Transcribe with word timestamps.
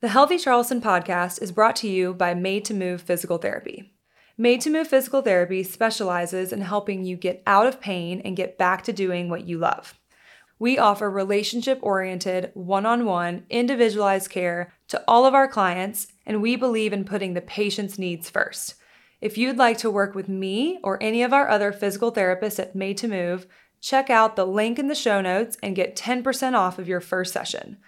The 0.00 0.06
Healthy 0.06 0.38
Charleston 0.38 0.80
podcast 0.80 1.42
is 1.42 1.50
brought 1.50 1.74
to 1.76 1.88
you 1.88 2.14
by 2.14 2.32
Made 2.32 2.64
to 2.66 2.72
Move 2.72 3.02
Physical 3.02 3.36
Therapy. 3.36 3.94
Made 4.36 4.60
to 4.60 4.70
Move 4.70 4.86
Physical 4.86 5.22
Therapy 5.22 5.64
specializes 5.64 6.52
in 6.52 6.60
helping 6.60 7.04
you 7.04 7.16
get 7.16 7.42
out 7.48 7.66
of 7.66 7.80
pain 7.80 8.22
and 8.24 8.36
get 8.36 8.56
back 8.56 8.84
to 8.84 8.92
doing 8.92 9.28
what 9.28 9.48
you 9.48 9.58
love. 9.58 9.98
We 10.56 10.78
offer 10.78 11.10
relationship 11.10 11.80
oriented, 11.82 12.52
one 12.54 12.86
on 12.86 13.06
one, 13.06 13.44
individualized 13.50 14.30
care 14.30 14.72
to 14.86 15.02
all 15.08 15.26
of 15.26 15.34
our 15.34 15.48
clients, 15.48 16.06
and 16.24 16.40
we 16.40 16.54
believe 16.54 16.92
in 16.92 17.04
putting 17.04 17.34
the 17.34 17.40
patient's 17.40 17.98
needs 17.98 18.30
first. 18.30 18.76
If 19.20 19.36
you'd 19.36 19.56
like 19.56 19.78
to 19.78 19.90
work 19.90 20.14
with 20.14 20.28
me 20.28 20.78
or 20.84 21.02
any 21.02 21.24
of 21.24 21.32
our 21.32 21.48
other 21.48 21.72
physical 21.72 22.12
therapists 22.12 22.60
at 22.60 22.76
Made 22.76 22.98
to 22.98 23.08
Move, 23.08 23.48
check 23.80 24.10
out 24.10 24.36
the 24.36 24.46
link 24.46 24.78
in 24.78 24.86
the 24.86 24.94
show 24.94 25.20
notes 25.20 25.58
and 25.60 25.74
get 25.74 25.96
10% 25.96 26.54
off 26.54 26.78
of 26.78 26.86
your 26.86 27.00
first 27.00 27.32
session. 27.32 27.78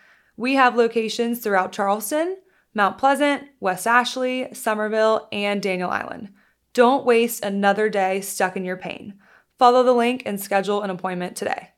We 0.41 0.55
have 0.55 0.75
locations 0.75 1.41
throughout 1.41 1.71
Charleston, 1.71 2.39
Mount 2.73 2.97
Pleasant, 2.97 3.43
West 3.61 3.87
Ashley, 3.87 4.49
Summerville, 4.55 5.29
and 5.31 5.61
Daniel 5.61 5.91
Island. 5.91 6.31
Don't 6.73 7.05
waste 7.05 7.45
another 7.45 7.91
day 7.91 8.23
stuck 8.23 8.57
in 8.57 8.65
your 8.65 8.79
pain. 8.79 9.19
Follow 9.59 9.83
the 9.83 9.93
link 9.93 10.23
and 10.25 10.41
schedule 10.41 10.81
an 10.81 10.89
appointment 10.89 11.37
today. 11.37 11.73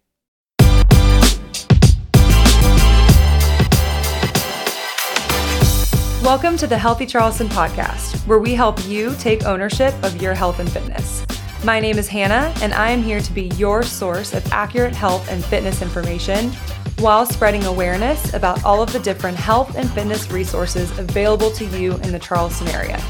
Welcome 6.23 6.57
to 6.59 6.69
the 6.69 6.79
Healthy 6.79 7.07
Charleston 7.07 7.49
podcast, 7.49 8.25
where 8.29 8.39
we 8.39 8.55
help 8.55 8.87
you 8.87 9.13
take 9.19 9.45
ownership 9.45 9.93
of 10.05 10.23
your 10.23 10.35
health 10.35 10.61
and 10.61 10.71
fitness. 10.71 11.27
My 11.65 11.81
name 11.81 11.99
is 11.99 12.07
Hannah, 12.07 12.55
and 12.63 12.73
I 12.75 12.93
am 12.93 13.03
here 13.03 13.21
to 13.21 13.33
be 13.33 13.49
your 13.57 13.83
source 13.83 14.33
of 14.33 14.53
accurate 14.53 14.95
health 14.95 15.29
and 15.29 15.45
fitness 15.45 15.83
information 15.83 16.53
while 16.99 17.27
spreading 17.27 17.65
awareness 17.65 18.33
about 18.35 18.65
all 18.65 18.83
of 18.83 18.93
the 18.93 18.99
different 19.01 19.37
health 19.37 19.77
and 19.77 19.91
fitness 19.91 20.31
resources 20.31 20.97
available 20.99 21.51
to 21.53 21.65
you 21.65 21.93
in 21.95 22.13
the 22.13 22.19
Charleston 22.19 22.69
area. 22.69 23.03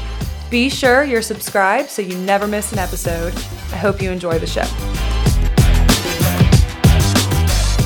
Be 0.49 0.69
sure 0.69 1.03
you're 1.03 1.21
subscribed 1.21 1.89
so 1.89 2.01
you 2.01 2.17
never 2.19 2.47
miss 2.47 2.71
an 2.71 2.79
episode. 2.79 3.33
I 3.71 3.77
hope 3.77 4.01
you 4.01 4.11
enjoy 4.11 4.39
the 4.39 4.47
show. 4.47 4.65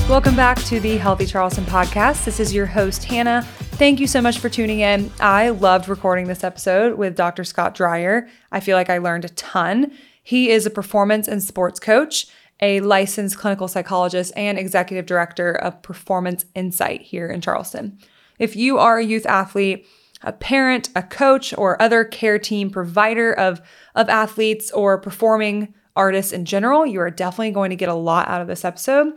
Welcome 0.08 0.36
back 0.36 0.58
to 0.64 0.80
the 0.80 0.96
Healthy 0.96 1.26
Charleston 1.26 1.64
podcast. 1.64 2.24
This 2.24 2.40
is 2.40 2.54
your 2.54 2.64
host, 2.66 3.04
Hannah. 3.04 3.42
Thank 3.72 4.00
you 4.00 4.06
so 4.06 4.20
much 4.20 4.38
for 4.38 4.48
tuning 4.48 4.80
in. 4.80 5.12
I 5.20 5.50
loved 5.50 5.88
recording 5.88 6.26
this 6.26 6.42
episode 6.42 6.96
with 6.96 7.14
Dr. 7.14 7.44
Scott 7.44 7.74
Dreyer. 7.74 8.28
I 8.50 8.60
feel 8.60 8.76
like 8.76 8.90
I 8.90 8.98
learned 8.98 9.26
a 9.26 9.28
ton. 9.28 9.92
He 10.22 10.50
is 10.50 10.66
a 10.66 10.70
performance 10.70 11.28
and 11.28 11.42
sports 11.42 11.78
coach 11.78 12.26
a 12.60 12.80
licensed 12.80 13.38
clinical 13.38 13.68
psychologist 13.68 14.32
and 14.36 14.58
executive 14.58 15.06
director 15.06 15.52
of 15.52 15.82
Performance 15.82 16.44
Insight 16.54 17.02
here 17.02 17.28
in 17.28 17.40
Charleston. 17.40 17.98
If 18.38 18.56
you 18.56 18.78
are 18.78 18.98
a 18.98 19.04
youth 19.04 19.26
athlete, 19.26 19.86
a 20.22 20.32
parent, 20.32 20.90
a 20.96 21.02
coach, 21.02 21.56
or 21.56 21.80
other 21.80 22.04
care 22.04 22.38
team 22.38 22.70
provider 22.70 23.32
of, 23.32 23.60
of 23.94 24.08
athletes 24.08 24.70
or 24.72 24.98
performing 24.98 25.74
artists 25.94 26.32
in 26.32 26.44
general, 26.44 26.86
you 26.86 27.00
are 27.00 27.10
definitely 27.10 27.50
going 27.50 27.70
to 27.70 27.76
get 27.76 27.88
a 27.88 27.94
lot 27.94 28.28
out 28.28 28.40
of 28.40 28.48
this 28.48 28.64
episode. 28.64 29.12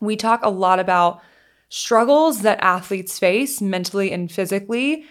We 0.00 0.16
talk 0.16 0.44
a 0.44 0.50
lot 0.50 0.78
about 0.78 1.20
struggles 1.68 2.42
that 2.42 2.60
athletes 2.60 3.18
face 3.18 3.60
mentally 3.60 4.12
and 4.12 4.30
physically 4.30 5.04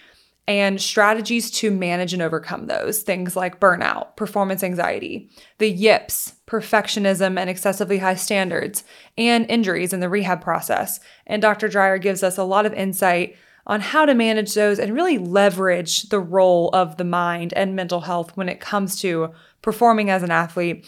and 0.50 0.82
strategies 0.82 1.52
to 1.52 1.70
manage 1.70 2.12
and 2.12 2.24
overcome 2.24 2.66
those 2.66 3.04
things 3.04 3.36
like 3.36 3.60
burnout, 3.60 4.16
performance 4.16 4.64
anxiety, 4.64 5.30
the 5.60 5.70
yips, 5.70 6.34
perfectionism 6.48 7.38
and 7.40 7.52
excessively 7.52 8.00
high 8.00 8.16
standards, 8.16 8.84
and 9.16 9.48
injuries 9.48 9.94
in 9.94 10.00
the 10.00 10.10
rehab 10.10 10.42
process. 10.42 11.00
And 11.28 11.40
Dr. 11.40 11.68
Dreyer 11.68 12.00
gives 12.00 12.24
us 12.24 12.40
a 12.40 12.44
lot 12.44 12.66
of 12.66 12.74
insight 12.74 13.36
on 13.68 13.80
how 13.80 14.08
to 14.08 14.16
manage 14.16 14.56
those 14.56 14.80
and 14.80 14.96
really 14.96 15.20
leverage 15.20 16.10
the 16.10 16.20
role 16.20 16.72
of 16.74 16.98
the 16.98 17.04
mind 17.04 17.54
and 17.56 17.76
mental 17.76 18.02
health 18.02 18.36
when 18.36 18.50
it 18.50 18.60
comes 18.60 19.00
to 19.02 19.32
performing 19.62 20.10
as 20.10 20.24
an 20.24 20.32
athlete, 20.32 20.84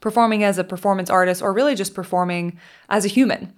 performing 0.00 0.44
as 0.44 0.58
a 0.58 0.64
performance 0.64 1.08
artist, 1.08 1.40
or 1.40 1.54
really 1.54 1.74
just 1.74 1.94
performing 1.94 2.58
as 2.90 3.06
a 3.06 3.08
human. 3.08 3.54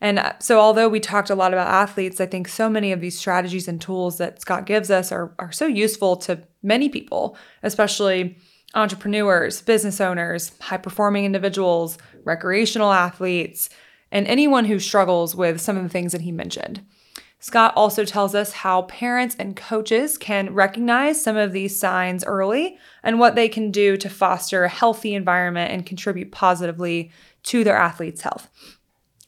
And 0.00 0.18
uh, 0.18 0.32
so, 0.38 0.60
although 0.60 0.88
we 0.88 1.00
talked 1.00 1.30
a 1.30 1.34
lot 1.34 1.52
about 1.52 1.68
athletes, 1.68 2.20
I 2.20 2.26
think 2.26 2.48
so 2.48 2.68
many 2.68 2.92
of 2.92 3.00
these 3.00 3.18
strategies 3.18 3.68
and 3.68 3.80
tools 3.80 4.18
that 4.18 4.40
Scott 4.40 4.66
gives 4.66 4.90
us 4.90 5.10
are, 5.10 5.34
are 5.38 5.52
so 5.52 5.66
useful 5.66 6.16
to 6.18 6.42
many 6.62 6.88
people, 6.88 7.36
especially 7.62 8.38
entrepreneurs, 8.74 9.62
business 9.62 10.00
owners, 10.00 10.52
high 10.60 10.76
performing 10.76 11.24
individuals, 11.24 11.98
recreational 12.24 12.92
athletes, 12.92 13.70
and 14.10 14.26
anyone 14.26 14.66
who 14.66 14.78
struggles 14.78 15.34
with 15.34 15.60
some 15.60 15.76
of 15.76 15.82
the 15.82 15.88
things 15.88 16.12
that 16.12 16.20
he 16.20 16.32
mentioned. 16.32 16.84
Scott 17.40 17.72
also 17.76 18.04
tells 18.04 18.34
us 18.34 18.52
how 18.52 18.82
parents 18.82 19.36
and 19.38 19.54
coaches 19.54 20.18
can 20.18 20.54
recognize 20.54 21.22
some 21.22 21.36
of 21.36 21.52
these 21.52 21.78
signs 21.78 22.24
early 22.24 22.78
and 23.04 23.20
what 23.20 23.36
they 23.36 23.48
can 23.48 23.70
do 23.70 23.96
to 23.96 24.08
foster 24.08 24.64
a 24.64 24.68
healthy 24.68 25.14
environment 25.14 25.70
and 25.70 25.86
contribute 25.86 26.32
positively 26.32 27.12
to 27.44 27.62
their 27.62 27.76
athletes' 27.76 28.22
health. 28.22 28.50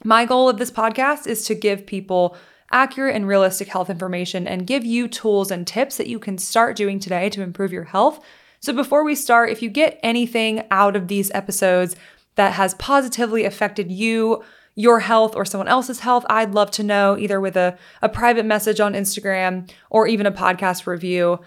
My 0.03 0.25
goal 0.25 0.49
of 0.49 0.56
this 0.56 0.71
podcast 0.71 1.27
is 1.27 1.44
to 1.44 1.55
give 1.55 1.84
people 1.84 2.37
accurate 2.71 3.15
and 3.15 3.27
realistic 3.27 3.69
health 3.69 3.91
information 3.91 4.47
and 4.47 4.66
give 4.66 4.84
you 4.84 5.09
tools 5.09 5.50
and 5.50 5.66
tips 5.66 5.97
that 5.99 6.06
you 6.06 6.19
can 6.19 6.38
start 6.38 6.77
doing 6.77 6.99
today 6.99 7.28
to 7.31 7.43
improve 7.43 7.72
your 7.72 7.84
health. 7.84 8.25
So, 8.60 8.72
before 8.72 9.05
we 9.05 9.15
start, 9.15 9.50
if 9.50 9.62
you 9.62 9.69
get 9.69 10.00
anything 10.03 10.65
out 10.71 10.97
of 10.97 11.09
these 11.09 11.31
episodes 11.33 11.97
that 12.37 12.55
has 12.55 12.75
positively 12.75 13.44
affected 13.44 13.91
you, 13.91 14.43
your 14.75 15.00
health, 15.00 15.34
or 15.37 15.44
someone 15.44 15.69
else's 15.69 16.00
health, 16.00 16.25
I'd 16.31 16.55
love 16.55 16.71
to 16.72 16.83
know 16.83 17.19
either 17.19 17.41
with 17.41 17.56
a, 17.56 17.77
a 18.00 18.09
private 18.09 18.47
message 18.47 18.81
on 18.81 18.94
Instagram 18.94 19.71
or 19.91 20.06
even 20.06 20.27
a 20.27 20.33
podcast 20.33 20.87
review. 20.87 21.41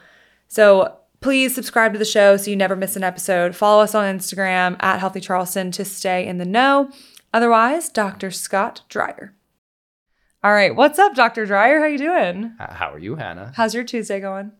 So, 0.48 0.98
please 1.22 1.56
subscribe 1.56 1.94
to 1.94 2.00
the 2.00 2.06
show 2.06 2.38
so 2.38 2.52
you 2.52 2.56
never 2.56 2.76
miss 2.76 2.96
an 2.96 3.04
episode. 3.04 3.56
Follow 3.56 3.82
us 3.82 3.96
on 3.96 4.16
Instagram 4.16 4.76
at 4.84 5.00
Healthy 5.00 5.22
Charleston 5.22 5.72
to 5.72 5.86
stay 5.86 6.28
in 6.28 6.38
the 6.38 6.46
know. 6.46 6.92
Otherwise, 7.34 7.90
Dr. 7.90 8.30
Scott 8.30 8.82
Dreyer. 8.90 9.34
All 10.44 10.54
right, 10.54 10.76
what's 10.76 11.00
up, 11.00 11.16
Dr. 11.16 11.48
Dreyer? 11.48 11.80
How 11.80 11.88
you 11.88 11.98
doing? 11.98 12.54
How 12.60 12.94
are 12.94 13.00
you, 13.00 13.16
Hannah? 13.16 13.54
How's 13.56 13.74
your 13.74 13.84
Tuesday 13.84 14.20
going? 14.20 14.52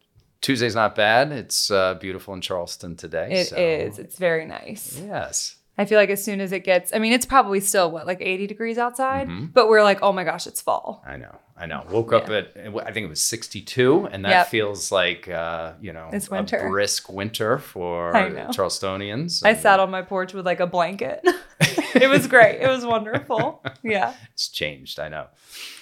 Tuesday's 0.42 0.74
not 0.74 0.96
bad. 0.96 1.32
It's 1.32 1.70
uh, 1.70 1.94
beautiful 1.96 2.34
in 2.34 2.42
Charleston 2.42 2.96
today. 2.96 3.30
It 3.32 3.48
so. 3.50 3.58
is. 3.58 4.00
It's 4.00 4.18
very 4.18 4.46
nice. 4.46 5.00
Yes. 5.00 5.58
I 5.78 5.86
feel 5.86 6.00
like 6.00 6.10
as 6.10 6.24
soon 6.24 6.42
as 6.42 6.52
it 6.52 6.64
gets, 6.64 6.94
I 6.94 7.00
mean, 7.00 7.14
it's 7.14 7.26
probably 7.26 7.60
still 7.60 7.92
what, 7.92 8.08
like 8.08 8.22
80 8.22 8.48
degrees 8.48 8.78
outside, 8.78 9.28
mm-hmm. 9.28 9.48
but 9.48 9.70
we're 9.70 9.84
like, 9.84 10.00
oh 10.02 10.12
my 10.12 10.24
gosh, 10.24 10.48
it's 10.48 10.62
fall. 10.62 11.04
I 11.06 11.18
know. 11.18 11.36
I 11.56 11.68
know. 11.68 11.86
Woke 11.90 12.12
yeah. 12.12 12.18
up 12.18 12.30
at, 12.30 12.58
I 12.58 12.92
think 12.92 13.06
it 13.06 13.10
was 13.10 13.22
62, 13.22 14.10
and 14.12 14.26
that 14.26 14.30
yep. 14.30 14.48
feels 14.48 14.92
like, 14.92 15.28
uh, 15.30 15.74
you 15.80 15.94
know, 15.94 16.10
it's 16.12 16.30
winter. 16.30 16.58
a 16.58 16.70
brisk 16.70 17.10
winter 17.10 17.60
for 17.60 18.14
Charlestonians. 18.52 19.46
I 19.46 19.54
sat 19.54 19.80
on 19.80 19.92
my 19.92 20.02
porch 20.02 20.34
with 20.34 20.46
like 20.46 20.60
a 20.60 20.68
blanket. 20.68 21.26
it 21.96 22.10
was 22.10 22.28
great. 22.28 22.62
It 22.62 22.68
was 22.68 22.86
wonderful. 22.86 23.64
Yeah. 23.84 24.14
It's 24.32 24.48
changed. 24.48 24.98
I 24.98 25.10
know. 25.10 25.28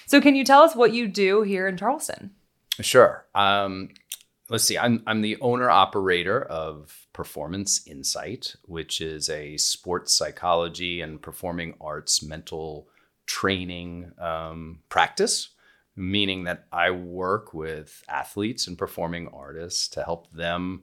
So, 0.06 0.20
can 0.20 0.34
you 0.34 0.44
tell 0.44 0.62
us 0.62 0.74
what 0.74 0.92
you 0.92 1.06
do 1.06 1.42
here 1.42 1.68
in 1.68 1.76
Charleston? 1.76 2.32
Sure. 2.80 3.24
Um, 3.34 3.90
let's 4.48 4.64
see. 4.64 4.76
I'm 4.76 5.04
I'm 5.06 5.22
the 5.22 5.38
owner 5.40 5.70
operator 5.70 6.42
of 6.42 7.06
Performance 7.12 7.86
Insight, 7.86 8.56
which 8.64 9.00
is 9.00 9.30
a 9.30 9.56
sports 9.56 10.12
psychology 10.14 11.00
and 11.00 11.22
performing 11.22 11.74
arts 11.80 12.22
mental 12.24 12.88
training 13.26 14.10
um, 14.18 14.80
practice. 14.88 15.50
Meaning 15.94 16.44
that 16.44 16.64
I 16.72 16.90
work 16.90 17.52
with 17.52 18.02
athletes 18.08 18.66
and 18.66 18.78
performing 18.78 19.28
artists 19.28 19.88
to 19.88 20.02
help 20.02 20.32
them 20.32 20.82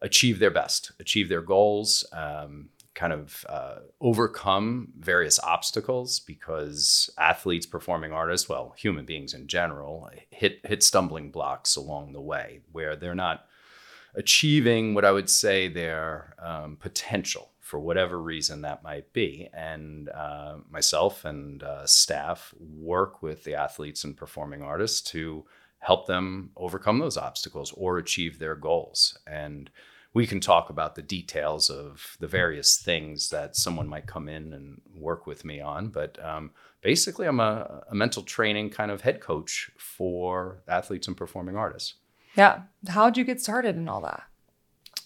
achieve 0.00 0.38
their 0.38 0.50
best, 0.50 0.92
achieve 1.00 1.28
their 1.28 1.42
goals, 1.42 2.04
um, 2.12 2.68
kind 2.94 3.12
of 3.12 3.44
uh, 3.48 3.76
overcome 4.00 4.92
various 4.98 5.38
obstacles 5.40 6.20
because 6.20 7.10
athletes, 7.18 7.66
performing 7.66 8.12
artists, 8.12 8.48
well, 8.48 8.74
human 8.76 9.04
beings 9.04 9.34
in 9.34 9.46
general, 9.46 10.08
hit 10.30 10.60
hit 10.64 10.82
stumbling 10.82 11.30
blocks 11.30 11.76
along 11.76 12.12
the 12.12 12.20
way 12.20 12.60
where 12.72 12.96
they're 12.96 13.14
not 13.14 13.46
achieving 14.14 14.94
what 14.94 15.04
I 15.04 15.12
would 15.12 15.28
say 15.28 15.68
their 15.68 16.34
um, 16.38 16.76
potential 16.76 17.50
for 17.60 17.80
whatever 17.80 18.20
reason 18.20 18.60
that 18.60 18.82
might 18.82 19.12
be. 19.12 19.48
And 19.52 20.08
uh, 20.10 20.58
myself 20.70 21.24
and 21.24 21.62
uh, 21.62 21.86
staff 21.86 22.54
work 22.60 23.22
with 23.22 23.44
the 23.44 23.54
athletes 23.54 24.04
and 24.04 24.16
performing 24.16 24.62
artists 24.62 25.00
to 25.12 25.44
help 25.78 26.06
them 26.06 26.50
overcome 26.56 26.98
those 26.98 27.16
obstacles 27.16 27.72
or 27.72 27.98
achieve 27.98 28.38
their 28.38 28.54
goals. 28.54 29.18
And 29.26 29.70
we 30.14 30.28
can 30.28 30.40
talk 30.40 30.70
about 30.70 30.94
the 30.94 31.02
details 31.02 31.68
of 31.68 32.16
the 32.20 32.28
various 32.28 32.76
things 32.76 33.30
that 33.30 33.56
someone 33.56 33.88
might 33.88 34.06
come 34.06 34.28
in 34.28 34.52
and 34.52 34.80
work 34.94 35.26
with 35.26 35.44
me 35.44 35.60
on. 35.60 35.88
But 35.88 36.24
um, 36.24 36.52
basically, 36.80 37.26
I'm 37.26 37.40
a, 37.40 37.82
a, 37.90 37.94
mental 37.94 38.22
training 38.22 38.70
kind 38.70 38.92
of 38.92 39.00
head 39.00 39.20
coach 39.20 39.72
for 39.76 40.62
athletes 40.68 41.08
and 41.08 41.16
performing 41.16 41.56
artists. 41.56 41.94
Yeah. 42.36 42.62
How'd 42.88 43.16
you 43.16 43.24
get 43.24 43.40
started 43.40 43.74
in 43.76 43.88
all 43.88 44.02
that? 44.02 44.22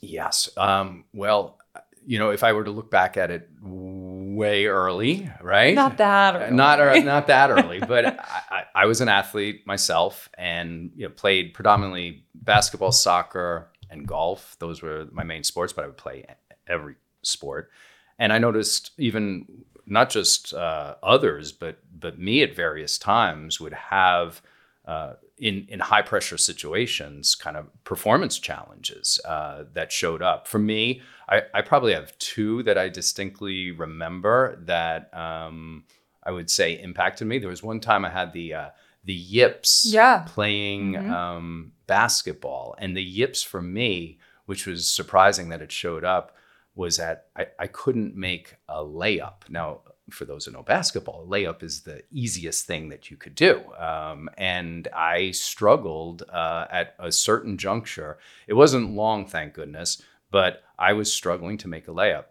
Yes. 0.03 0.51
Um, 0.59 1.05
well, 1.15 1.59
you 2.07 2.19
know, 2.19 2.31
if 2.31 2.45
I 2.45 2.53
were 2.53 2.65
to 2.65 2.71
look 2.71 2.91
back 2.91 3.17
at 3.17 3.31
it 3.31 3.49
way 3.63 4.67
early, 4.67 5.31
right? 5.43 5.75
Not 5.75 5.97
that 5.99 6.37
early. 6.37 6.55
Not 6.55 6.79
not 7.05 7.27
that 7.27 7.51
early, 7.51 7.81
but 7.81 8.07
I, 8.07 8.43
I, 8.51 8.65
I 8.75 8.87
was 8.87 9.01
an 9.01 9.09
athlete 9.09 9.67
myself, 9.67 10.29
and 10.39 10.93
you 10.95 11.07
know, 11.07 11.13
played 11.13 11.53
predominantly 11.53 12.25
basketball, 12.35 12.93
soccer, 12.93 13.71
and 13.91 14.07
golf. 14.07 14.57
Those 14.59 14.83
were 14.83 15.07
my 15.13 15.25
main 15.25 15.45
sports, 15.45 15.73
but 15.73 15.85
I 15.85 15.87
would 15.87 15.97
play 15.97 16.25
every 16.67 16.97
sport. 17.23 17.71
And 18.19 18.33
I 18.33 18.39
noticed 18.39 18.93
even 18.99 19.47
not 19.87 20.11
just 20.11 20.53
uh, 20.55 20.97
others, 21.03 21.53
but 21.53 21.79
but 21.99 22.19
me 22.19 22.43
at 22.43 22.55
various 22.55 22.99
times 22.99 23.61
would 23.61 23.73
have 23.73 24.43
uh, 24.87 25.15
in 25.39 25.67
in 25.69 25.81
high 25.81 26.03
pressure 26.03 26.39
situations, 26.39 27.35
kind 27.35 27.57
of 27.57 27.67
performance 27.85 28.39
challenges 28.39 29.21
uh, 29.25 29.65
that 29.73 29.93
showed 29.93 30.23
up. 30.23 30.47
For 30.47 30.59
me, 30.59 31.03
I, 31.29 31.43
I, 31.55 31.63
probably 31.63 31.93
have 31.93 32.17
two 32.19 32.63
that 32.63 32.79
I 32.79 32.89
distinctly 32.89 33.71
remember 33.71 34.59
that 34.65 35.13
um, 35.15 35.85
I 36.23 36.31
would 36.31 36.51
say 36.51 36.81
impacted 36.81 37.27
me. 37.27 37.39
There 37.39 37.51
was 37.51 37.63
one 37.63 37.81
time 37.81 38.05
I 38.05 38.11
had 38.11 38.33
the 38.33 38.55
uh, 38.55 38.69
the 39.09 39.15
yips 39.15 39.87
yeah. 39.89 40.23
playing 40.27 40.93
mm-hmm. 40.93 41.11
um, 41.11 41.73
basketball, 41.87 42.75
and 42.77 42.95
the 42.95 43.03
yips 43.03 43.43
for 43.43 43.63
me, 43.63 44.19
which 44.45 44.67
was 44.67 44.87
surprising 44.87 45.49
that 45.49 45.63
it 45.63 45.73
showed 45.73 46.05
up, 46.05 46.37
was 46.75 46.99
that 46.99 47.29
I, 47.35 47.47
I 47.59 47.67
couldn't 47.69 48.15
make 48.17 48.57
a 48.69 48.85
layup. 48.85 49.49
Now, 49.49 49.81
for 50.11 50.27
those 50.27 50.45
who 50.45 50.53
know 50.53 50.63
basketball, 50.63 51.25
a 51.25 51.27
layup 51.27 51.63
is 51.63 51.81
the 51.81 52.03
easiest 52.11 52.67
thing 52.67 52.91
that 52.91 53.11
you 53.11 53.17
could 53.17 53.35
do. 53.35 53.63
Um, 53.79 54.29
and 54.37 54.87
I 54.95 55.31
struggled 55.31 56.25
uh, 56.31 56.67
at 56.71 56.95
a 56.99 57.11
certain 57.11 57.57
juncture. 57.57 58.19
It 58.47 58.55
wasn't 58.55 58.91
long, 58.91 59.25
thank 59.25 59.55
goodness, 59.55 60.03
but 60.31 60.65
I 60.79 60.93
was 60.93 61.11
struggling 61.11 61.57
to 61.59 61.69
make 61.69 61.89
a 61.89 61.93
layup. 61.93 62.25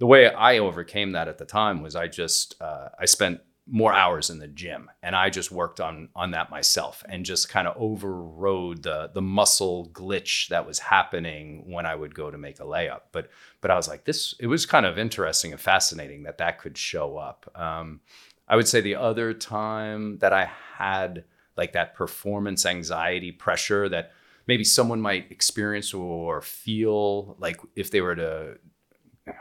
The 0.00 0.06
way 0.06 0.28
I 0.28 0.58
overcame 0.58 1.12
that 1.12 1.28
at 1.28 1.38
the 1.38 1.44
time 1.44 1.82
was 1.82 1.94
I 1.94 2.08
just 2.08 2.60
uh, 2.60 2.88
I 2.98 3.04
spent 3.04 3.42
more 3.68 3.92
hours 3.92 4.30
in 4.30 4.38
the 4.38 4.48
gym. 4.48 4.90
And 5.02 5.16
i 5.16 5.28
just 5.28 5.50
worked 5.50 5.80
on 5.80 6.08
on 6.14 6.30
that 6.32 6.50
myself 6.50 7.02
and 7.08 7.24
just 7.24 7.48
kind 7.48 7.66
of 7.66 7.76
overrode 7.76 8.82
the 8.82 9.10
the 9.12 9.22
muscle 9.22 9.90
glitch 9.92 10.48
that 10.48 10.66
was 10.66 10.78
happening 10.78 11.64
when 11.66 11.86
i 11.86 11.94
would 11.94 12.14
go 12.14 12.30
to 12.30 12.38
make 12.38 12.60
a 12.60 12.64
layup. 12.64 13.02
But 13.12 13.30
but 13.60 13.70
i 13.70 13.76
was 13.76 13.88
like 13.88 14.04
this 14.04 14.34
it 14.38 14.46
was 14.46 14.66
kind 14.66 14.86
of 14.86 14.98
interesting 14.98 15.52
and 15.52 15.60
fascinating 15.60 16.22
that 16.24 16.38
that 16.38 16.58
could 16.58 16.78
show 16.78 17.16
up. 17.16 17.50
Um, 17.54 18.00
i 18.48 18.56
would 18.56 18.68
say 18.68 18.80
the 18.80 18.94
other 18.96 19.34
time 19.34 20.18
that 20.18 20.32
i 20.32 20.50
had 20.76 21.24
like 21.56 21.72
that 21.72 21.94
performance 21.94 22.66
anxiety 22.66 23.32
pressure 23.32 23.88
that 23.88 24.12
maybe 24.46 24.64
someone 24.64 25.00
might 25.00 25.30
experience 25.30 25.92
or 25.92 26.40
feel 26.40 27.36
like 27.38 27.58
if 27.74 27.90
they 27.90 28.00
were 28.00 28.14
to 28.14 28.58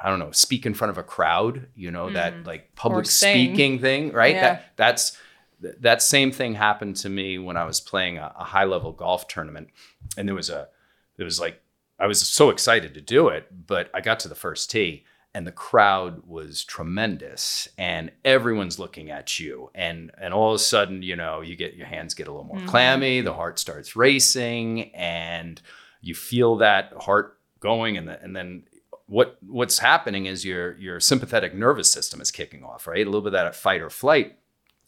I 0.04 0.10
don't 0.10 0.20
know, 0.20 0.32
speak 0.32 0.66
in 0.66 0.74
front 0.74 0.92
of 0.92 0.98
a 0.98 1.04
crowd, 1.04 1.68
you 1.76 1.92
know, 1.92 2.08
mm. 2.08 2.14
that 2.14 2.46
like 2.46 2.76
public 2.76 3.06
speaking 3.06 3.80
thing, 3.80 4.12
right? 4.12 4.36
Yeah. 4.36 4.42
That 4.42 4.66
that's 4.76 5.18
that 5.82 6.02
same 6.02 6.32
thing 6.32 6.56
happened 6.56 6.96
to 6.98 7.10
me 7.10 7.38
when 7.38 7.58
I 7.58 7.66
was 7.66 7.80
playing 7.80 8.18
a, 8.18 8.34
a 8.38 8.44
high 8.44 8.66
level 8.66 8.92
golf 8.92 9.28
tournament. 9.28 9.70
And 10.18 10.28
there 10.28 10.36
was 10.36 10.50
a 10.50 10.68
it 11.18 11.24
was 11.24 11.40
like 11.40 11.62
I 12.00 12.08
was 12.08 12.20
so 12.22 12.50
excited 12.50 12.94
to 12.96 13.02
do 13.02 13.30
it, 13.30 13.48
but 13.68 13.90
I 13.94 14.02
got 14.02 14.20
to 14.22 14.28
the 14.28 14.36
first 14.36 14.70
tee 14.72 15.06
and 15.34 15.46
the 15.46 15.52
crowd 15.52 16.26
was 16.26 16.64
tremendous 16.64 17.68
and 17.78 18.12
everyone's 18.24 18.80
looking 18.80 19.12
at 19.12 19.40
you 19.40 19.70
and 19.76 20.12
and 20.18 20.34
all 20.34 20.50
of 20.50 20.56
a 20.56 20.60
sudden, 20.60 21.04
you 21.04 21.16
know, 21.16 21.42
you 21.42 21.56
get 21.56 21.76
your 21.76 21.88
hands 21.88 22.14
get 22.14 22.28
a 22.28 22.32
little 22.32 22.46
more 22.46 22.58
mm. 22.58 22.68
clammy, 22.68 23.22
the 23.22 23.34
heart 23.34 23.60
starts 23.60 23.96
racing 23.96 24.94
and 24.96 25.62
you 26.02 26.16
feel 26.16 26.58
that 26.58 26.94
heart 27.00 27.40
going 27.60 27.98
and 27.98 28.08
the, 28.08 28.22
and 28.22 28.36
then 28.36 28.64
what 29.07 29.38
what's 29.46 29.80
happening 29.80 30.25
is 30.25 30.46
your 30.46 30.78
your 30.78 31.00
sympathetic 31.00 31.54
nervous 31.54 31.92
system 31.92 32.22
is 32.22 32.31
kicking 32.31 32.63
off, 32.63 32.88
right? 32.88 33.06
A 33.06 33.10
little 33.10 33.22
bit 33.22 33.34
of 33.34 33.34
that 33.34 33.56
fight 33.56 33.81
or 33.81 33.90
flight, 33.90 34.38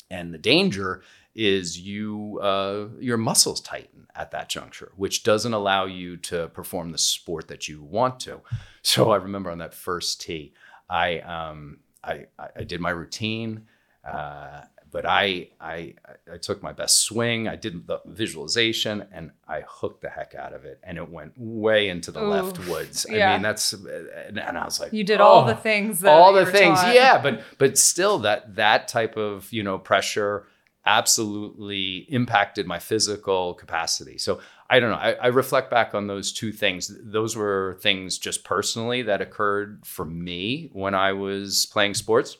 and 0.09 0.33
the 0.33 0.39
danger 0.39 1.03
is 1.35 1.79
you 1.79 2.39
uh, 2.41 2.87
your 2.99 3.17
muscles 3.17 3.61
tighten 3.61 4.07
at 4.15 4.31
that 4.31 4.49
juncture, 4.49 4.91
which 4.95 5.23
doesn't 5.23 5.53
allow 5.53 5.85
you 5.85 6.17
to 6.17 6.47
perform 6.49 6.91
the 6.91 6.97
sport 6.97 7.47
that 7.47 7.67
you 7.67 7.83
want 7.83 8.19
to. 8.21 8.41
So 8.81 9.11
I 9.11 9.17
remember 9.17 9.51
on 9.51 9.57
that 9.57 9.73
first 9.73 10.21
tee, 10.21 10.53
I 10.89 11.19
um, 11.19 11.79
I, 12.03 12.27
I 12.55 12.63
did 12.63 12.79
my 12.79 12.91
routine. 12.91 13.67
Uh, 14.03 14.61
but 14.91 15.05
I, 15.05 15.49
I 15.59 15.95
I 16.31 16.37
took 16.37 16.63
my 16.63 16.71
best 16.71 17.03
swing. 17.03 17.47
I 17.47 17.55
did 17.55 17.87
the 17.87 17.99
visualization 18.05 19.05
and 19.11 19.31
I 19.47 19.63
hooked 19.67 20.01
the 20.01 20.09
heck 20.09 20.35
out 20.35 20.53
of 20.53 20.65
it, 20.65 20.79
and 20.83 20.97
it 20.97 21.09
went 21.09 21.33
way 21.37 21.89
into 21.89 22.11
the 22.11 22.23
Ooh, 22.23 22.29
left 22.29 22.67
woods. 22.67 23.05
Yeah. 23.09 23.31
I 23.31 23.33
mean, 23.33 23.41
that's 23.41 23.73
and, 23.73 24.39
I 24.39 24.65
was 24.65 24.79
like, 24.79 24.93
you 24.93 25.03
did 25.03 25.21
oh, 25.21 25.25
all 25.25 25.45
the 25.45 25.55
things, 25.55 26.03
all 26.03 26.33
the 26.33 26.45
things, 26.45 26.79
taught. 26.79 26.95
yeah. 26.95 27.21
But 27.21 27.41
but 27.57 27.77
still, 27.77 28.19
that 28.19 28.55
that 28.55 28.87
type 28.87 29.17
of 29.17 29.51
you 29.51 29.63
know 29.63 29.77
pressure 29.77 30.47
absolutely 30.87 32.05
impacted 32.09 32.65
my 32.65 32.79
physical 32.79 33.53
capacity. 33.55 34.17
So 34.17 34.39
I 34.69 34.79
don't 34.79 34.89
know. 34.89 34.95
I, 34.95 35.11
I, 35.13 35.27
reflect 35.27 35.69
back 35.69 35.93
on 35.93 36.07
those 36.07 36.31
two 36.31 36.53
things. 36.53 36.89
Those 37.03 37.35
were 37.35 37.77
things 37.81 38.17
just 38.17 38.45
personally 38.45 39.01
that 39.01 39.19
occurred 39.21 39.81
for 39.85 40.05
me 40.05 40.69
when 40.71 40.95
I 40.95 41.11
was 41.11 41.65
playing 41.65 41.93
sports. 41.93 42.37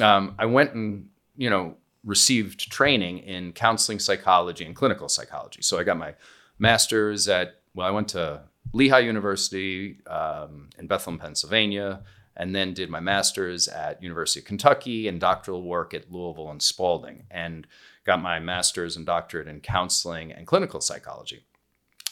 Um, 0.00 0.34
I 0.38 0.46
went 0.46 0.72
and 0.72 1.08
you 1.36 1.50
know 1.50 1.76
received 2.04 2.70
training 2.70 3.18
in 3.18 3.52
counseling 3.52 3.98
psychology 3.98 4.64
and 4.64 4.74
clinical 4.74 5.08
psychology. 5.08 5.62
So 5.62 5.78
I 5.78 5.84
got 5.84 5.98
my 5.98 6.14
master's 6.58 7.28
at, 7.28 7.60
well, 7.74 7.86
I 7.86 7.90
went 7.90 8.08
to 8.08 8.42
Lehigh 8.72 9.00
University 9.00 10.00
um, 10.06 10.70
in 10.78 10.86
Bethlehem, 10.86 11.18
Pennsylvania, 11.18 12.02
and 12.36 12.54
then 12.54 12.72
did 12.72 12.88
my 12.88 13.00
master's 13.00 13.68
at 13.68 14.02
University 14.02 14.40
of 14.40 14.46
Kentucky 14.46 15.08
and 15.08 15.20
doctoral 15.20 15.62
work 15.62 15.92
at 15.92 16.10
Louisville 16.10 16.50
and 16.50 16.62
Spalding, 16.62 17.24
and 17.30 17.66
got 18.04 18.22
my 18.22 18.38
master's 18.38 18.96
and 18.96 19.04
doctorate 19.04 19.48
in 19.48 19.60
counseling 19.60 20.32
and 20.32 20.46
clinical 20.46 20.80
psychology. 20.80 21.44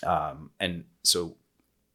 Um, 0.05 0.51
and 0.61 0.85
so 1.03 1.37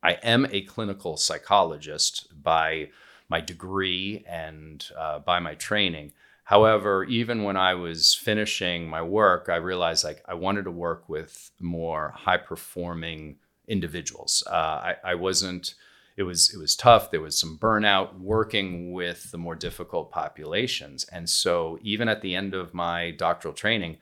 I 0.02 0.14
am 0.24 0.48
a 0.52 0.62
clinical 0.62 1.16
psychologist 1.18 2.28
by 2.42 2.90
my 3.30 3.40
degree 3.40 4.24
and 4.28 4.86
uh, 4.98 5.20
by 5.20 5.40
my 5.40 5.56
training. 5.56 6.14
However, 6.44 7.06
even 7.06 7.44
when 7.44 7.56
I 7.56 7.74
was 7.74 8.14
finishing 8.14 8.88
my 8.90 9.02
work, 9.02 9.48
I 9.50 9.56
realized 9.56 10.04
like 10.04 10.22
I 10.28 10.34
wanted 10.34 10.66
to 10.66 10.72
work 10.72 11.08
with 11.08 11.52
more 11.60 12.14
high 12.16 12.38
performing 12.38 13.38
individuals. 13.68 14.44
Uh, 14.46 14.52
I, 14.54 14.96
I 15.06 15.16
wasn't. 15.16 15.76
It 16.16 16.24
was 16.24 16.54
it 16.54 16.60
was 16.60 16.76
tough. 16.76 17.10
There 17.10 17.22
was 17.22 17.40
some 17.40 17.58
burnout 17.58 18.20
working 18.20 18.92
with 18.92 19.32
the 19.32 19.38
more 19.38 19.56
difficult 19.56 20.12
populations, 20.12 21.06
and 21.06 21.28
so 21.30 21.80
even 21.82 22.08
at 22.08 22.22
the 22.22 22.36
end 22.36 22.54
of 22.54 22.74
my 22.74 23.12
doctoral 23.12 23.54
training, 23.54 23.98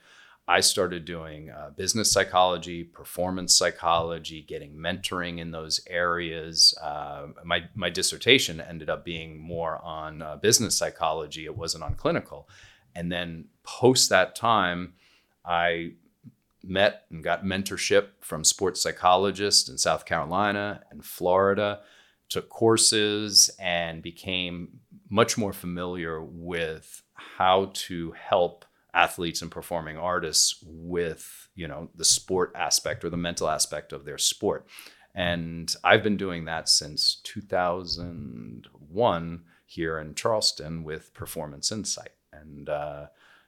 I 0.52 0.60
started 0.60 1.06
doing 1.06 1.50
uh, 1.50 1.70
business 1.78 2.12
psychology, 2.12 2.84
performance 2.84 3.56
psychology, 3.56 4.42
getting 4.42 4.76
mentoring 4.76 5.40
in 5.40 5.52
those 5.52 5.80
areas. 5.88 6.78
Uh, 6.84 7.28
my 7.46 7.70
my 7.74 7.90
dissertation 7.90 8.60
ended 8.60 8.90
up 8.90 9.06
being 9.06 9.40
more 9.40 9.82
on 9.82 10.22
uh, 10.22 10.36
business 10.36 10.78
psychology. 10.78 11.46
It 11.46 11.56
wasn't 11.56 11.86
on 11.86 11.96
clinical. 11.96 12.50
And 12.94 13.10
then 13.10 13.46
post 13.64 14.10
that 14.10 14.36
time, 14.36 14.96
I 15.46 15.94
met 16.62 17.06
and 17.10 17.24
got 17.24 17.46
mentorship 17.46 18.08
from 18.20 18.44
sports 18.44 18.82
psychologists 18.82 19.70
in 19.70 19.78
South 19.78 20.04
Carolina 20.04 20.82
and 20.92 21.06
Florida. 21.06 21.80
Took 22.28 22.50
courses 22.50 23.50
and 23.58 24.04
became 24.04 24.82
much 25.10 25.38
more 25.38 25.54
familiar 25.54 26.22
with 26.22 27.04
how 27.14 27.72
to 27.74 28.12
help 28.12 28.66
athletes 28.94 29.42
and 29.42 29.52
performing 29.52 29.98
artists 29.98 30.64
with 30.66 31.50
you 31.56 31.68
know 31.68 31.90
the 31.96 32.06
sport 32.06 32.52
aspect 32.56 33.04
or 33.04 33.10
the 33.10 33.18
mental 33.18 33.50
aspect 33.50 33.92
of 33.94 34.06
their 34.06 34.18
sport 34.18 34.68
and 35.16 35.76
i've 35.84 36.04
been 36.04 36.18
doing 36.18 36.46
that 36.46 36.70
since 36.70 37.16
2001 37.24 39.44
here 39.66 40.00
in 40.00 40.16
charleston 40.16 40.84
with 40.84 41.14
performance 41.14 41.72
insight 41.72 42.12
and 42.34 42.68
uh, 42.70 43.06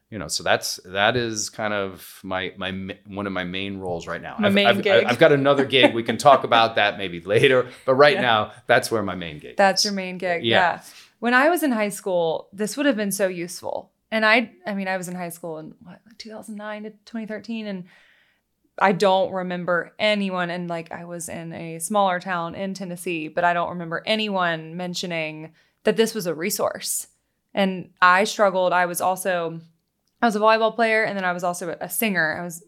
you 0.10 0.20
know 0.20 0.28
so 0.28 0.44
that's 0.44 0.82
that 0.86 1.16
is 1.18 1.50
kind 1.50 1.74
of 1.74 2.20
my 2.24 2.54
my 2.58 2.96
one 3.08 3.26
of 3.26 3.34
my 3.34 3.44
main 3.44 3.80
roles 3.80 4.06
right 4.08 4.22
now 4.22 4.36
my 4.38 4.48
I've, 4.48 4.54
main 4.54 4.68
I've, 4.68 4.84
gig. 4.84 5.06
I've 5.06 5.18
got 5.18 5.32
another 5.32 5.66
gig 5.66 5.96
we 5.96 6.04
can 6.04 6.18
talk 6.18 6.44
about 6.44 6.76
that 6.76 7.00
maybe 7.00 7.20
later 7.22 7.70
but 7.86 7.96
right 7.96 8.14
yeah. 8.16 8.22
now 8.22 8.52
that's 8.68 8.92
where 8.92 9.02
my 9.02 9.16
main 9.16 9.40
gig 9.40 9.58
that's 9.58 9.82
is. 9.82 9.86
your 9.86 9.96
main 9.96 10.20
gig 10.20 10.44
yeah. 10.44 10.56
yeah 10.56 10.82
when 11.20 11.34
i 11.34 11.50
was 11.50 11.64
in 11.64 11.72
high 11.72 11.90
school 11.90 12.48
this 12.54 12.78
would 12.78 12.86
have 12.86 12.96
been 12.96 13.12
so 13.12 13.28
useful 13.28 13.93
and 14.14 14.24
I, 14.24 14.52
I 14.64 14.76
mean, 14.76 14.88
I 14.88 14.96
was 14.96 15.08
in 15.08 15.16
high 15.16 15.30
school 15.30 15.58
in 15.58 15.74
what, 15.82 16.00
2009 16.20 16.84
to 16.84 16.90
2013, 16.92 17.66
and 17.66 17.86
I 18.78 18.92
don't 18.92 19.34
remember 19.34 19.96
anyone. 19.98 20.52
And 20.52 20.70
like, 20.70 20.92
I 20.92 21.06
was 21.06 21.30
in 21.30 21.52
a 21.52 21.80
smaller 21.80 22.20
town 22.20 22.54
in 22.54 22.76
Tennessee, 22.76 23.28
but 23.28 23.44
I 23.44 23.54
don't 23.54 23.70
remember 23.70 24.04
anyone 24.06 24.78
mentioning 24.78 25.54
that 25.84 25.98
this 25.98 26.14
was 26.14 26.28
a 26.28 26.36
resource. 26.36 27.08
And 27.56 27.90
I 28.04 28.26
struggled. 28.26 28.72
I 28.72 28.86
was 28.86 29.02
also, 29.02 29.60
I 30.22 30.28
was 30.28 30.36
a 30.36 30.40
volleyball 30.40 30.76
player, 30.76 31.04
and 31.04 31.18
then 31.18 31.26
I 31.26 31.34
was 31.34 31.44
also 31.44 31.76
a 31.82 31.90
singer. 31.90 32.38
I 32.40 32.44
was 32.44 32.64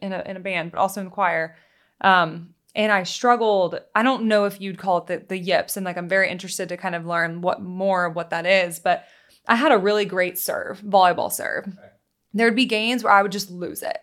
in 0.00 0.12
a 0.12 0.22
in 0.24 0.36
a 0.36 0.40
band, 0.40 0.70
but 0.70 0.78
also 0.78 1.00
in 1.00 1.10
choir. 1.10 1.56
Um, 2.02 2.54
and 2.76 2.92
I 2.92 3.02
struggled. 3.02 3.80
I 3.96 4.04
don't 4.04 4.26
know 4.26 4.44
if 4.44 4.60
you'd 4.60 4.78
call 4.78 4.98
it 4.98 5.06
the, 5.06 5.26
the 5.26 5.38
yips. 5.38 5.76
And 5.76 5.84
like, 5.84 5.96
I'm 5.96 6.08
very 6.08 6.30
interested 6.30 6.68
to 6.68 6.76
kind 6.76 6.94
of 6.94 7.04
learn 7.04 7.40
what 7.40 7.60
more 7.60 8.04
of 8.04 8.14
what 8.14 8.30
that 8.30 8.46
is. 8.46 8.78
But 8.78 9.06
I 9.46 9.56
had 9.56 9.72
a 9.72 9.78
really 9.78 10.04
great 10.04 10.38
serve, 10.38 10.80
volleyball 10.80 11.32
serve. 11.32 11.68
Okay. 11.68 11.88
There'd 12.32 12.56
be 12.56 12.64
games 12.64 13.04
where 13.04 13.12
I 13.12 13.22
would 13.22 13.32
just 13.32 13.50
lose 13.50 13.82
it. 13.82 13.98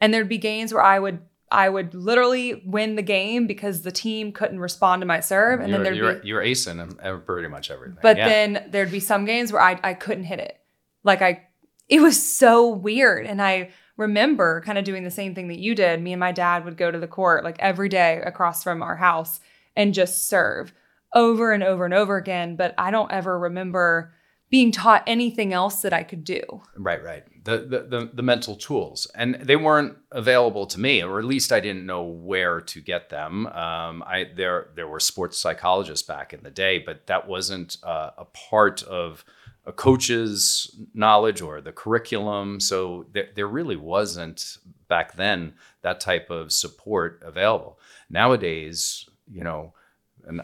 And 0.00 0.12
there'd 0.12 0.28
be 0.28 0.38
games 0.38 0.72
where 0.72 0.82
I 0.82 0.98
would 0.98 1.20
I 1.50 1.68
would 1.68 1.94
literally 1.94 2.62
win 2.66 2.96
the 2.96 3.02
game 3.02 3.46
because 3.46 3.82
the 3.82 3.92
team 3.92 4.32
couldn't 4.32 4.58
respond 4.58 5.02
to 5.02 5.06
my 5.06 5.20
serve. 5.20 5.60
And 5.60 5.68
you're, 5.68 5.78
then 5.78 5.84
there'd 5.84 5.96
you're, 5.96 6.14
be 6.14 6.28
you're 6.28 6.42
acing 6.42 7.26
pretty 7.26 7.48
much 7.48 7.70
everything. 7.70 7.98
But 8.02 8.16
yeah. 8.16 8.28
then 8.28 8.66
there'd 8.70 8.90
be 8.90 9.00
some 9.00 9.24
games 9.24 9.52
where 9.52 9.62
I 9.62 9.78
I 9.82 9.94
couldn't 9.94 10.24
hit 10.24 10.40
it. 10.40 10.58
Like 11.04 11.22
I 11.22 11.46
it 11.88 12.00
was 12.00 12.20
so 12.20 12.68
weird. 12.68 13.26
And 13.26 13.40
I 13.40 13.70
remember 13.96 14.62
kind 14.62 14.78
of 14.78 14.84
doing 14.84 15.04
the 15.04 15.10
same 15.10 15.34
thing 15.34 15.48
that 15.48 15.58
you 15.58 15.74
did. 15.74 16.02
Me 16.02 16.12
and 16.12 16.20
my 16.20 16.32
dad 16.32 16.64
would 16.64 16.76
go 16.76 16.90
to 16.90 16.98
the 16.98 17.06
court 17.06 17.44
like 17.44 17.56
every 17.58 17.88
day 17.88 18.20
across 18.24 18.64
from 18.64 18.82
our 18.82 18.96
house 18.96 19.40
and 19.76 19.94
just 19.94 20.28
serve 20.28 20.72
over 21.14 21.52
and 21.52 21.62
over 21.62 21.84
and 21.84 21.94
over 21.94 22.16
again. 22.16 22.56
But 22.56 22.74
I 22.78 22.90
don't 22.90 23.12
ever 23.12 23.38
remember 23.38 24.12
being 24.54 24.70
taught 24.70 25.02
anything 25.08 25.52
else 25.52 25.82
that 25.82 25.92
I 25.92 26.04
could 26.04 26.22
do. 26.22 26.40
Right, 26.76 27.02
right. 27.02 27.24
The, 27.42 27.58
the, 27.58 27.80
the 27.88 28.10
the 28.14 28.22
mental 28.22 28.54
tools, 28.54 29.08
and 29.16 29.34
they 29.34 29.56
weren't 29.56 29.96
available 30.12 30.64
to 30.66 30.78
me, 30.78 31.02
or 31.02 31.18
at 31.18 31.24
least 31.24 31.50
I 31.50 31.58
didn't 31.58 31.84
know 31.84 32.04
where 32.04 32.60
to 32.60 32.80
get 32.80 33.08
them. 33.08 33.48
Um, 33.48 34.04
I 34.06 34.30
there 34.36 34.68
there 34.76 34.86
were 34.86 35.00
sports 35.00 35.38
psychologists 35.38 36.06
back 36.06 36.32
in 36.32 36.44
the 36.44 36.52
day, 36.52 36.78
but 36.78 37.08
that 37.08 37.26
wasn't 37.26 37.78
uh, 37.82 38.10
a 38.16 38.26
part 38.26 38.84
of 38.84 39.24
a 39.66 39.72
coach's 39.72 40.70
knowledge 40.94 41.40
or 41.42 41.60
the 41.60 41.72
curriculum. 41.72 42.60
So 42.60 43.06
there, 43.12 43.30
there 43.34 43.48
really 43.48 43.76
wasn't 43.76 44.58
back 44.86 45.16
then 45.16 45.54
that 45.82 45.98
type 45.98 46.30
of 46.30 46.52
support 46.52 47.20
available. 47.24 47.80
Nowadays, 48.08 49.08
you 49.28 49.42
know, 49.42 49.74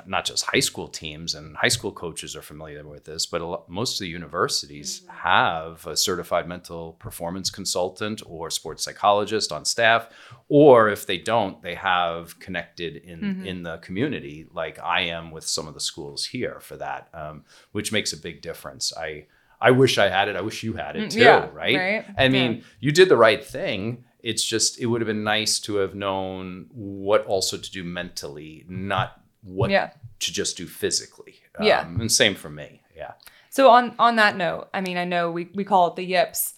not 0.07 0.25
just 0.25 0.45
high 0.45 0.61
school 0.61 0.89
teams 0.89 1.35
and 1.35 1.57
high 1.57 1.69
school 1.69 1.93
coaches 1.93 2.37
are 2.37 2.43
familiar 2.43 2.87
with 2.87 3.05
this, 3.05 3.27
but 3.27 3.41
lot, 3.41 3.69
most 3.69 3.95
of 3.95 4.01
the 4.01 4.09
universities 4.09 5.01
mm-hmm. 5.01 5.17
have 5.17 5.87
a 5.87 5.97
certified 5.97 6.47
mental 6.47 6.93
performance 6.95 7.51
consultant 7.51 8.23
or 8.27 8.51
sports 8.51 8.85
psychologist 8.85 9.53
on 9.53 9.65
staff, 9.65 10.09
or 10.49 10.89
if 10.89 11.07
they 11.07 11.19
don't, 11.19 11.63
they 11.63 11.75
have 11.75 12.39
connected 12.39 12.97
in 12.97 13.21
mm-hmm. 13.21 13.47
in 13.47 13.63
the 13.63 13.79
community, 13.79 14.47
like 14.53 14.79
I 14.79 15.03
am 15.03 15.31
with 15.31 15.45
some 15.45 15.69
of 15.69 15.75
the 15.75 15.81
schools 15.81 16.27
here 16.27 16.61
for 16.61 16.77
that, 16.77 17.09
um, 17.15 17.45
which 17.73 17.93
makes 17.93 18.13
a 18.13 18.17
big 18.17 18.43
difference. 18.43 18.93
I 18.97 19.27
I 19.61 19.73
wish 19.73 19.99
I 19.99 20.09
had 20.09 20.29
it. 20.29 20.37
I 20.37 20.41
wish 20.41 20.63
you 20.63 20.75
had 20.75 20.97
it 20.97 21.09
mm, 21.09 21.11
too, 21.11 21.21
yeah, 21.21 21.49
right? 21.53 21.77
right? 21.77 22.05
I 22.17 22.29
mean, 22.29 22.55
yeah. 22.55 22.63
you 22.81 22.93
did 22.93 23.09
the 23.09 23.17
right 23.17 23.45
thing. 23.45 24.05
It's 24.21 24.45
just 24.45 24.79
it 24.81 24.87
would 24.87 25.01
have 25.01 25.07
been 25.07 25.25
nice 25.25 25.61
to 25.61 25.77
have 25.77 25.95
known 25.95 26.67
what 26.73 27.25
also 27.27 27.57
to 27.57 27.71
do 27.71 27.85
mentally, 27.85 28.65
not 28.69 29.21
what 29.43 29.71
yeah. 29.71 29.91
to 30.21 30.33
just 30.33 30.57
do 30.57 30.67
physically. 30.67 31.37
Yeah. 31.61 31.81
Um, 31.81 32.01
and 32.01 32.11
same 32.13 32.35
for 32.35 32.51
me. 32.51 32.83
Yeah. 32.97 33.13
So 33.51 33.71
on 33.71 33.95
on 33.99 34.17
that 34.17 34.37
note, 34.37 34.69
I 34.73 34.81
mean, 34.81 34.97
I 34.97 35.05
know 35.05 35.31
we, 35.31 35.51
we 35.55 35.65
call 35.65 35.89
it 35.89 35.97
the 35.97 36.05
yips. 36.05 36.55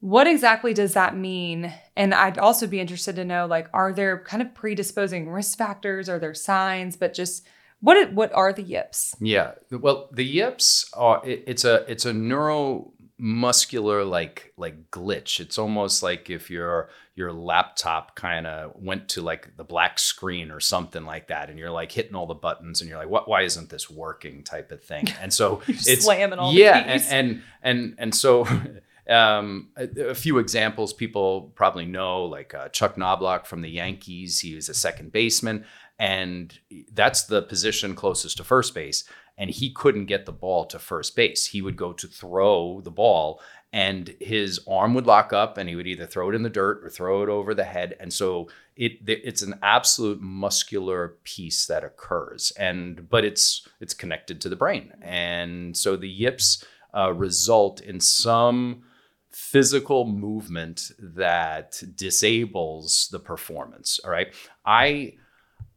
What 0.00 0.28
exactly 0.28 0.72
does 0.74 0.94
that 0.94 1.16
mean? 1.16 1.74
And 1.96 2.14
I'd 2.14 2.38
also 2.38 2.68
be 2.68 2.78
interested 2.78 3.16
to 3.16 3.24
know, 3.24 3.46
like, 3.46 3.68
are 3.72 3.92
there 3.92 4.22
kind 4.22 4.40
of 4.40 4.54
predisposing 4.54 5.28
risk 5.28 5.58
factors? 5.58 6.08
Are 6.08 6.20
there 6.20 6.34
signs? 6.34 6.96
But 6.96 7.14
just 7.14 7.44
what 7.80 8.12
what 8.12 8.32
are 8.32 8.52
the 8.52 8.62
yips? 8.62 9.16
Yeah. 9.20 9.52
Well, 9.70 10.08
the 10.12 10.24
yips 10.24 10.88
are 10.94 11.20
it, 11.24 11.44
it's 11.46 11.64
a 11.64 11.84
it's 11.90 12.06
a 12.06 12.12
neuromuscular 12.12 14.08
like 14.08 14.52
like 14.56 14.90
glitch 14.90 15.40
it's 15.40 15.58
almost 15.58 16.02
like 16.02 16.30
if 16.30 16.50
your 16.50 16.88
your 17.18 17.32
laptop 17.32 18.14
kind 18.14 18.46
of 18.46 18.72
went 18.76 19.08
to 19.08 19.20
like 19.20 19.56
the 19.56 19.64
black 19.64 19.98
screen 19.98 20.52
or 20.52 20.60
something 20.60 21.04
like 21.04 21.26
that 21.26 21.50
and 21.50 21.58
you're 21.58 21.68
like 21.68 21.90
hitting 21.90 22.14
all 22.14 22.26
the 22.26 22.34
buttons 22.34 22.80
and 22.80 22.88
you're 22.88 22.98
like 22.98 23.08
what 23.08 23.28
why 23.28 23.42
isn't 23.42 23.68
this 23.70 23.90
working? 23.90 24.44
type 24.44 24.70
of 24.70 24.80
thing. 24.82 25.08
And 25.20 25.34
so 25.34 25.60
it's 25.68 26.04
slamming 26.04 26.38
all 26.38 26.54
yeah 26.54 26.78
and, 26.78 27.02
and 27.10 27.42
and 27.60 27.94
and 27.98 28.14
so 28.14 28.46
um, 29.10 29.70
a, 29.76 30.10
a, 30.10 30.14
few 30.14 30.38
examples 30.38 30.92
people 30.92 31.52
probably 31.56 31.86
know 31.86 32.24
like 32.24 32.54
uh, 32.54 32.68
chuck 32.68 32.94
Knoblauch 32.94 33.46
from 33.46 33.62
the 33.62 33.70
yankees 33.70 34.38
he 34.38 34.54
was 34.54 34.68
a 34.68 34.74
second 34.74 35.10
baseman 35.10 35.64
and 35.98 36.56
that's 36.92 37.24
the 37.24 37.42
position 37.42 37.96
closest 37.96 38.36
to 38.36 38.44
first 38.44 38.74
base 38.74 39.02
and 39.38 39.50
he 39.50 39.70
couldn't 39.70 40.06
get 40.06 40.26
the 40.26 40.32
ball 40.32 40.66
to 40.66 40.80
first 40.80 41.14
base. 41.14 41.46
He 41.46 41.62
would 41.62 41.76
go 41.76 41.92
to 41.92 42.08
throw 42.08 42.80
the 42.80 42.90
ball 42.90 43.40
and 43.72 44.14
his 44.20 44.60
arm 44.66 44.94
would 44.94 45.06
lock 45.06 45.32
up 45.32 45.58
and 45.58 45.68
he 45.68 45.76
would 45.76 45.86
either 45.86 46.06
throw 46.06 46.30
it 46.30 46.34
in 46.34 46.42
the 46.42 46.48
dirt 46.48 46.82
or 46.82 46.88
throw 46.88 47.22
it 47.22 47.28
over 47.28 47.54
the 47.54 47.64
head. 47.64 47.96
And 48.00 48.12
so 48.12 48.48
it 48.76 48.92
it's 49.06 49.42
an 49.42 49.58
absolute 49.62 50.20
muscular 50.20 51.16
piece 51.24 51.66
that 51.66 51.84
occurs 51.84 52.52
and 52.58 53.08
but 53.08 53.24
it's 53.24 53.66
it's 53.80 53.94
connected 53.94 54.40
to 54.40 54.48
the 54.48 54.56
brain. 54.56 54.92
And 55.02 55.76
so 55.76 55.96
the 55.96 56.08
yips 56.08 56.64
uh, 56.96 57.12
result 57.12 57.82
in 57.82 58.00
some 58.00 58.84
physical 59.30 60.06
movement 60.06 60.90
that 60.98 61.82
disables 61.94 63.08
the 63.12 63.20
performance 63.20 64.00
all 64.02 64.10
right? 64.10 64.34
I 64.64 65.14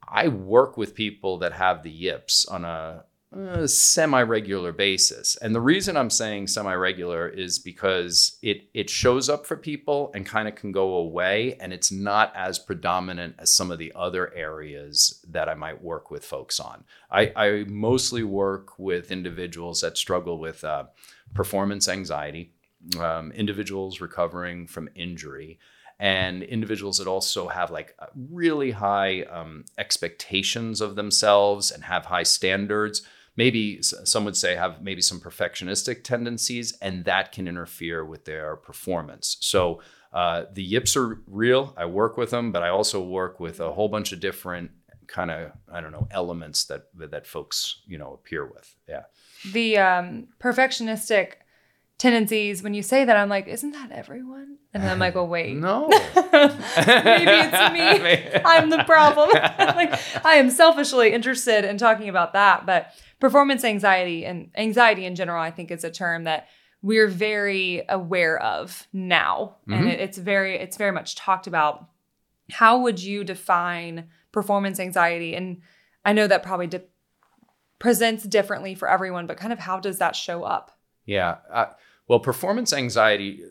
i 0.08 0.30
work 0.30 0.78
with 0.78 0.96
people 0.96 1.40
that 1.40 1.54
have 1.54 1.84
the 1.84 1.92
yips 1.92 2.46
on 2.46 2.64
a 2.64 3.04
a 3.34 3.66
semi-regular 3.66 4.74
basis. 4.74 5.38
And 5.38 5.56
the 5.56 5.62
reason 5.62 5.96
I'm 5.96 6.10
saying 6.10 6.48
semi-regular 6.48 7.30
is 7.30 7.60
because 7.60 8.38
it 8.42 8.64
it 8.74 8.90
shows 8.90 9.30
up 9.30 9.46
for 9.46 9.56
people 9.56 10.12
and 10.14 10.26
kind 10.26 10.50
of 10.50 10.56
can 10.56 10.74
go 10.74 10.96
away 10.96 11.56
and 11.62 11.72
it's 11.72 11.92
not 11.92 12.34
as 12.36 12.60
predominant 12.60 13.36
as 13.40 13.54
some 13.54 13.72
of 13.72 13.80
the 13.80 13.94
other 13.96 14.34
areas 14.34 15.24
that 15.30 15.48
I 15.48 15.54
might 15.54 15.82
work 15.82 16.12
with 16.12 16.26
folks 16.26 16.60
on. 16.60 16.84
I, 17.10 17.32
I 17.36 17.64
mostly 17.68 18.24
work 18.24 18.78
with 18.78 19.12
individuals 19.12 19.80
that 19.82 19.98
struggle 19.98 20.38
with 20.38 20.64
uh, 20.66 20.86
performance 21.34 21.88
anxiety, 21.88 22.54
um, 23.00 23.32
individuals 23.32 24.02
recovering 24.02 24.68
from 24.68 24.90
injury, 24.94 25.58
and 26.00 26.44
individuals 26.44 26.98
that 26.98 27.08
also 27.08 27.48
have 27.48 27.72
like 27.72 27.96
really 28.14 28.72
high 28.72 29.22
um, 29.24 29.64
expectations 29.78 30.82
of 30.82 30.96
themselves 30.96 31.72
and 31.72 31.86
have 31.86 32.08
high 32.08 32.24
standards 32.24 33.04
maybe 33.36 33.82
some 33.82 34.26
would 34.26 34.38
say 34.38 34.56
have 34.56 34.82
maybe 34.82 35.02
some 35.02 35.20
perfectionistic 35.20 36.04
tendencies, 36.04 36.78
and 36.82 37.06
that 37.06 37.32
can 37.32 37.48
interfere 37.48 38.06
with 38.06 38.26
their 38.26 38.56
performance. 38.56 39.38
So 39.42 39.82
uh, 40.14 40.46
the 40.52 40.64
yips 40.64 40.96
are 40.98 41.22
real. 41.28 41.74
I 41.78 41.86
work 41.86 42.18
with 42.18 42.32
them, 42.32 42.52
but 42.52 42.64
I 42.64 42.70
also 42.70 43.02
work 43.02 43.40
with 43.40 43.60
a 43.60 43.72
whole 43.72 43.88
bunch 43.88 44.12
of 44.12 44.20
different 44.20 44.72
kind 45.08 45.32
of 45.32 45.52
I 45.72 45.82
don't 45.82 45.92
know 45.92 46.08
elements 46.12 46.66
that 46.66 46.86
that 46.96 47.28
folks 47.28 47.82
you 47.86 47.98
know 47.98 48.14
appear 48.14 48.46
with. 48.46 48.76
Yeah. 48.88 49.04
The 49.52 49.78
um, 49.78 50.28
perfectionistic 50.40 51.34
tendencies 52.02 52.64
when 52.64 52.74
you 52.74 52.82
say 52.82 53.06
that 53.06 53.16
i'm 53.16 53.30
like 53.30 53.48
isn't 53.48 53.74
that 53.74 53.92
everyone 53.92 54.58
and 54.74 54.82
then 54.82 54.90
i'm 54.92 54.98
like 54.98 55.14
well 55.14 55.28
wait 55.28 55.56
no 55.56 55.88
maybe 55.88 56.02
it's 56.16 57.74
me 58.34 58.42
i'm 58.44 58.72
the 58.72 58.84
problem 58.88 59.30
like 59.32 59.94
i 60.26 60.34
am 60.34 60.50
selfishly 60.50 61.14
interested 61.14 61.64
in 61.64 61.78
talking 61.78 62.10
about 62.10 62.34
that 62.34 62.66
but 62.66 62.92
performance 63.22 63.64
anxiety 63.64 64.26
and 64.26 64.50
anxiety 64.58 65.06
in 65.06 65.16
general, 65.16 65.42
I 65.42 65.52
think 65.52 65.72
is 65.72 65.86
a 65.86 65.92
term 65.92 66.26
that 66.26 66.48
we're 66.82 67.08
very 67.08 67.84
aware 67.88 68.42
of 68.42 68.88
now. 68.92 69.58
Mm-hmm. 69.62 69.74
And 69.74 69.90
it, 69.90 70.00
it's 70.02 70.18
very, 70.18 70.58
it's 70.58 70.76
very 70.76 70.92
much 70.92 71.16
talked 71.16 71.48
about. 71.48 71.88
How 72.52 72.80
would 72.80 73.02
you 73.02 73.24
define 73.24 74.10
performance 74.34 74.80
anxiety? 74.80 75.36
And 75.36 75.62
I 76.04 76.12
know 76.12 76.28
that 76.28 76.44
probably 76.44 76.68
de- 76.68 76.82
presents 77.80 78.24
differently 78.24 78.76
for 78.76 78.90
everyone, 78.90 79.28
but 79.28 79.38
kind 79.38 79.54
of 79.54 79.60
how 79.60 79.80
does 79.80 80.00
that 80.00 80.16
show 80.16 80.44
up? 80.44 80.78
Yeah. 81.06 81.38
Uh, 81.50 81.68
well, 82.08 82.20
performance 82.20 82.74
anxiety 82.74 83.44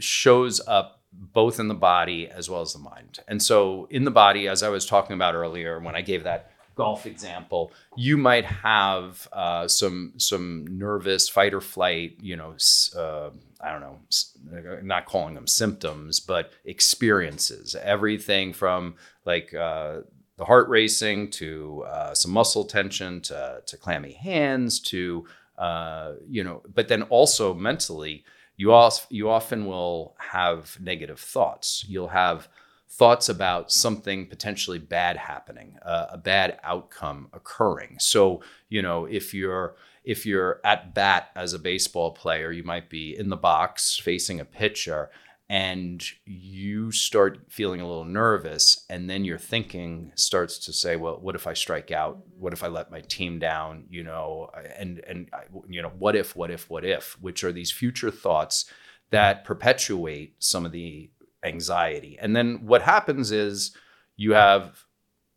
shows 0.00 0.60
up 0.66 1.02
both 1.12 1.60
in 1.60 1.68
the 1.68 1.74
body 1.74 2.28
as 2.28 2.50
well 2.50 2.62
as 2.62 2.72
the 2.72 2.78
mind. 2.78 3.20
And 3.28 3.40
so, 3.42 3.86
in 3.90 4.04
the 4.04 4.10
body, 4.10 4.48
as 4.48 4.62
I 4.62 4.70
was 4.70 4.86
talking 4.86 5.14
about 5.14 5.34
earlier, 5.34 5.78
when 5.78 5.94
I 5.94 6.00
gave 6.00 6.24
that 6.24 6.51
golf 6.74 7.06
example, 7.06 7.72
you 7.96 8.16
might 8.16 8.44
have 8.44 9.28
uh, 9.32 9.68
some 9.68 10.14
some 10.16 10.66
nervous 10.70 11.28
fight 11.28 11.54
or 11.54 11.60
flight, 11.60 12.16
you 12.20 12.36
know, 12.36 12.54
uh, 12.96 13.30
I 13.60 13.72
don't 13.72 13.80
know, 13.80 14.80
not 14.82 15.06
calling 15.06 15.34
them 15.34 15.46
symptoms, 15.46 16.20
but 16.20 16.52
experiences. 16.64 17.74
Everything 17.74 18.52
from 18.52 18.94
like 19.24 19.54
uh, 19.54 20.00
the 20.36 20.44
heart 20.44 20.68
racing 20.68 21.30
to 21.30 21.84
uh, 21.86 22.14
some 22.14 22.32
muscle 22.32 22.64
tension 22.64 23.20
to 23.22 23.62
to 23.64 23.76
clammy 23.76 24.12
hands 24.12 24.80
to 24.80 25.26
uh, 25.58 26.14
you 26.28 26.42
know, 26.42 26.62
but 26.74 26.88
then 26.88 27.02
also 27.04 27.54
mentally, 27.54 28.24
you 28.56 28.72
also 28.72 29.04
you 29.10 29.28
often 29.28 29.66
will 29.66 30.16
have 30.18 30.76
negative 30.80 31.20
thoughts. 31.20 31.84
You'll 31.88 32.08
have 32.08 32.48
thoughts 32.92 33.28
about 33.28 33.72
something 33.72 34.26
potentially 34.26 34.78
bad 34.78 35.16
happening, 35.16 35.78
uh, 35.84 36.06
a 36.10 36.18
bad 36.18 36.58
outcome 36.62 37.28
occurring. 37.32 37.96
So, 37.98 38.42
you 38.68 38.82
know, 38.82 39.06
if 39.06 39.32
you're 39.32 39.76
if 40.04 40.26
you're 40.26 40.60
at 40.64 40.94
bat 40.94 41.30
as 41.34 41.54
a 41.54 41.58
baseball 41.58 42.10
player, 42.10 42.52
you 42.52 42.64
might 42.64 42.90
be 42.90 43.16
in 43.16 43.28
the 43.28 43.36
box 43.36 43.98
facing 43.98 44.40
a 44.40 44.44
pitcher 44.44 45.10
and 45.48 46.02
you 46.24 46.90
start 46.90 47.40
feeling 47.48 47.80
a 47.80 47.86
little 47.86 48.04
nervous 48.04 48.84
and 48.88 49.08
then 49.08 49.24
your 49.24 49.38
thinking 49.38 50.10
starts 50.14 50.58
to 50.58 50.72
say 50.72 50.96
well 50.96 51.18
what 51.20 51.34
if 51.34 51.46
i 51.46 51.52
strike 51.52 51.90
out 51.90 52.22
what 52.38 52.54
if 52.54 52.62
i 52.62 52.68
let 52.68 52.90
my 52.90 53.00
team 53.02 53.38
down 53.38 53.84
you 53.90 54.02
know 54.02 54.48
and 54.78 55.00
and 55.00 55.28
you 55.68 55.82
know 55.82 55.92
what 55.98 56.16
if 56.16 56.34
what 56.34 56.50
if 56.50 56.70
what 56.70 56.84
if 56.86 57.20
which 57.20 57.44
are 57.44 57.52
these 57.52 57.70
future 57.70 58.10
thoughts 58.10 58.64
that 59.10 59.44
perpetuate 59.44 60.34
some 60.38 60.64
of 60.64 60.72
the 60.72 61.10
anxiety 61.44 62.18
and 62.20 62.34
then 62.36 62.64
what 62.64 62.82
happens 62.82 63.32
is 63.32 63.76
you 64.16 64.32
have 64.32 64.84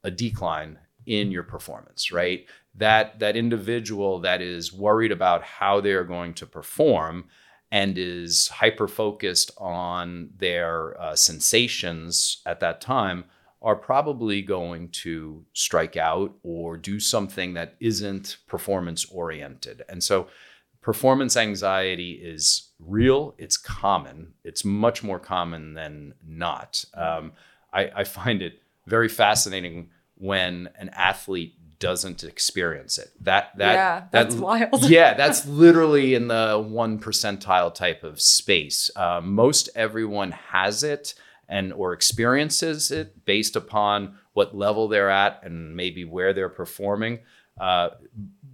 a 0.04 0.12
decline 0.12 0.78
in 1.06 1.32
your 1.32 1.44
performance 1.44 2.12
right 2.12 2.46
that 2.76 3.20
that 3.20 3.36
individual 3.36 4.20
that 4.20 4.42
is 4.42 4.74
worried 4.74 5.12
about 5.12 5.44
how 5.44 5.80
they're 5.80 6.04
going 6.04 6.34
to 6.34 6.46
perform 6.46 7.26
and 7.72 7.98
is 7.98 8.48
hyper 8.48 8.88
focused 8.88 9.52
on 9.58 10.30
their 10.38 11.00
uh, 11.02 11.16
sensations 11.16 12.42
at 12.46 12.60
that 12.60 12.80
time 12.80 13.26
are 13.62 13.76
probably 13.76 14.42
going 14.42 14.90
to 14.90 15.44
strike 15.54 15.98
out 15.98 16.34
or 16.44 16.78
do 16.78 17.00
something 17.00 17.56
that 17.56 17.76
isn't 17.80 18.38
performance 18.48 19.06
oriented. 19.06 19.82
And 19.90 20.04
so 20.04 20.28
performance 20.86 21.36
anxiety 21.36 22.12
is 22.12 22.70
real, 22.78 23.34
it's 23.40 23.58
common, 23.58 24.34
it's 24.44 24.64
much 24.64 25.02
more 25.02 25.18
common 25.18 25.74
than 25.74 26.14
not. 26.24 26.86
Um, 26.94 27.32
I, 27.74 27.90
I 27.96 28.04
find 28.04 28.44
it 28.44 28.62
very 28.86 29.10
fascinating 29.10 29.90
when 30.14 30.70
an 30.78 30.90
athlete 30.90 31.56
doesn't 31.80 32.24
experience 32.24 33.00
it. 33.00 33.10
That 33.20 33.58
that 33.58 33.74
yeah, 33.74 34.04
that's 34.12 34.36
that, 34.36 34.42
wild. 34.42 34.84
yeah, 34.90 35.16
that's 35.16 35.48
literally 35.48 36.14
in 36.14 36.28
the 36.28 36.64
one 36.64 37.00
percentile 37.00 37.74
type 37.74 38.04
of 38.04 38.22
space. 38.22 38.92
Uh, 38.96 39.22
most 39.24 39.70
everyone 39.76 40.34
has 40.34 40.84
it 40.84 41.16
and 41.50 41.74
or 41.74 41.94
experiences 41.94 42.92
it 42.92 43.26
based 43.26 43.56
upon 43.56 44.20
what 44.34 44.56
level 44.56 44.88
they're 44.88 45.10
at 45.10 45.42
and 45.42 45.76
maybe 45.76 46.06
where 46.06 46.32
they're 46.32 46.48
performing. 46.48 47.22
Uh, 47.60 47.90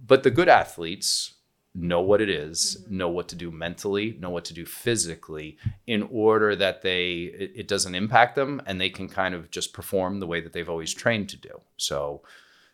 but 0.06 0.22
the 0.22 0.30
good 0.30 0.48
athletes 0.48 1.34
know 1.74 2.00
what 2.00 2.20
it 2.20 2.28
is, 2.28 2.78
mm-hmm. 2.82 2.98
know 2.98 3.08
what 3.08 3.28
to 3.28 3.36
do 3.36 3.50
mentally, 3.50 4.16
know 4.20 4.30
what 4.30 4.44
to 4.46 4.54
do 4.54 4.64
physically 4.66 5.56
in 5.86 6.02
order 6.10 6.54
that 6.56 6.82
they 6.82 7.32
it, 7.38 7.52
it 7.56 7.68
doesn't 7.68 7.94
impact 7.94 8.34
them 8.34 8.60
and 8.66 8.80
they 8.80 8.90
can 8.90 9.08
kind 9.08 9.34
of 9.34 9.50
just 9.50 9.72
perform 9.72 10.20
the 10.20 10.26
way 10.26 10.40
that 10.40 10.52
they've 10.52 10.70
always 10.70 10.92
trained 10.92 11.28
to 11.30 11.36
do. 11.36 11.60
So 11.76 12.22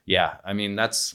yeah, 0.04 0.36
I 0.44 0.52
mean 0.52 0.74
that's 0.74 1.14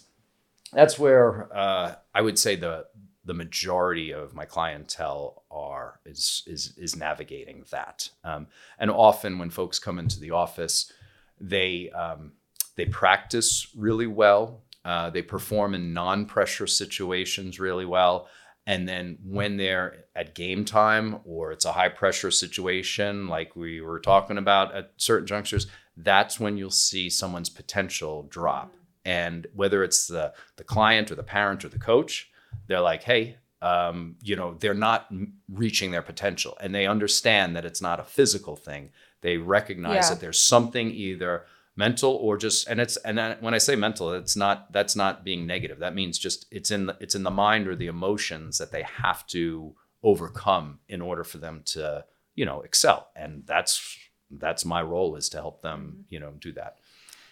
that's 0.72 0.98
where 0.98 1.50
uh, 1.56 1.96
I 2.14 2.22
would 2.22 2.40
say 2.40 2.56
the 2.56 2.86
the 3.26 3.34
majority 3.34 4.12
of 4.12 4.34
my 4.34 4.46
clientele 4.46 5.44
are 5.50 6.00
is 6.06 6.44
is 6.46 6.74
is 6.78 6.96
navigating 6.96 7.66
that. 7.72 8.10
Um, 8.24 8.48
and 8.78 8.92
often 8.92 9.40
when 9.40 9.50
folks 9.50 9.80
come 9.80 10.00
into 10.00 10.20
the 10.20 10.32
office, 10.32 10.92
they 11.40 11.90
um, 11.92 12.34
they 12.76 12.86
practice 12.86 13.68
really 13.76 14.08
well. 14.08 14.62
Uh, 14.86 15.10
they 15.10 15.22
perform 15.22 15.74
in 15.74 15.94
non-pressure 15.94 16.68
situations 16.68 17.60
really 17.60 17.86
well. 17.86 18.28
And 18.66 18.88
then 18.88 19.18
when 19.24 19.58
they're 19.58 20.06
at 20.16 20.36
game 20.36 20.64
time 20.64 21.20
or 21.26 21.52
it's 21.52 21.66
a 21.66 21.72
high 21.72 21.90
pressure 21.90 22.32
situation, 22.32 23.28
like 23.28 23.56
we 23.56 23.82
were 23.82 24.00
talking 24.00 24.38
about 24.38 24.74
at 24.74 24.92
certain 24.98 25.28
junctures, 25.28 25.68
that's 25.98 26.40
when 26.40 26.58
you'll 26.58 26.70
see 26.70 27.10
someone's 27.10 27.50
potential 27.50 28.24
drop 28.24 28.74
and 29.06 29.48
whether 29.54 29.84
it's 29.84 30.08
the 30.08 30.34
the 30.56 30.64
client 30.64 31.12
or 31.12 31.16
the 31.16 31.24
parent 31.24 31.64
or 31.64 31.70
the 31.70 31.80
coach 31.80 32.32
they're 32.68 32.80
like 32.80 33.04
hey 33.04 33.38
um, 33.62 34.16
you 34.22 34.36
know 34.36 34.56
they're 34.60 34.74
not 34.74 35.10
reaching 35.50 35.92
their 35.92 36.02
potential 36.02 36.58
and 36.60 36.76
they 36.76 36.86
understand 36.86 37.56
that 37.56 37.64
it's 37.66 37.82
not 37.82 38.00
a 38.00 38.04
physical 38.04 38.56
thing 38.56 38.90
they 39.22 39.38
recognize 39.38 40.06
yeah. 40.06 40.10
that 40.10 40.20
there's 40.20 40.42
something 40.42 40.92
either 40.92 41.46
mental 41.76 42.12
or 42.12 42.38
just 42.38 42.68
and 42.68 42.80
it's 42.80 42.98
and 42.98 43.38
when 43.40 43.54
i 43.54 43.58
say 43.58 43.76
mental 43.76 44.14
it's 44.14 44.36
not 44.36 44.72
that's 44.72 44.96
not 44.96 45.24
being 45.24 45.48
negative 45.48 45.80
that 45.80 45.96
means 45.96 46.20
just 46.20 46.46
it's 46.52 46.70
in 46.70 46.86
the, 46.86 46.98
it's 47.00 47.16
in 47.16 47.24
the 47.24 47.32
mind 47.32 47.68
or 47.68 47.76
the 47.76 47.88
emotions 47.88 48.60
that 48.60 48.72
they 48.72 48.84
have 48.84 49.26
to 49.26 49.76
overcome 50.04 50.80
in 50.88 51.02
order 51.02 51.24
for 51.24 51.40
them 51.40 51.62
to 51.66 52.06
you 52.36 52.46
know 52.46 52.62
excel 52.62 53.10
and 53.16 53.44
that's 53.48 53.98
that's 54.30 54.66
my 54.66 54.82
role 54.82 55.16
is 55.16 55.30
to 55.30 55.38
help 55.38 55.62
them 55.62 55.94
mm-hmm. 55.94 56.02
you 56.10 56.20
know 56.20 56.32
do 56.40 56.52
that 56.52 56.78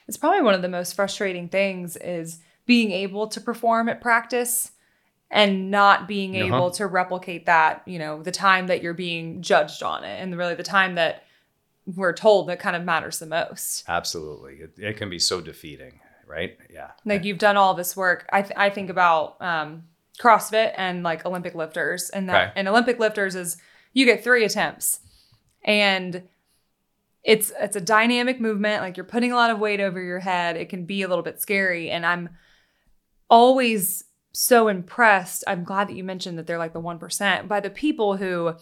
it's 0.08 0.18
probably 0.18 0.42
one 0.42 0.56
of 0.56 0.64
the 0.64 0.70
most 0.70 0.96
frustrating 0.96 1.48
things 1.48 1.96
is 1.98 2.40
being 2.66 2.92
able 2.92 3.28
to 3.28 3.40
perform 3.40 3.90
at 3.90 4.02
practice 4.02 4.72
and 5.30 5.72
not 5.72 6.08
being 6.08 6.36
uh-huh. 6.36 6.46
able 6.56 6.72
to 6.72 6.86
replicate 6.86 7.46
that, 7.46 7.82
you 7.86 7.98
know, 7.98 8.22
the 8.22 8.32
time 8.32 8.68
that 8.68 8.84
you're 8.84 8.94
being 8.94 9.42
judged 9.42 9.82
on 9.82 10.04
it 10.04 10.22
and 10.22 10.38
really 10.38 10.56
the 10.56 10.64
time 10.64 10.96
that 10.96 11.24
we're 11.96 12.14
told 12.14 12.50
that 12.50 12.60
kind 12.60 12.76
of 12.76 12.84
matters 12.84 13.20
the 13.20 13.26
most. 13.26 13.84
Absolutely. 13.88 14.56
It, 14.56 14.74
it 14.78 14.98
can 14.98 15.10
be 15.10 15.20
so 15.20 15.42
defeating, 15.42 16.00
right? 16.28 16.58
Yeah. 16.70 16.92
Like 17.06 17.24
you've 17.24 17.38
done 17.38 17.58
all 17.58 17.74
this 17.74 17.96
work. 17.96 18.28
I, 18.32 18.42
th- 18.42 18.58
I 18.58 18.70
think 18.70 18.90
about 18.90 19.42
um, 19.42 19.84
CrossFit 20.20 20.74
and 20.78 21.04
like 21.04 21.26
Olympic 21.26 21.56
lifters 21.56 22.10
and 22.10 22.30
that, 22.30 22.50
okay. 22.50 22.54
and 22.56 22.68
Olympic 22.68 23.00
lifters 23.00 23.36
is 23.36 23.58
you 23.94 24.06
get 24.06 24.24
three 24.24 24.46
attempts 24.46 25.00
and 25.64 26.24
it's 27.24 27.52
it's 27.60 27.76
a 27.76 27.82
dynamic 27.82 28.40
movement 28.42 28.82
like 28.82 28.98
you're 28.98 29.04
putting 29.04 29.32
a 29.32 29.36
lot 29.36 29.52
of 29.52 29.60
weight 29.60 29.80
over 29.80 30.02
your 30.02 30.20
head 30.20 30.58
it 30.58 30.70
can 30.70 30.86
be 30.86 31.02
a 31.02 31.08
little 31.08 31.24
bit 31.24 31.40
scary 31.40 31.90
and 31.90 32.06
i'm 32.06 32.30
always 33.30 34.04
so 34.34 34.68
impressed 34.68 35.44
i'm 35.48 35.64
glad 35.64 35.88
that 35.88 35.96
you 35.96 36.04
mentioned 36.04 36.38
that 36.38 36.48
they're 36.48 36.58
like 36.58 36.74
the 36.74 36.82
1% 36.82 37.48
by 37.48 37.60
the 37.60 37.70
people 37.70 38.18
who 38.18 38.54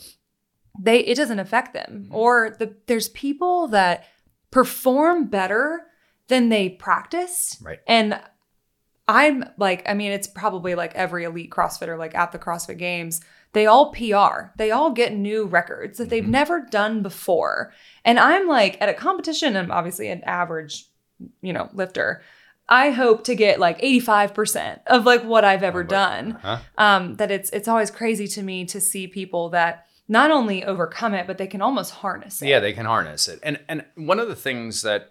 they 0.78 1.00
it 1.00 1.16
doesn't 1.16 1.40
affect 1.40 1.74
them 1.74 2.04
mm-hmm. 2.06 2.16
or 2.16 2.56
the 2.60 2.76
there's 2.88 3.10
people 3.10 3.68
that 3.68 4.06
perform 4.52 5.26
better 5.28 5.86
than 6.28 6.50
they 6.50 6.70
practiced 6.70 7.62
right 7.62 7.80
and 7.88 8.20
i'm 9.08 9.44
like 9.58 9.88
i 9.88 9.94
mean 9.94 10.12
it's 10.12 10.28
probably 10.28 10.76
like 10.76 10.94
every 10.96 11.24
elite 11.24 11.50
crossfitter 11.50 11.98
like 11.98 12.16
at 12.16 12.32
the 12.32 12.40
crossfit 12.40 12.78
games 12.78 13.22
they 13.54 13.66
all 13.66 13.92
PR. 13.92 14.52
They 14.58 14.72
all 14.72 14.92
get 14.92 15.14
new 15.14 15.46
records 15.46 15.98
that 15.98 16.10
they've 16.10 16.24
mm-hmm. 16.24 16.32
never 16.32 16.62
done 16.62 17.02
before. 17.02 17.74
And 18.06 18.20
I'm 18.20 18.48
like 18.48 18.78
at 18.80 18.90
a 18.90 18.94
competition, 18.94 19.58
I'm 19.58 19.72
obviously 19.72 20.10
an 20.10 20.24
average, 20.24 20.86
you 21.42 21.54
know, 21.54 21.70
lifter. 21.74 22.22
I 22.68 22.92
hope 22.92 23.24
to 23.24 23.36
get 23.36 23.60
like 23.60 23.82
85% 23.82 24.82
of 24.86 25.06
like 25.06 25.24
what 25.24 25.44
I've 25.44 25.64
ever 25.64 25.84
done. 25.84 26.34
Uh-huh. 26.34 26.58
Um, 26.78 27.16
that 27.16 27.32
it's 27.32 27.50
it's 27.50 27.68
always 27.68 27.90
crazy 27.90 28.28
to 28.28 28.44
me 28.44 28.66
to 28.66 28.80
see 28.80 29.08
people 29.08 29.50
that 29.50 29.88
not 30.10 30.32
only 30.32 30.66
overcome 30.66 31.14
it, 31.14 31.28
but 31.28 31.38
they 31.38 31.48
can 31.48 31.62
almost 31.62 31.94
harness 31.94 32.42
it. 32.42 32.48
Yeah, 32.48 32.60
they 32.60 32.74
can 32.74 32.86
harness 32.86 33.28
it. 33.28 33.40
And 33.44 33.60
and 33.70 33.86
one 33.96 34.20
of 34.20 34.28
the 34.28 34.36
things 34.36 34.82
that 34.82 35.08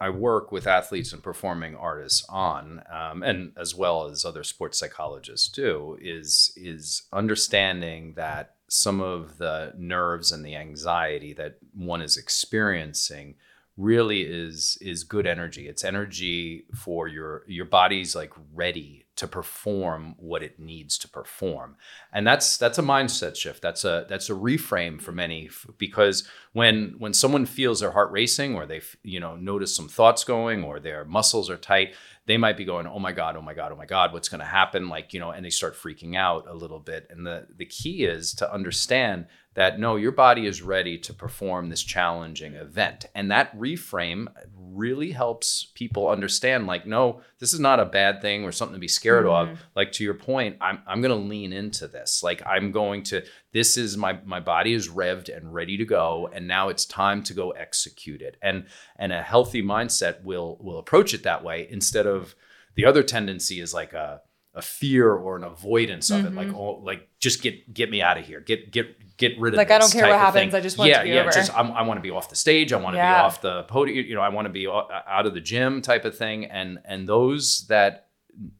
I 0.00 0.10
work 0.10 0.50
with 0.50 0.66
athletes 0.66 1.12
and 1.12 1.22
performing 1.22 1.76
artists 1.76 2.26
on, 2.28 2.82
um, 2.90 3.22
and 3.22 3.52
as 3.56 3.74
well 3.74 4.06
as 4.06 4.24
other 4.24 4.42
sports 4.42 4.78
psychologists 4.78 5.48
do, 5.48 5.96
is 6.00 6.52
is 6.56 7.02
understanding 7.12 8.14
that 8.14 8.56
some 8.68 9.00
of 9.00 9.38
the 9.38 9.72
nerves 9.76 10.32
and 10.32 10.44
the 10.44 10.56
anxiety 10.56 11.32
that 11.34 11.58
one 11.74 12.00
is 12.00 12.16
experiencing 12.16 13.36
really 13.76 14.22
is 14.22 14.78
is 14.80 15.04
good 15.04 15.26
energy. 15.26 15.68
It's 15.68 15.84
energy 15.84 16.64
for 16.74 17.08
your 17.08 17.44
your 17.46 17.66
body's 17.66 18.16
like 18.16 18.32
ready 18.54 19.03
to 19.16 19.28
perform 19.28 20.14
what 20.18 20.42
it 20.42 20.58
needs 20.58 20.98
to 20.98 21.08
perform. 21.08 21.76
And 22.12 22.26
that's 22.26 22.56
that's 22.56 22.78
a 22.78 22.82
mindset 22.82 23.36
shift. 23.36 23.62
That's 23.62 23.84
a 23.84 24.06
that's 24.08 24.28
a 24.28 24.34
reframe 24.34 25.00
for 25.00 25.12
many 25.12 25.50
because 25.78 26.26
when 26.52 26.96
when 26.98 27.12
someone 27.12 27.46
feels 27.46 27.80
their 27.80 27.92
heart 27.92 28.10
racing 28.10 28.56
or 28.56 28.66
they 28.66 28.80
you 29.02 29.20
know 29.20 29.36
notice 29.36 29.74
some 29.74 29.88
thoughts 29.88 30.24
going 30.24 30.64
or 30.64 30.80
their 30.80 31.04
muscles 31.04 31.48
are 31.48 31.56
tight 31.56 31.94
they 32.26 32.36
might 32.36 32.56
be 32.56 32.64
going 32.64 32.86
oh 32.86 32.98
my 32.98 33.12
god 33.12 33.36
oh 33.36 33.42
my 33.42 33.54
god 33.54 33.70
oh 33.70 33.76
my 33.76 33.86
god 33.86 34.12
what's 34.12 34.28
going 34.28 34.40
to 34.40 34.46
happen? 34.46 34.88
Like 34.88 35.12
you 35.12 35.20
know 35.20 35.30
and 35.30 35.44
they 35.44 35.50
start 35.50 35.76
freaking 35.76 36.16
out 36.16 36.48
a 36.48 36.54
little 36.54 36.80
bit. 36.80 37.06
And 37.10 37.24
the 37.26 37.46
the 37.56 37.66
key 37.66 38.04
is 38.04 38.34
to 38.34 38.52
understand 38.52 39.26
that 39.54 39.78
no, 39.78 39.96
your 39.96 40.12
body 40.12 40.46
is 40.46 40.62
ready 40.62 40.98
to 40.98 41.14
perform 41.14 41.68
this 41.68 41.82
challenging 41.82 42.54
event. 42.54 43.06
And 43.14 43.30
that 43.30 43.56
reframe 43.56 44.26
really 44.56 45.12
helps 45.12 45.70
people 45.74 46.08
understand 46.08 46.66
like, 46.66 46.86
no, 46.86 47.20
this 47.38 47.52
is 47.52 47.60
not 47.60 47.78
a 47.78 47.84
bad 47.84 48.20
thing 48.20 48.44
or 48.44 48.50
something 48.50 48.74
to 48.74 48.80
be 48.80 48.88
scared 48.88 49.26
mm-hmm. 49.26 49.52
of. 49.52 49.58
Like 49.76 49.92
to 49.92 50.04
your 50.04 50.14
point, 50.14 50.56
I'm, 50.60 50.80
I'm 50.86 51.00
going 51.00 51.16
to 51.16 51.28
lean 51.28 51.52
into 51.52 51.86
this. 51.86 52.22
Like 52.22 52.42
I'm 52.44 52.72
going 52.72 53.04
to, 53.04 53.24
this 53.52 53.76
is 53.76 53.96
my, 53.96 54.18
my 54.24 54.40
body 54.40 54.72
is 54.72 54.88
revved 54.88 55.34
and 55.34 55.54
ready 55.54 55.76
to 55.76 55.84
go. 55.84 56.28
And 56.32 56.48
now 56.48 56.68
it's 56.68 56.84
time 56.84 57.22
to 57.24 57.34
go 57.34 57.50
execute 57.52 58.22
it. 58.22 58.36
And, 58.42 58.66
and 58.96 59.12
a 59.12 59.22
healthy 59.22 59.62
mindset 59.62 60.24
will, 60.24 60.58
will 60.60 60.78
approach 60.78 61.14
it 61.14 61.22
that 61.22 61.44
way 61.44 61.68
instead 61.70 62.06
of 62.08 62.34
the 62.74 62.86
other 62.86 63.04
tendency 63.04 63.60
is 63.60 63.72
like 63.72 63.92
a, 63.92 64.20
a 64.54 64.62
fear 64.62 65.12
or 65.12 65.36
an 65.36 65.44
avoidance 65.44 66.10
of 66.10 66.18
mm-hmm. 66.18 66.26
it, 66.28 66.34
like 66.34 66.46
mm-hmm. 66.48 66.56
oh, 66.56 66.80
like 66.84 67.08
just 67.18 67.42
get 67.42 67.72
get 67.72 67.90
me 67.90 68.00
out 68.00 68.16
of 68.16 68.24
here, 68.24 68.40
get 68.40 68.70
get 68.70 69.16
get 69.16 69.38
rid 69.38 69.54
of. 69.54 69.58
Like 69.58 69.70
I 69.70 69.78
don't 69.78 69.92
care 69.92 70.08
what 70.08 70.18
happens, 70.18 70.52
thing. 70.52 70.54
I 70.54 70.60
just 70.60 70.78
want 70.78 70.90
yeah, 70.90 70.98
to 70.98 71.04
be 71.04 71.10
yeah, 71.10 71.22
over. 71.22 71.30
just 71.30 71.56
I'm, 71.56 71.72
i 71.72 71.82
want 71.82 71.98
to 71.98 72.02
be 72.02 72.10
off 72.10 72.28
the 72.28 72.36
stage, 72.36 72.72
I 72.72 72.76
want 72.76 72.94
to 72.94 72.98
yeah. 72.98 73.20
be 73.20 73.24
off 73.24 73.40
the 73.40 73.64
podium, 73.64 74.06
you 74.06 74.14
know, 74.14 74.20
I 74.20 74.28
want 74.28 74.46
to 74.46 74.52
be 74.52 74.68
out 74.68 75.26
of 75.26 75.34
the 75.34 75.40
gym, 75.40 75.82
type 75.82 76.04
of 76.04 76.16
thing. 76.16 76.44
And 76.46 76.78
and 76.84 77.08
those 77.08 77.66
that 77.68 78.08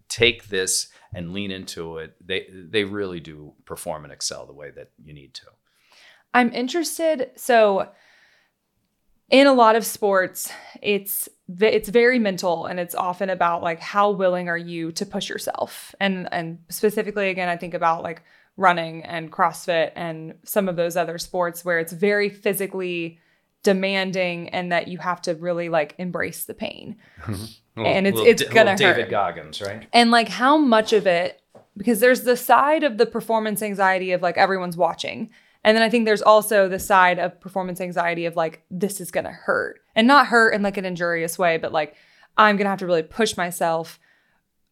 take 0.08 0.48
this 0.48 0.88
and 1.14 1.32
lean 1.32 1.50
into 1.50 1.98
it, 1.98 2.14
they 2.24 2.48
they 2.52 2.84
really 2.84 3.20
do 3.20 3.54
perform 3.64 4.04
and 4.04 4.12
excel 4.12 4.46
the 4.46 4.52
way 4.52 4.70
that 4.72 4.90
you 5.02 5.14
need 5.14 5.34
to. 5.34 5.46
I'm 6.32 6.52
interested. 6.52 7.30
So, 7.36 7.90
in 9.30 9.46
a 9.46 9.52
lot 9.52 9.76
of 9.76 9.86
sports, 9.86 10.52
it's 10.84 11.28
it's 11.60 11.88
very 11.88 12.18
mental 12.18 12.66
and 12.66 12.78
it's 12.78 12.94
often 12.94 13.30
about 13.30 13.62
like 13.62 13.80
how 13.80 14.10
willing 14.10 14.48
are 14.48 14.58
you 14.58 14.92
to 14.92 15.04
push 15.04 15.28
yourself 15.28 15.94
and 15.98 16.28
and 16.30 16.58
specifically 16.68 17.30
again 17.30 17.48
i 17.48 17.56
think 17.56 17.74
about 17.74 18.02
like 18.02 18.22
running 18.56 19.02
and 19.02 19.32
crossfit 19.32 19.90
and 19.96 20.34
some 20.44 20.68
of 20.68 20.76
those 20.76 20.96
other 20.96 21.18
sports 21.18 21.64
where 21.64 21.80
it's 21.80 21.92
very 21.92 22.28
physically 22.28 23.18
demanding 23.62 24.48
and 24.50 24.70
that 24.70 24.86
you 24.88 24.98
have 24.98 25.20
to 25.20 25.34
really 25.34 25.68
like 25.68 25.94
embrace 25.98 26.44
the 26.44 26.54
pain 26.54 26.96
mm-hmm. 27.22 27.80
and 27.84 28.06
it's 28.06 28.20
it's 28.20 28.42
gonna 28.44 28.70
hurt. 28.70 28.78
David 28.78 29.02
hurt 29.02 29.10
Goggins, 29.10 29.60
right? 29.60 29.88
and 29.92 30.10
like 30.10 30.28
how 30.28 30.56
much 30.56 30.92
of 30.92 31.06
it 31.06 31.40
because 31.76 31.98
there's 31.98 32.20
the 32.20 32.36
side 32.36 32.84
of 32.84 32.98
the 32.98 33.06
performance 33.06 33.62
anxiety 33.62 34.12
of 34.12 34.22
like 34.22 34.36
everyone's 34.36 34.76
watching 34.76 35.30
and 35.64 35.74
then 35.76 35.82
i 35.82 35.88
think 35.88 36.04
there's 36.04 36.22
also 36.22 36.68
the 36.68 36.78
side 36.78 37.18
of 37.18 37.40
performance 37.40 37.80
anxiety 37.80 38.26
of 38.26 38.36
like 38.36 38.62
this 38.70 39.00
is 39.00 39.10
gonna 39.10 39.32
hurt 39.32 39.80
and 39.94 40.06
not 40.06 40.26
hurt 40.26 40.54
in 40.54 40.62
like 40.62 40.76
an 40.76 40.84
injurious 40.84 41.38
way 41.38 41.56
but 41.56 41.72
like 41.72 41.94
i'm 42.36 42.56
gonna 42.56 42.70
have 42.70 42.78
to 42.78 42.86
really 42.86 43.02
push 43.02 43.36
myself 43.36 43.98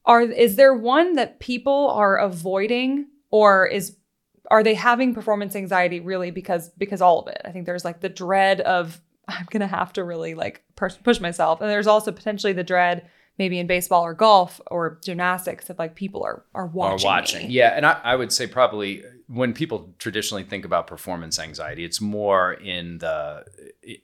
are 0.04 0.22
is 0.22 0.56
there 0.56 0.74
one 0.74 1.14
that 1.14 1.40
people 1.40 1.90
are 1.90 2.16
avoiding 2.16 3.06
or 3.30 3.66
is 3.66 3.96
are 4.50 4.62
they 4.62 4.74
having 4.74 5.14
performance 5.14 5.54
anxiety 5.54 6.00
really 6.00 6.30
because 6.30 6.70
because 6.70 7.00
all 7.00 7.20
of 7.20 7.28
it 7.28 7.40
i 7.44 7.50
think 7.50 7.66
there's 7.66 7.84
like 7.84 8.00
the 8.00 8.08
dread 8.08 8.60
of 8.62 9.00
i'm 9.28 9.46
gonna 9.50 9.66
have 9.66 9.92
to 9.92 10.04
really 10.04 10.34
like 10.34 10.62
push, 10.76 10.94
push 11.02 11.20
myself 11.20 11.60
and 11.60 11.70
there's 11.70 11.86
also 11.86 12.12
potentially 12.12 12.52
the 12.52 12.64
dread 12.64 13.08
maybe 13.38 13.58
in 13.58 13.66
baseball 13.66 14.04
or 14.04 14.14
golf 14.14 14.60
or 14.70 14.98
gymnastics 15.02 15.70
of 15.70 15.78
like 15.78 15.94
people 15.94 16.22
are 16.22 16.44
are 16.54 16.66
watching 16.66 17.06
are 17.06 17.10
watching. 17.10 17.48
me. 17.48 17.54
Yeah, 17.54 17.68
and 17.76 17.86
I, 17.86 18.00
I 18.04 18.16
would 18.16 18.32
say 18.32 18.46
probably 18.46 19.02
when 19.26 19.54
people 19.54 19.94
traditionally 19.98 20.44
think 20.44 20.64
about 20.64 20.86
performance 20.86 21.38
anxiety, 21.38 21.84
it's 21.84 22.00
more 22.00 22.52
in 22.52 22.98
the 22.98 23.44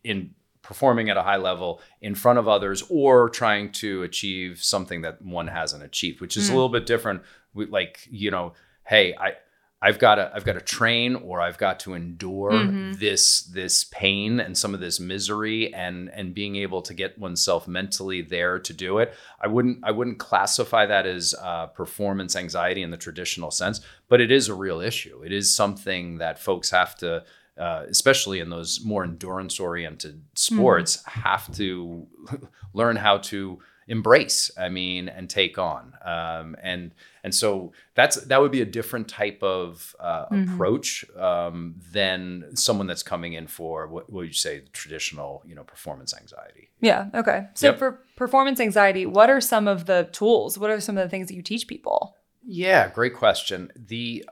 in 0.03 0.35
performing 0.69 1.09
at 1.09 1.17
a 1.17 1.23
high 1.23 1.39
level 1.39 1.81
in 2.03 2.15
front 2.15 2.39
of 2.39 2.47
others 2.47 2.85
or 2.91 3.31
trying 3.31 3.73
to 3.73 4.03
achieve 4.03 4.63
something 4.63 5.01
that 5.01 5.23
one 5.23 5.47
hasn't 5.47 5.83
achieved, 5.83 6.21
which 6.21 6.37
is 6.37 6.51
a 6.51 6.53
little 6.53 6.69
bit 6.69 6.85
different. 6.85 7.23
We, 7.55 7.65
like 7.65 8.07
you 8.11 8.31
know, 8.31 8.53
hey, 8.85 9.15
I. 9.19 9.33
I've 9.81 10.01
got 10.01 10.17
to 10.17 10.29
I've 10.35 10.45
got 10.45 10.55
to 10.55 10.61
train 10.61 11.15
or 11.15 11.41
I've 11.41 11.57
got 11.57 11.79
to 11.81 11.95
endure 11.95 12.51
this 12.99 13.43
this 13.43 13.85
pain 13.85 14.41
and 14.41 14.59
some 14.59 14.75
of 14.75 14.81
this 14.81 14.99
misery 14.99 15.73
and 15.73 16.11
and 16.11 16.35
being 16.35 16.57
able 16.57 16.83
to 16.83 16.95
get 16.95 17.17
oneself 17.17 17.69
mentally 17.69 18.21
there 18.21 18.59
to 18.59 18.73
do 18.73 18.99
it. 18.99 19.15
I 19.41 19.47
wouldn't 19.47 19.79
I 19.85 19.93
wouldn't 19.93 20.19
classify 20.19 20.85
that 20.87 21.07
as 21.07 21.33
uh, 21.41 21.67
performance 21.69 22.35
anxiety 22.35 22.83
in 22.83 22.91
the 22.91 22.97
traditional 22.97 23.53
sense, 23.53 23.81
but 24.09 24.21
it 24.21 24.33
is 24.33 24.49
a 24.49 24.55
real 24.55 24.81
issue. 24.81 25.23
It 25.25 25.31
is 25.31 25.55
something 25.55 26.19
that 26.19 26.41
folks 26.41 26.71
have 26.71 26.97
to 26.97 27.23
uh, 27.59 27.85
especially 27.89 28.41
in 28.41 28.51
those 28.51 28.85
more 28.85 29.05
endurance 29.05 29.59
oriented 29.61 30.23
sports, 30.35 31.03
have 31.07 31.53
to 31.57 32.07
learn 32.73 32.97
how 32.97 33.19
to 33.19 33.59
embrace. 33.89 34.51
I 34.59 34.69
mean, 34.69 35.09
and 35.09 35.31
take 35.31 35.59
on. 35.59 35.95
Um, 36.05 36.57
and 36.63 36.93
and 37.25 37.35
so 37.35 37.73
that's 37.95 38.17
that 38.27 38.41
would 38.41 38.53
be 38.53 38.61
a 38.61 38.67
different 38.67 39.09
type 39.09 39.43
of 39.43 39.97
uh, 39.99 40.27
approach 40.31 41.05
um, 41.17 41.75
than 41.93 42.55
someone 42.55 42.87
that's 42.87 43.03
coming 43.03 43.33
in 43.33 43.47
for 43.47 43.87
what 43.89 44.13
would 44.13 44.27
you 44.27 44.33
say 44.35 44.65
traditional, 44.73 45.43
you 45.47 45.55
know, 45.55 45.65
performance 45.65 46.15
anxiety. 46.15 46.69
Yeah. 46.81 47.07
Okay. 47.15 47.47
So 47.55 47.69
Yep. 47.69 47.79
for 47.79 48.01
performance 48.17 48.61
anxiety, 48.61 49.07
what 49.07 49.31
are 49.31 49.41
some 49.41 49.67
of 49.67 49.87
the 49.87 50.09
tools? 50.13 50.59
What 50.59 50.71
are 50.71 50.81
some 50.81 50.99
of 50.99 51.05
the 51.05 51.09
things 51.11 51.29
that 51.29 51.35
you 51.35 51.43
teach 51.43 51.67
people? 51.67 52.15
Yeah, 52.47 52.89
great 52.89 53.15
question. 53.15 53.71
The 53.75 54.25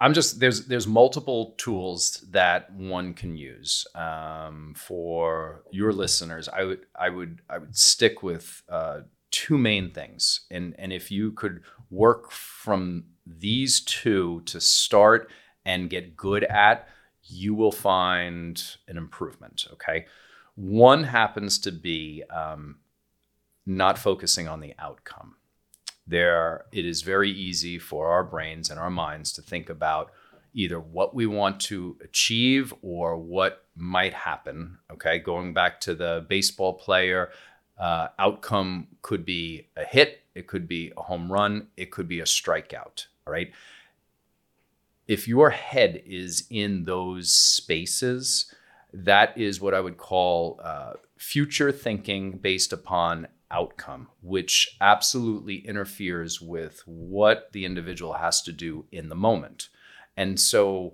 I'm 0.00 0.14
just 0.14 0.40
there's 0.40 0.66
there's 0.66 0.86
multiple 0.86 1.54
tools 1.58 2.24
that 2.30 2.72
one 2.72 3.14
can 3.14 3.36
use 3.36 3.86
um, 3.94 4.74
for 4.76 5.64
your 5.70 5.92
listeners. 5.92 6.48
I 6.48 6.64
would 6.64 6.86
I 6.94 7.08
would 7.08 7.42
I 7.48 7.58
would 7.58 7.76
stick 7.76 8.22
with 8.22 8.62
uh, 8.68 9.00
two 9.30 9.58
main 9.58 9.90
things, 9.90 10.40
and 10.50 10.74
and 10.78 10.92
if 10.92 11.10
you 11.10 11.32
could 11.32 11.62
work 11.90 12.30
from 12.30 13.04
these 13.26 13.80
two 13.80 14.42
to 14.46 14.60
start 14.60 15.30
and 15.64 15.90
get 15.90 16.16
good 16.16 16.44
at, 16.44 16.88
you 17.24 17.54
will 17.54 17.72
find 17.72 18.62
an 18.88 18.96
improvement. 18.96 19.66
Okay, 19.72 20.06
one 20.54 21.04
happens 21.04 21.58
to 21.60 21.72
be 21.72 22.22
um, 22.30 22.76
not 23.66 23.98
focusing 23.98 24.48
on 24.48 24.60
the 24.60 24.74
outcome 24.78 25.36
there 26.06 26.64
it 26.72 26.84
is 26.84 27.02
very 27.02 27.30
easy 27.30 27.78
for 27.78 28.10
our 28.10 28.24
brains 28.24 28.70
and 28.70 28.78
our 28.78 28.90
minds 28.90 29.32
to 29.32 29.42
think 29.42 29.70
about 29.70 30.10
either 30.52 30.78
what 30.78 31.14
we 31.14 31.26
want 31.26 31.58
to 31.60 31.96
achieve 32.02 32.72
or 32.82 33.16
what 33.16 33.64
might 33.76 34.14
happen 34.14 34.78
okay? 34.90 35.18
Going 35.18 35.54
back 35.54 35.80
to 35.82 35.94
the 35.94 36.24
baseball 36.28 36.74
player 36.74 37.30
uh, 37.78 38.08
outcome 38.18 38.86
could 39.02 39.24
be 39.24 39.66
a 39.76 39.84
hit 39.84 40.22
it 40.34 40.46
could 40.46 40.68
be 40.68 40.92
a 40.96 41.02
home 41.02 41.32
run 41.32 41.68
it 41.76 41.90
could 41.90 42.08
be 42.08 42.20
a 42.20 42.24
strikeout 42.24 43.06
all 43.26 43.32
right? 43.32 43.50
If 45.06 45.28
your 45.28 45.50
head 45.50 46.02
is 46.06 46.44
in 46.50 46.84
those 46.84 47.30
spaces 47.32 48.52
that 48.94 49.36
is 49.36 49.60
what 49.60 49.74
i 49.74 49.80
would 49.80 49.96
call 49.96 50.60
uh, 50.62 50.92
future 51.16 51.72
thinking 51.72 52.32
based 52.32 52.72
upon 52.72 53.26
outcome, 53.50 54.08
which 54.22 54.76
absolutely 54.80 55.56
interferes 55.56 56.40
with 56.40 56.82
what 56.86 57.50
the 57.52 57.64
individual 57.64 58.14
has 58.14 58.42
to 58.42 58.52
do 58.52 58.86
in 58.90 59.08
the 59.08 59.14
moment. 59.14 59.68
And 60.16 60.38
so, 60.38 60.92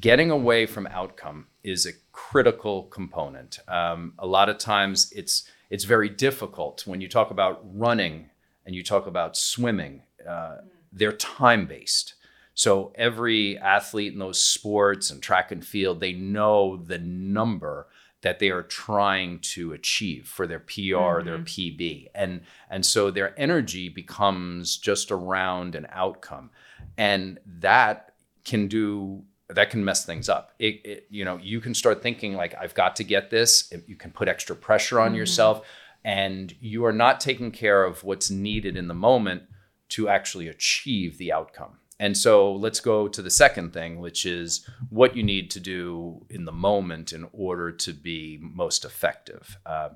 getting 0.00 0.30
away 0.30 0.66
from 0.66 0.86
outcome 0.86 1.46
is 1.64 1.86
a 1.86 1.92
critical 2.12 2.84
component. 2.84 3.58
Um, 3.68 4.14
a 4.18 4.26
lot 4.26 4.48
of 4.48 4.58
times, 4.58 5.12
it's 5.14 5.48
it's 5.70 5.84
very 5.84 6.08
difficult 6.08 6.86
when 6.86 7.00
you 7.00 7.08
talk 7.08 7.30
about 7.30 7.60
running 7.74 8.30
and 8.64 8.74
you 8.74 8.82
talk 8.82 9.06
about 9.06 9.36
swimming. 9.36 10.02
Uh, 10.26 10.58
they're 10.92 11.12
time 11.12 11.66
based. 11.66 12.14
So 12.54 12.92
every 12.96 13.56
athlete 13.58 14.12
in 14.12 14.18
those 14.18 14.42
sports 14.42 15.10
and 15.10 15.22
track 15.22 15.52
and 15.52 15.64
field, 15.64 16.00
they 16.00 16.12
know 16.12 16.76
the 16.76 16.98
number 16.98 17.86
that 18.22 18.38
they 18.38 18.50
are 18.50 18.62
trying 18.62 19.38
to 19.38 19.72
achieve 19.72 20.26
for 20.26 20.46
their 20.46 20.58
PR, 20.58 21.22
their 21.22 21.38
mm-hmm. 21.38 21.44
PB. 21.44 22.08
And 22.14 22.42
and 22.68 22.84
so 22.84 23.10
their 23.10 23.38
energy 23.38 23.88
becomes 23.88 24.76
just 24.76 25.10
around 25.10 25.74
an 25.74 25.86
outcome. 25.90 26.50
And 26.96 27.38
that 27.46 28.14
can 28.44 28.66
do 28.68 29.22
that 29.48 29.70
can 29.70 29.84
mess 29.84 30.04
things 30.04 30.28
up. 30.28 30.52
It, 30.58 30.80
it 30.84 31.06
you 31.10 31.24
know, 31.24 31.38
you 31.38 31.60
can 31.60 31.74
start 31.74 32.02
thinking 32.02 32.34
like 32.34 32.54
I've 32.60 32.74
got 32.74 32.96
to 32.96 33.04
get 33.04 33.30
this. 33.30 33.72
You 33.86 33.96
can 33.96 34.10
put 34.10 34.28
extra 34.28 34.56
pressure 34.56 35.00
on 35.00 35.10
mm-hmm. 35.10 35.16
yourself 35.16 35.66
and 36.04 36.54
you 36.60 36.84
are 36.84 36.92
not 36.92 37.20
taking 37.20 37.50
care 37.50 37.84
of 37.84 38.04
what's 38.04 38.30
needed 38.30 38.76
in 38.76 38.88
the 38.88 38.94
moment 38.94 39.42
to 39.90 40.08
actually 40.08 40.48
achieve 40.48 41.18
the 41.18 41.32
outcome. 41.32 41.78
And 42.00 42.16
so 42.16 42.52
let's 42.52 42.80
go 42.80 43.08
to 43.08 43.22
the 43.22 43.30
second 43.30 43.72
thing, 43.72 43.98
which 43.98 44.24
is 44.24 44.68
what 44.88 45.16
you 45.16 45.22
need 45.22 45.50
to 45.50 45.60
do 45.60 46.24
in 46.30 46.44
the 46.44 46.52
moment 46.52 47.12
in 47.12 47.26
order 47.32 47.72
to 47.72 47.92
be 47.92 48.38
most 48.40 48.84
effective. 48.84 49.58
Uh, 49.66 49.90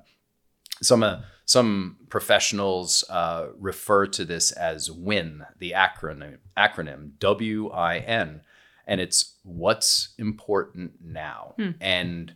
some 0.81 1.03
uh, 1.03 1.21
some 1.45 1.97
professionals 2.09 3.03
uh, 3.09 3.47
refer 3.57 4.07
to 4.07 4.25
this 4.25 4.51
as 4.51 4.91
WIN, 4.91 5.45
the 5.59 5.71
acronym 5.71 6.39
acronym 6.57 7.11
W 7.19 7.69
I 7.69 7.99
N, 7.99 8.41
and 8.85 8.99
it's 8.99 9.35
what's 9.43 10.13
important 10.17 10.93
now, 11.01 11.55
and 11.79 12.33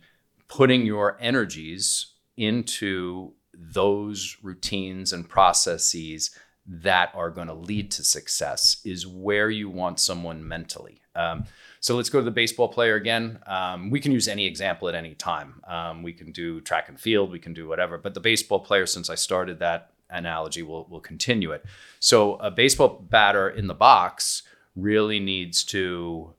putting 0.48 0.86
your 0.86 1.18
energies 1.20 2.14
into 2.36 3.34
those 3.52 4.38
routines 4.42 5.12
and 5.12 5.28
processes 5.28 6.30
that 6.68 7.10
are 7.14 7.30
going 7.30 7.48
to 7.48 7.54
lead 7.54 7.90
to 7.90 8.04
success 8.04 8.80
is 8.84 9.06
where 9.06 9.48
you 9.48 9.70
want 9.70 9.98
someone 9.98 10.46
mentally. 10.46 11.00
Um, 11.14 11.44
so 11.80 11.96
let's 11.96 12.10
go 12.10 12.18
to 12.18 12.24
the 12.24 12.30
baseball 12.30 12.68
player 12.68 12.96
again. 12.96 13.38
Um, 13.46 13.90
we 13.90 14.00
can 14.00 14.12
use 14.12 14.28
any 14.28 14.46
example 14.46 14.88
at 14.88 14.94
any 14.94 15.14
time. 15.14 15.62
Um, 15.66 16.02
we 16.02 16.12
can 16.12 16.30
do 16.30 16.60
track 16.60 16.88
and 16.88 17.00
field, 17.00 17.30
we 17.30 17.38
can 17.38 17.54
do 17.54 17.66
whatever. 17.66 17.96
But 17.96 18.14
the 18.14 18.20
baseball 18.20 18.60
player, 18.60 18.84
since 18.86 19.08
I 19.08 19.14
started 19.14 19.58
that 19.60 19.92
analogy, 20.10 20.62
we'll, 20.62 20.86
we'll 20.90 21.00
continue 21.00 21.52
it. 21.52 21.64
So 22.00 22.34
a 22.36 22.50
baseball 22.50 23.04
batter 23.08 23.48
in 23.48 23.66
the 23.66 23.74
box 23.74 24.42
really 24.76 25.20
needs 25.20 25.64
to 25.64 26.34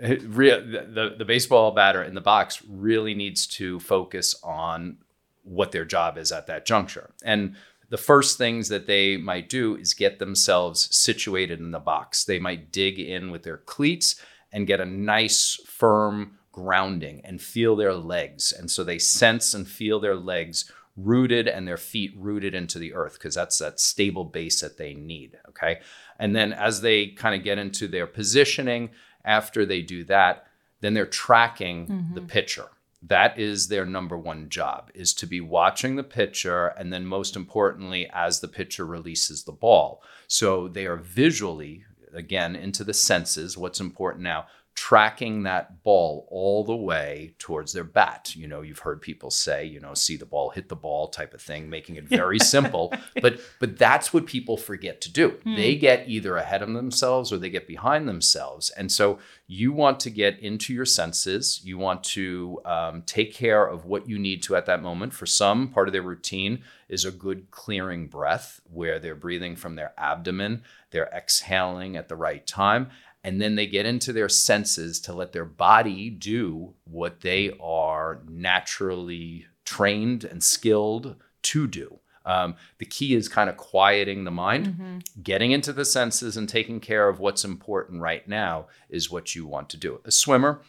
re- 0.00 0.60
the, 0.60 0.88
the, 0.90 1.14
the 1.18 1.24
baseball 1.24 1.72
batter 1.72 2.02
in 2.02 2.14
the 2.14 2.20
box 2.20 2.62
really 2.68 3.14
needs 3.14 3.46
to 3.46 3.80
focus 3.80 4.34
on 4.42 4.98
what 5.42 5.72
their 5.72 5.84
job 5.84 6.16
is 6.16 6.32
at 6.32 6.46
that 6.46 6.64
juncture. 6.66 7.10
And 7.22 7.56
the 7.90 7.96
first 7.96 8.38
things 8.38 8.68
that 8.68 8.86
they 8.86 9.16
might 9.16 9.48
do 9.48 9.76
is 9.76 9.94
get 9.94 10.18
themselves 10.18 10.94
situated 10.94 11.60
in 11.60 11.70
the 11.70 11.78
box. 11.78 12.24
They 12.24 12.38
might 12.38 12.72
dig 12.72 12.98
in 12.98 13.30
with 13.30 13.42
their 13.42 13.58
cleats 13.58 14.16
and 14.52 14.66
get 14.66 14.80
a 14.80 14.86
nice, 14.86 15.60
firm 15.66 16.38
grounding 16.52 17.20
and 17.24 17.42
feel 17.42 17.74
their 17.74 17.94
legs. 17.94 18.52
And 18.52 18.70
so 18.70 18.84
they 18.84 18.98
sense 18.98 19.54
and 19.54 19.66
feel 19.66 19.98
their 19.98 20.14
legs 20.14 20.70
rooted 20.96 21.48
and 21.48 21.66
their 21.66 21.76
feet 21.76 22.12
rooted 22.16 22.54
into 22.54 22.78
the 22.78 22.94
earth 22.94 23.14
because 23.14 23.34
that's 23.34 23.58
that 23.58 23.80
stable 23.80 24.24
base 24.24 24.60
that 24.60 24.78
they 24.78 24.94
need. 24.94 25.36
Okay. 25.48 25.80
And 26.18 26.36
then 26.36 26.52
as 26.52 26.80
they 26.80 27.08
kind 27.08 27.34
of 27.34 27.42
get 27.42 27.58
into 27.58 27.88
their 27.88 28.06
positioning 28.06 28.90
after 29.24 29.66
they 29.66 29.82
do 29.82 30.04
that, 30.04 30.46
then 30.80 30.94
they're 30.94 31.06
tracking 31.06 31.86
the 32.14 32.20
mm-hmm. 32.20 32.26
pitcher. 32.26 32.66
That 33.06 33.38
is 33.38 33.68
their 33.68 33.84
number 33.84 34.16
one 34.16 34.48
job 34.48 34.90
is 34.94 35.12
to 35.14 35.26
be 35.26 35.40
watching 35.40 35.96
the 35.96 36.02
pitcher 36.02 36.68
and 36.68 36.90
then 36.92 37.04
most 37.04 37.36
importantly 37.36 38.08
as 38.12 38.40
the 38.40 38.48
pitcher 38.48 38.86
releases 38.86 39.44
the 39.44 39.52
ball. 39.52 40.02
So 40.26 40.68
they 40.68 40.86
are 40.86 40.96
visually 40.96 41.84
again 42.14 42.56
into 42.56 42.84
the 42.84 42.94
senses 42.94 43.58
what's 43.58 43.80
important 43.80 44.22
now 44.22 44.46
tracking 44.74 45.44
that 45.44 45.84
ball 45.84 46.26
all 46.30 46.64
the 46.64 46.74
way 46.74 47.34
towards 47.38 47.72
their 47.72 47.84
bat. 47.84 48.34
You 48.34 48.48
know, 48.48 48.60
you've 48.60 48.80
heard 48.80 49.00
people 49.00 49.30
say, 49.30 49.64
you 49.64 49.78
know, 49.78 49.94
see 49.94 50.16
the 50.16 50.26
ball, 50.26 50.50
hit 50.50 50.68
the 50.68 50.76
ball 50.76 51.08
type 51.08 51.32
of 51.32 51.40
thing, 51.40 51.70
making 51.70 51.94
it 51.96 52.08
very 52.08 52.38
simple. 52.40 52.92
But 53.22 53.40
but 53.60 53.78
that's 53.78 54.12
what 54.12 54.26
people 54.26 54.56
forget 54.56 55.00
to 55.02 55.12
do. 55.12 55.38
They 55.44 55.76
get 55.76 56.08
either 56.08 56.36
ahead 56.36 56.62
of 56.62 56.72
themselves 56.72 57.32
or 57.32 57.38
they 57.38 57.50
get 57.50 57.68
behind 57.68 58.08
themselves. 58.08 58.70
And 58.70 58.90
so 58.90 59.18
you 59.46 59.72
want 59.72 60.00
to 60.00 60.10
get 60.10 60.40
into 60.40 60.74
your 60.74 60.86
senses. 60.86 61.60
You 61.62 61.78
want 61.78 62.02
to 62.04 62.60
um, 62.64 63.02
take 63.02 63.32
care 63.32 63.64
of 63.64 63.84
what 63.84 64.08
you 64.08 64.18
need 64.18 64.42
to 64.44 64.56
at 64.56 64.66
that 64.66 64.82
moment. 64.82 65.12
For 65.12 65.26
some, 65.26 65.68
part 65.68 65.88
of 65.88 65.92
their 65.92 66.02
routine 66.02 66.62
is 66.88 67.04
a 67.04 67.10
good 67.12 67.50
clearing 67.50 68.08
breath 68.08 68.60
where 68.64 68.98
they're 68.98 69.14
breathing 69.14 69.54
from 69.56 69.76
their 69.76 69.92
abdomen, 69.96 70.62
they're 70.90 71.10
exhaling 71.14 71.96
at 71.96 72.08
the 72.08 72.16
right 72.16 72.46
time 72.46 72.90
and 73.24 73.40
then 73.40 73.54
they 73.54 73.66
get 73.66 73.86
into 73.86 74.12
their 74.12 74.28
senses 74.28 75.00
to 75.00 75.12
let 75.14 75.32
their 75.32 75.46
body 75.46 76.10
do 76.10 76.74
what 76.84 77.22
they 77.22 77.56
are 77.60 78.20
naturally 78.28 79.46
trained 79.64 80.24
and 80.24 80.42
skilled 80.42 81.16
to 81.42 81.66
do. 81.66 81.98
Um, 82.26 82.54
the 82.78 82.86
key 82.86 83.14
is 83.14 83.28
kind 83.28 83.50
of 83.50 83.56
quieting 83.56 84.24
the 84.24 84.30
mind, 84.30 85.04
getting 85.22 85.50
into 85.50 85.72
the 85.72 85.84
senses 85.84 86.36
and 86.36 86.48
taking 86.48 86.80
care 86.80 87.08
of 87.08 87.18
what's 87.18 87.44
important 87.44 88.00
right 88.00 88.26
now 88.28 88.66
is 88.88 89.10
what 89.10 89.34
you 89.34 89.46
want 89.46 89.68
to 89.70 89.76
do. 89.76 90.00
A 90.04 90.10
swimmer 90.10 90.60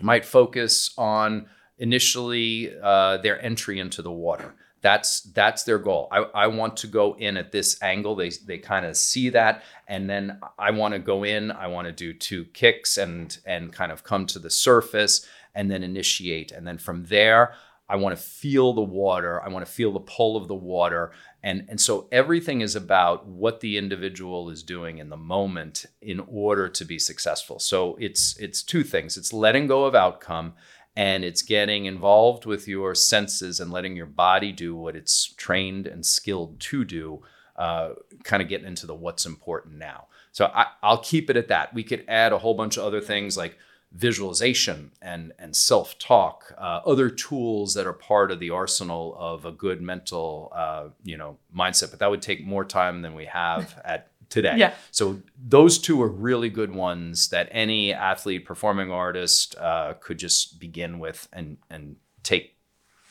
might 0.00 0.24
focus 0.24 0.90
on 0.98 1.46
initially 1.78 2.72
uh, 2.82 3.18
their 3.18 3.40
entry 3.44 3.78
into 3.78 4.02
the 4.02 4.10
water. 4.10 4.54
That's 4.80 5.20
that's 5.20 5.64
their 5.64 5.78
goal. 5.78 6.08
I, 6.12 6.18
I 6.34 6.46
want 6.46 6.76
to 6.78 6.86
go 6.86 7.14
in 7.16 7.36
at 7.36 7.52
this 7.52 7.82
angle. 7.82 8.14
They 8.14 8.30
they 8.30 8.58
kind 8.58 8.86
of 8.86 8.96
see 8.96 9.30
that, 9.30 9.64
and 9.86 10.08
then 10.08 10.40
I 10.58 10.70
want 10.70 10.94
to 10.94 11.00
go 11.00 11.24
in. 11.24 11.50
I 11.50 11.66
want 11.66 11.86
to 11.86 11.92
do 11.92 12.12
two 12.12 12.44
kicks 12.46 12.96
and 12.96 13.36
and 13.44 13.72
kind 13.72 13.90
of 13.90 14.04
come 14.04 14.26
to 14.26 14.38
the 14.38 14.50
surface 14.50 15.26
and 15.54 15.70
then 15.70 15.82
initiate. 15.82 16.52
And 16.52 16.66
then 16.66 16.78
from 16.78 17.06
there, 17.06 17.54
I 17.88 17.96
want 17.96 18.16
to 18.16 18.22
feel 18.22 18.74
the 18.74 18.82
water. 18.82 19.42
I 19.42 19.48
want 19.48 19.64
to 19.64 19.72
feel 19.72 19.92
the 19.92 20.00
pull 20.00 20.36
of 20.36 20.46
the 20.46 20.54
water. 20.54 21.12
And, 21.42 21.64
and 21.68 21.80
so 21.80 22.06
everything 22.12 22.60
is 22.60 22.76
about 22.76 23.26
what 23.26 23.60
the 23.60 23.78
individual 23.78 24.50
is 24.50 24.62
doing 24.62 24.98
in 24.98 25.08
the 25.08 25.16
moment 25.16 25.86
in 26.02 26.20
order 26.20 26.68
to 26.68 26.84
be 26.84 26.98
successful. 26.98 27.58
So 27.58 27.96
it's 27.98 28.36
it's 28.38 28.62
two 28.62 28.84
things. 28.84 29.16
It's 29.16 29.32
letting 29.32 29.66
go 29.66 29.84
of 29.84 29.94
outcome 29.94 30.54
and 30.98 31.24
it's 31.24 31.42
getting 31.42 31.84
involved 31.84 32.44
with 32.44 32.66
your 32.66 32.92
senses 32.92 33.60
and 33.60 33.70
letting 33.70 33.94
your 33.94 34.04
body 34.04 34.50
do 34.50 34.74
what 34.74 34.96
it's 34.96 35.32
trained 35.34 35.86
and 35.86 36.04
skilled 36.04 36.58
to 36.58 36.84
do. 36.84 37.22
Uh, 37.54 37.90
kind 38.24 38.42
of 38.42 38.48
getting 38.48 38.66
into 38.66 38.84
the 38.84 38.94
what's 38.94 39.24
important 39.24 39.76
now. 39.76 40.06
So 40.32 40.46
I, 40.46 40.66
I'll 40.82 40.98
keep 40.98 41.30
it 41.30 41.36
at 41.36 41.48
that. 41.48 41.72
We 41.72 41.84
could 41.84 42.04
add 42.08 42.32
a 42.32 42.38
whole 42.38 42.54
bunch 42.54 42.76
of 42.76 42.84
other 42.84 43.00
things 43.00 43.36
like 43.36 43.56
visualization 43.92 44.90
and 45.00 45.32
and 45.38 45.54
self 45.54 45.98
talk, 45.98 46.52
uh, 46.58 46.80
other 46.84 47.10
tools 47.10 47.74
that 47.74 47.86
are 47.86 47.92
part 47.92 48.30
of 48.32 48.40
the 48.40 48.50
arsenal 48.50 49.16
of 49.18 49.44
a 49.44 49.52
good 49.52 49.80
mental 49.80 50.52
uh, 50.54 50.88
you 51.04 51.16
know 51.16 51.38
mindset. 51.56 51.90
But 51.90 52.00
that 52.00 52.10
would 52.10 52.22
take 52.22 52.44
more 52.44 52.64
time 52.64 53.02
than 53.02 53.14
we 53.14 53.26
have 53.26 53.80
at 53.84 54.07
today. 54.28 54.54
Yeah. 54.56 54.74
So 54.90 55.20
those 55.42 55.78
two 55.78 56.02
are 56.02 56.08
really 56.08 56.48
good 56.50 56.74
ones 56.74 57.28
that 57.28 57.48
any 57.50 57.92
athlete, 57.92 58.44
performing 58.44 58.90
artist 58.90 59.56
uh, 59.58 59.94
could 60.00 60.18
just 60.18 60.60
begin 60.60 60.98
with 60.98 61.28
and 61.32 61.58
and 61.70 61.96
take 62.22 62.56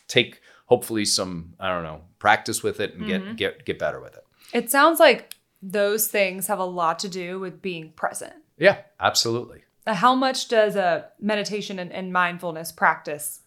take 0.08 0.42
hopefully 0.66 1.06
some 1.06 1.54
I 1.60 1.70
don't 1.70 1.84
know 1.84 2.02
practice 2.20 2.64
with 2.64 2.80
it 2.80 2.96
and 2.96 3.08
get 3.08 3.36
get 3.36 3.66
get 3.66 3.80
better 3.80 4.00
with 4.00 4.16
it. 4.16 4.26
It 4.54 4.72
sounds 4.72 5.00
like 5.00 5.34
those 5.62 6.08
things 6.08 6.48
have 6.48 6.60
a 6.60 6.66
lot 6.66 7.00
to 7.00 7.10
do 7.10 7.40
with 7.40 7.62
being 7.62 7.92
present. 7.92 8.34
Yeah, 8.58 8.78
absolutely. 9.00 9.64
Uh, 9.86 9.96
How 9.96 10.16
much 10.16 10.48
does 10.48 10.76
a 10.76 11.10
meditation 11.20 11.80
and, 11.80 11.92
and 11.92 12.14
mindfulness 12.14 12.72
practice? 12.72 13.42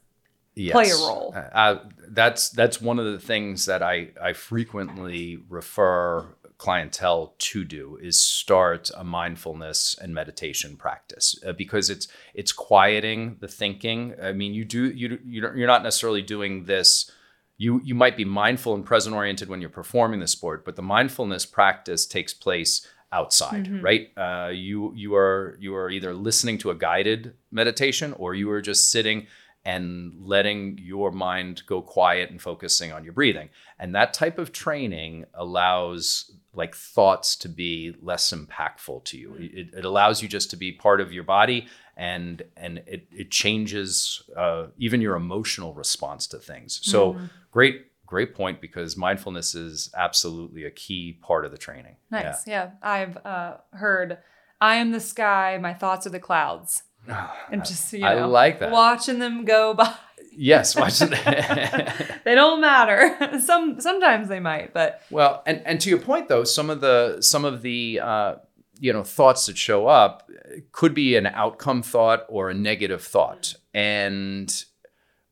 yes. 0.54 0.72
play 0.72 0.90
a 0.90 0.96
role. 0.96 1.32
Uh, 1.34 1.38
uh, 1.38 1.84
that's 2.08 2.50
that's 2.50 2.80
one 2.80 2.98
of 2.98 3.06
the 3.06 3.18
things 3.18 3.66
that 3.66 3.82
I 3.82 4.08
I 4.20 4.32
frequently 4.32 5.38
refer 5.48 6.26
clientele 6.60 7.34
to 7.38 7.64
do 7.64 7.98
is 8.02 8.20
start 8.20 8.90
a 8.94 9.02
mindfulness 9.02 9.96
and 9.98 10.14
meditation 10.14 10.76
practice 10.76 11.34
uh, 11.46 11.52
because 11.54 11.88
it's 11.88 12.06
it's 12.34 12.52
quieting 12.52 13.38
the 13.40 13.48
thinking. 13.48 14.14
I 14.22 14.32
mean, 14.32 14.52
you 14.52 14.66
do 14.66 14.90
you 14.90 15.18
you're 15.24 15.66
not 15.66 15.82
necessarily 15.82 16.20
doing 16.20 16.66
this. 16.66 17.10
You 17.56 17.80
you 17.82 17.94
might 17.94 18.14
be 18.14 18.26
mindful 18.26 18.74
and 18.74 18.84
present 18.84 19.16
oriented 19.16 19.48
when 19.48 19.62
you're 19.62 19.70
performing 19.70 20.20
the 20.20 20.26
sport, 20.26 20.66
but 20.66 20.76
the 20.76 20.82
mindfulness 20.82 21.46
practice 21.46 22.04
takes 22.04 22.34
place 22.34 22.86
outside, 23.10 23.82
right? 23.82 24.10
Uh, 24.14 24.50
you 24.52 24.92
you 24.94 25.14
are 25.14 25.56
you 25.60 25.74
are 25.74 25.88
either 25.88 26.12
listening 26.12 26.58
to 26.58 26.70
a 26.70 26.74
guided 26.74 27.32
meditation 27.50 28.12
or 28.18 28.34
you 28.34 28.50
are 28.50 28.60
just 28.60 28.90
sitting 28.90 29.26
and 29.64 30.14
letting 30.18 30.78
your 30.78 31.10
mind 31.10 31.62
go 31.66 31.82
quiet 31.82 32.30
and 32.30 32.40
focusing 32.40 32.92
on 32.92 33.04
your 33.04 33.12
breathing. 33.12 33.48
And 33.78 33.94
that 33.94 34.14
type 34.14 34.38
of 34.38 34.52
training 34.52 35.26
allows 35.34 36.30
like 36.52 36.74
thoughts 36.74 37.36
to 37.36 37.48
be 37.48 37.94
less 38.02 38.32
impactful 38.32 39.04
to 39.04 39.16
you. 39.16 39.36
It, 39.38 39.74
it 39.74 39.84
allows 39.84 40.22
you 40.22 40.28
just 40.28 40.50
to 40.50 40.56
be 40.56 40.72
part 40.72 41.00
of 41.00 41.12
your 41.12 41.24
body 41.24 41.68
and 41.96 42.42
and 42.56 42.78
it, 42.86 43.06
it 43.12 43.30
changes 43.30 44.22
uh, 44.36 44.66
even 44.78 45.00
your 45.00 45.16
emotional 45.16 45.74
response 45.74 46.26
to 46.28 46.38
things. 46.38 46.80
So 46.82 47.18
great 47.52 47.86
great 48.10 48.34
point 48.34 48.60
because 48.60 48.96
mindfulness 48.96 49.54
is 49.54 49.88
absolutely 49.96 50.64
a 50.64 50.70
key 50.70 51.18
part 51.22 51.44
of 51.44 51.52
the 51.52 51.56
training. 51.56 51.96
Nice. 52.10 52.46
Yeah. 52.46 52.70
I've 52.82 53.16
uh, 53.24 53.58
heard, 53.72 54.18
I 54.60 54.74
am 54.76 54.90
the 54.90 55.00
sky, 55.00 55.58
my 55.62 55.72
thoughts 55.72 56.06
are 56.06 56.10
the 56.10 56.20
clouds. 56.20 56.82
And 57.52 57.64
just, 57.64 57.92
you 57.92 58.00
know, 58.00 58.06
I 58.06 58.24
like 58.24 58.58
that. 58.58 58.70
watching 58.70 59.20
them 59.20 59.44
go 59.44 59.74
by. 59.74 59.94
Yes. 60.30 60.76
They 62.24 62.34
don't 62.34 62.60
matter. 62.60 63.38
Some 63.40 63.80
Sometimes 63.80 64.28
they 64.28 64.40
might, 64.40 64.72
but 64.72 65.02
Well, 65.10 65.42
and 65.46 65.62
and 65.64 65.80
to 65.80 65.90
your 65.90 65.98
point 65.98 66.28
though, 66.28 66.44
some 66.44 66.70
of 66.70 66.80
the 66.80 67.18
some 67.20 67.44
of 67.44 67.62
the 67.62 68.00
uh, 68.02 68.34
you 68.78 68.92
know 68.92 69.02
thoughts 69.02 69.46
that 69.46 69.56
show 69.56 69.86
up 69.86 70.30
could 70.72 70.94
be 70.94 71.16
an 71.16 71.26
outcome 71.26 71.82
thought 71.82 72.26
or 72.28 72.50
a 72.50 72.54
negative 72.54 73.02
thought, 73.02 73.54
and 73.72 74.64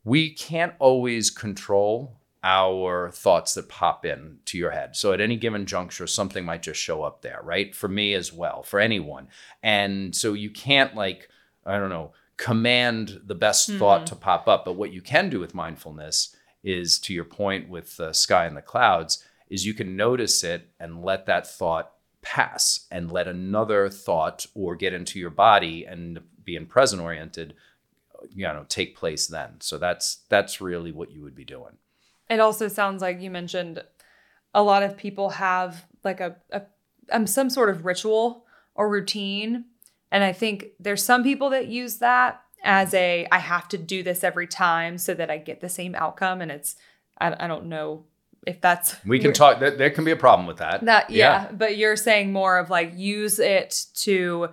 we 0.05 0.31
can't 0.31 0.75
always 0.79 1.31
control 1.31 2.19
our 2.43 3.11
thoughts 3.11 3.55
that 3.55 3.69
pop 3.69 4.07
in 4.07 4.39
to 4.47 4.57
your 4.57 4.71
head. 4.71 4.97
So 4.97 5.13
at 5.13 5.21
any 5.21 5.37
given 5.37 5.67
juncture, 5.67 6.07
something 6.07 6.45
might 6.45 6.63
just 6.63 6.81
show 6.81 7.03
up 7.03 7.21
there, 7.21 7.41
right? 7.43 7.75
For 7.75 7.89
me 7.89 8.15
as 8.15 8.33
well, 8.33 8.63
for 8.63 8.81
anyone, 8.81 9.29
and 9.63 10.15
so 10.17 10.33
you 10.33 10.51
can't 10.51 10.95
like 10.95 11.29
I 11.67 11.79
don't 11.79 11.91
know 11.91 12.13
command 12.39 13.21
the 13.27 13.35
best 13.35 13.71
thought 13.73 14.07
to 14.07 14.17
pop 14.17 14.49
up, 14.49 14.65
but 14.65 14.77
what 14.77 14.93
you 14.93 15.03
can 15.03 15.29
do 15.29 15.39
with 15.39 15.55
mindfulness 15.55 16.35
is 16.65 16.99
to 17.01 17.13
your 17.13 17.25
point 17.25 17.69
with 17.69 17.97
the 17.99 18.13
sky 18.13 18.47
and 18.47 18.57
the 18.57 18.63
clouds 18.63 19.23
is 19.51 19.67
you 19.67 19.75
can 19.75 19.97
notice 19.97 20.43
it 20.43 20.69
and 20.81 21.03
let 21.03 21.27
that 21.27 21.47
thought 21.47 21.93
pass 22.23 22.87
and 22.91 23.13
let 23.13 23.29
another 23.29 23.89
thought 23.89 24.47
or 24.55 24.75
get 24.75 24.93
into 24.95 25.19
your 25.19 25.31
body 25.31 25.85
and 25.85 26.21
being 26.45 26.67
present 26.67 27.03
oriented 27.03 27.55
you 28.35 28.45
know 28.45 28.65
take 28.69 28.97
place 28.97 29.27
then. 29.27 29.61
So 29.61 29.79
that's 29.79 30.21
that's 30.29 30.61
really 30.61 30.93
what 30.93 31.11
you 31.11 31.23
would 31.23 31.35
be 31.35 31.45
doing. 31.45 31.77
It 32.29 32.41
also 32.41 32.69
sounds 32.69 33.03
like 33.03 33.21
you 33.21 33.31
mentioned 33.31 33.83
a 34.55 34.63
lot 34.63 34.83
of 34.83 34.97
people 34.97 35.31
have 35.31 35.87
like 36.05 36.21
a, 36.21 36.37
a 36.51 36.63
um, 37.11 37.27
some 37.27 37.51
sort 37.51 37.71
of 37.71 37.85
ritual 37.85 38.45
or 38.75 38.89
routine 38.89 39.67
and 40.11 40.25
i 40.25 40.33
think 40.33 40.69
there's 40.81 41.03
some 41.03 41.23
people 41.23 41.51
that 41.51 41.69
use 41.69 41.99
that 41.99 42.43
as 42.65 42.93
a 42.95 43.27
i 43.31 43.39
have 43.39 43.69
to 43.69 43.79
do 43.79 44.03
this 44.03 44.25
every 44.25 44.47
time 44.47 44.99
so 44.99 45.15
that 45.15 45.31
i 45.31 45.39
get 45.39 45.61
the 45.61 45.69
same 45.69 45.95
outcome. 45.95 46.41
And 46.41 46.51
it's 46.51 46.77
i, 47.21 47.45
I 47.45 47.47
don't 47.47 47.67
know 47.67 48.05
if 48.47 48.61
that's 48.61 48.97
we 49.05 49.19
can 49.19 49.33
talk 49.33 49.61
there, 49.61 49.77
there 49.77 49.91
can 49.91 50.05
be 50.05 50.11
a 50.11 50.17
problem 50.17 50.47
with 50.47 50.59
that. 50.59 50.85
That 50.85 51.11
yeah, 51.11 51.51
but 51.53 51.77
you're 51.77 51.97
saying 51.97 52.33
more 52.33 52.59
of 52.59 52.71
like 52.71 52.93
use 52.97 53.39
it 53.39 53.87
to 53.97 54.49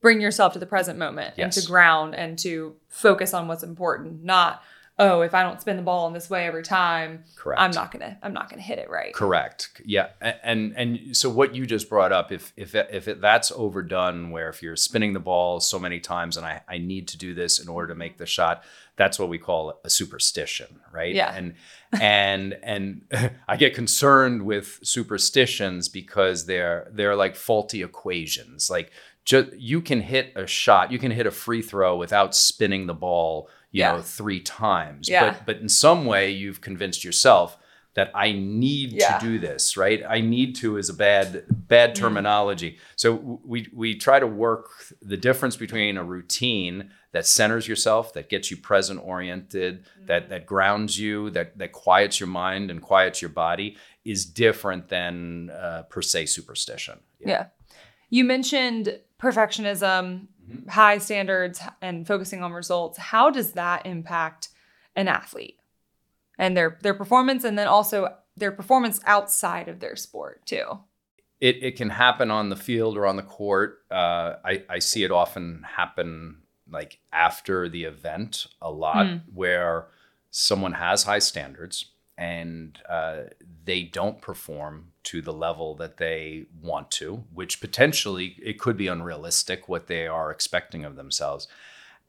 bring 0.00 0.20
yourself 0.20 0.52
to 0.54 0.58
the 0.58 0.66
present 0.66 0.98
moment 0.98 1.34
and 1.36 1.52
to 1.52 1.66
ground 1.66 2.14
and 2.14 2.38
to 2.38 2.76
focus 2.88 3.34
on 3.34 3.48
what's 3.48 3.62
important 3.62 4.24
not 4.24 4.62
oh 5.00 5.22
if 5.22 5.34
i 5.34 5.42
don't 5.42 5.60
spin 5.60 5.76
the 5.76 5.82
ball 5.82 6.06
in 6.06 6.12
this 6.12 6.30
way 6.30 6.46
every 6.46 6.62
time 6.62 7.24
correct 7.34 7.60
i'm 7.60 7.72
not 7.72 7.90
gonna 7.90 8.16
i'm 8.22 8.32
not 8.32 8.48
gonna 8.48 8.62
hit 8.62 8.78
it 8.78 8.88
right 8.88 9.12
Correct. 9.12 9.82
Yeah, 9.84 10.08
and 10.20 10.72
and 10.76 11.16
so 11.16 11.28
what 11.28 11.54
you 11.54 11.66
just 11.66 11.88
brought 11.88 12.12
up, 12.12 12.32
if 12.32 12.52
if 12.56 12.74
if 12.74 13.08
it, 13.08 13.20
that's 13.20 13.52
overdone, 13.52 14.30
where 14.30 14.48
if 14.48 14.62
you're 14.62 14.76
spinning 14.76 15.12
the 15.12 15.20
ball 15.20 15.60
so 15.60 15.78
many 15.78 16.00
times, 16.00 16.36
and 16.36 16.46
I 16.46 16.62
I 16.68 16.78
need 16.78 17.08
to 17.08 17.18
do 17.18 17.34
this 17.34 17.58
in 17.58 17.68
order 17.68 17.88
to 17.88 17.94
make 17.94 18.18
the 18.18 18.26
shot, 18.26 18.62
that's 18.96 19.18
what 19.18 19.28
we 19.28 19.38
call 19.38 19.80
a 19.84 19.90
superstition, 19.90 20.80
right? 20.92 21.14
Yeah. 21.14 21.34
And 21.34 21.54
and 22.00 22.56
and 22.62 23.02
I 23.48 23.56
get 23.56 23.74
concerned 23.74 24.42
with 24.42 24.78
superstitions 24.82 25.88
because 25.88 26.46
they're 26.46 26.88
they're 26.92 27.16
like 27.16 27.36
faulty 27.36 27.82
equations. 27.82 28.70
Like 28.70 28.92
just 29.24 29.52
you 29.52 29.80
can 29.80 30.00
hit 30.00 30.32
a 30.36 30.46
shot, 30.46 30.92
you 30.92 30.98
can 30.98 31.10
hit 31.10 31.26
a 31.26 31.30
free 31.30 31.62
throw 31.62 31.96
without 31.96 32.34
spinning 32.34 32.86
the 32.86 32.94
ball, 32.94 33.48
you 33.72 33.80
Yeah. 33.80 33.92
know, 33.92 34.02
three 34.02 34.40
times. 34.40 35.08
Yeah. 35.08 35.30
But 35.30 35.46
but 35.46 35.56
in 35.58 35.68
some 35.68 36.04
way 36.06 36.30
you've 36.30 36.60
convinced 36.60 37.04
yourself 37.04 37.56
that 37.94 38.10
I 38.14 38.30
need 38.32 38.92
Yeah. 38.92 39.18
to 39.18 39.26
do 39.26 39.38
this, 39.40 39.76
right? 39.76 40.00
I 40.08 40.20
need 40.20 40.54
to 40.56 40.76
is 40.76 40.88
a 40.88 40.94
bad 40.94 41.44
bad 41.68 41.94
terminology. 41.94 42.78
So 42.96 43.40
we 43.44 43.68
we 43.72 43.96
try 43.96 44.18
to 44.20 44.26
work 44.26 44.70
the 45.02 45.16
difference 45.16 45.56
between 45.56 45.96
a 45.96 46.04
routine 46.04 46.90
that 47.12 47.26
centers 47.26 47.66
yourself, 47.66 48.12
that 48.12 48.28
gets 48.28 48.50
you 48.52 48.56
present 48.56 49.00
oriented, 49.02 49.84
that 50.06 50.28
that 50.28 50.46
grounds 50.46 50.98
you, 51.00 51.30
that 51.30 51.58
that 51.58 51.72
quiets 51.72 52.20
your 52.20 52.28
mind 52.28 52.70
and 52.70 52.80
quiets 52.80 53.20
your 53.20 53.30
body 53.30 53.76
is 54.04 54.24
different 54.24 54.88
than 54.88 55.50
uh, 55.50 55.82
per 55.90 56.00
se 56.02 56.26
superstition. 56.26 57.00
Yeah. 57.18 57.46
You 58.08 58.24
mentioned 58.24 59.00
perfectionism, 59.20 60.26
Mm-hmm. 60.50 60.68
high 60.68 60.98
standards, 60.98 61.60
and 61.80 62.06
focusing 62.06 62.42
on 62.42 62.52
results. 62.52 62.98
How 62.98 63.30
does 63.30 63.52
that 63.52 63.86
impact 63.86 64.48
an 64.96 65.06
athlete 65.08 65.58
and 66.38 66.56
their 66.56 66.78
their 66.82 66.94
performance, 66.94 67.44
and 67.44 67.58
then 67.58 67.68
also 67.68 68.08
their 68.36 68.52
performance 68.52 69.00
outside 69.06 69.68
of 69.68 69.80
their 69.80 69.96
sport 69.96 70.44
too? 70.46 70.80
it, 71.40 71.62
it 71.62 71.76
can 71.76 71.88
happen 71.88 72.30
on 72.30 72.50
the 72.50 72.56
field 72.56 72.98
or 72.98 73.06
on 73.06 73.16
the 73.16 73.22
court. 73.22 73.78
Uh, 73.90 74.34
I, 74.44 74.62
I 74.68 74.78
see 74.78 75.04
it 75.04 75.10
often 75.10 75.64
happen 75.76 76.42
like 76.70 76.98
after 77.12 77.66
the 77.68 77.84
event 77.84 78.46
a 78.60 78.70
lot 78.70 79.06
Mm. 79.06 79.22
where 79.32 79.86
someone 80.30 80.74
has 80.74 81.04
high 81.04 81.18
standards 81.18 81.92
and 82.18 82.78
uh, 82.86 83.22
they 83.64 83.82
don't 83.84 84.20
perform 84.20 84.89
to 85.04 85.22
the 85.22 85.32
level 85.32 85.74
that 85.76 85.96
they 85.96 86.46
want 86.60 86.90
to, 86.90 87.24
which 87.32 87.60
potentially 87.60 88.36
it 88.42 88.58
could 88.58 88.76
be 88.76 88.86
unrealistic 88.86 89.68
what 89.68 89.86
they 89.86 90.06
are 90.06 90.30
expecting 90.30 90.84
of 90.84 90.96
themselves. 90.96 91.48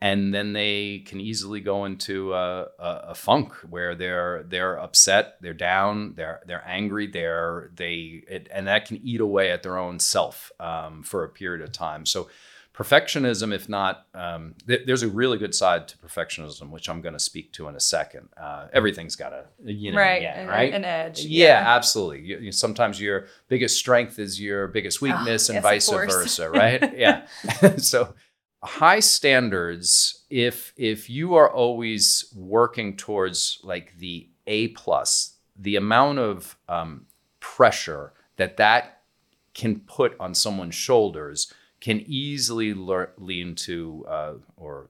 And 0.03 0.33
then 0.33 0.53
they 0.53 1.03
can 1.05 1.19
easily 1.21 1.59
go 1.59 1.85
into 1.85 2.33
a, 2.33 2.63
a, 2.79 3.01
a 3.09 3.15
funk 3.15 3.53
where 3.69 3.93
they're 3.93 4.41
they're 4.41 4.79
upset, 4.79 5.35
they're 5.41 5.53
down, 5.53 6.15
they're 6.15 6.41
they're 6.47 6.67
angry, 6.67 7.05
they're 7.05 7.69
they 7.75 8.23
it, 8.27 8.49
and 8.51 8.67
that 8.67 8.87
can 8.87 8.99
eat 9.03 9.21
away 9.21 9.51
at 9.51 9.61
their 9.61 9.77
own 9.77 9.99
self 9.99 10.51
um, 10.59 11.03
for 11.03 11.23
a 11.23 11.29
period 11.29 11.61
of 11.61 11.71
time. 11.71 12.07
So 12.07 12.29
perfectionism, 12.73 13.53
if 13.53 13.67
not, 13.69 14.07
um, 14.13 14.55
th- 14.67 14.81
there's 14.85 15.03
a 15.03 15.07
really 15.07 15.37
good 15.37 15.53
side 15.53 15.87
to 15.89 15.97
perfectionism, 15.97 16.69
which 16.69 16.89
I'm 16.89 17.01
going 17.01 17.13
to 17.13 17.19
speak 17.19 17.51
to 17.53 17.67
in 17.67 17.75
a 17.75 17.79
second. 17.79 18.29
Uh, 18.37 18.67
everything's 18.73 19.15
got 19.15 19.33
a 19.33 19.45
you 19.63 19.91
know 19.91 19.97
right. 19.97 20.21
yeah, 20.21 20.39
an, 20.39 20.47
right 20.47 20.73
An 20.73 20.85
edge. 20.85 21.19
yeah, 21.25 21.63
absolutely. 21.67 22.21
You, 22.21 22.37
you- 22.39 22.51
sometimes 22.51 22.99
your 22.99 23.27
biggest 23.49 23.77
strength 23.77 24.19
is 24.19 24.39
your 24.39 24.67
biggest 24.67 25.01
weakness, 25.01 25.49
and 25.49 25.57
Ah, 25.63 25.69
yes, 25.71 25.89
vice 25.89 25.89
versa, 25.89 26.49
right? 26.61 26.97
yeah. 26.97 27.25
so 27.77 28.13
high 28.63 28.99
standards. 29.01 30.23
If 30.29 30.73
if 30.77 31.09
you 31.09 31.35
are 31.35 31.51
always 31.51 32.31
working 32.35 32.95
towards 32.95 33.59
like 33.63 33.97
the 33.97 34.29
A 34.47 34.69
plus, 34.69 35.35
the 35.57 35.75
amount 35.75 36.19
of 36.19 36.57
um, 36.69 37.05
pressure 37.41 38.13
that 38.37 38.57
that 38.57 39.01
can 39.53 39.81
put 39.81 40.15
on 40.19 40.33
someone's 40.33 40.75
shoulders 40.75 41.53
can 41.81 41.99
easily 42.05 42.73
lear- 42.73 43.13
lead 43.17 43.57
to 43.57 44.05
uh, 44.07 44.33
or 44.55 44.89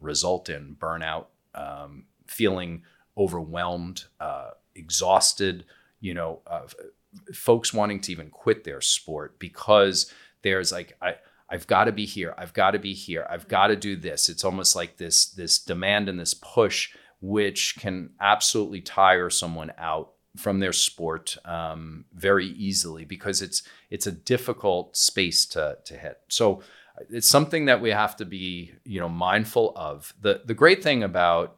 result 0.00 0.48
in 0.48 0.76
burnout, 0.78 1.26
um, 1.54 2.04
feeling 2.26 2.82
overwhelmed, 3.16 4.04
uh, 4.20 4.50
exhausted. 4.74 5.64
You 6.00 6.14
know, 6.14 6.40
uh, 6.46 6.62
f- 6.64 7.36
folks 7.36 7.74
wanting 7.74 8.00
to 8.02 8.12
even 8.12 8.30
quit 8.30 8.64
their 8.64 8.80
sport 8.80 9.38
because 9.38 10.12
there's 10.42 10.70
like 10.70 10.96
I. 11.02 11.16
I've 11.52 11.66
got 11.66 11.86
to 11.86 11.92
be 11.92 12.06
here. 12.06 12.32
I've 12.38 12.52
got 12.52 12.70
to 12.70 12.78
be 12.78 12.94
here. 12.94 13.26
I've 13.28 13.48
got 13.48 13.66
to 13.66 13.76
do 13.76 13.96
this. 13.96 14.28
It's 14.28 14.44
almost 14.44 14.76
like 14.76 14.98
this 14.98 15.26
this 15.26 15.58
demand 15.58 16.08
and 16.08 16.20
this 16.20 16.32
push, 16.32 16.94
which 17.20 17.74
can 17.76 18.10
absolutely 18.20 18.80
tire 18.80 19.30
someone 19.30 19.72
out 19.76 20.12
from 20.36 20.60
their 20.60 20.72
sport 20.72 21.36
um, 21.44 22.04
very 22.14 22.46
easily 22.46 23.04
because 23.04 23.42
it's 23.42 23.62
it's 23.90 24.06
a 24.06 24.12
difficult 24.12 24.96
space 24.96 25.44
to 25.46 25.78
to 25.84 25.96
hit. 25.96 26.20
So 26.28 26.62
it's 27.08 27.28
something 27.28 27.64
that 27.64 27.80
we 27.80 27.90
have 27.90 28.16
to 28.16 28.24
be 28.24 28.72
you 28.84 29.00
know 29.00 29.08
mindful 29.08 29.72
of. 29.76 30.14
the 30.20 30.42
The 30.44 30.54
great 30.54 30.82
thing 30.82 31.02
about 31.02 31.56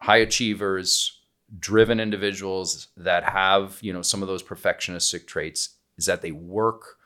high 0.00 0.18
achievers, 0.18 1.20
driven 1.58 2.00
individuals 2.00 2.88
that 2.96 3.24
have 3.24 3.78
you 3.80 3.92
know 3.92 4.02
some 4.02 4.22
of 4.22 4.28
those 4.28 4.42
perfectionistic 4.42 5.26
traits 5.26 5.70
is 5.98 6.06
that 6.06 6.22
they 6.22 6.32
work 6.32 6.96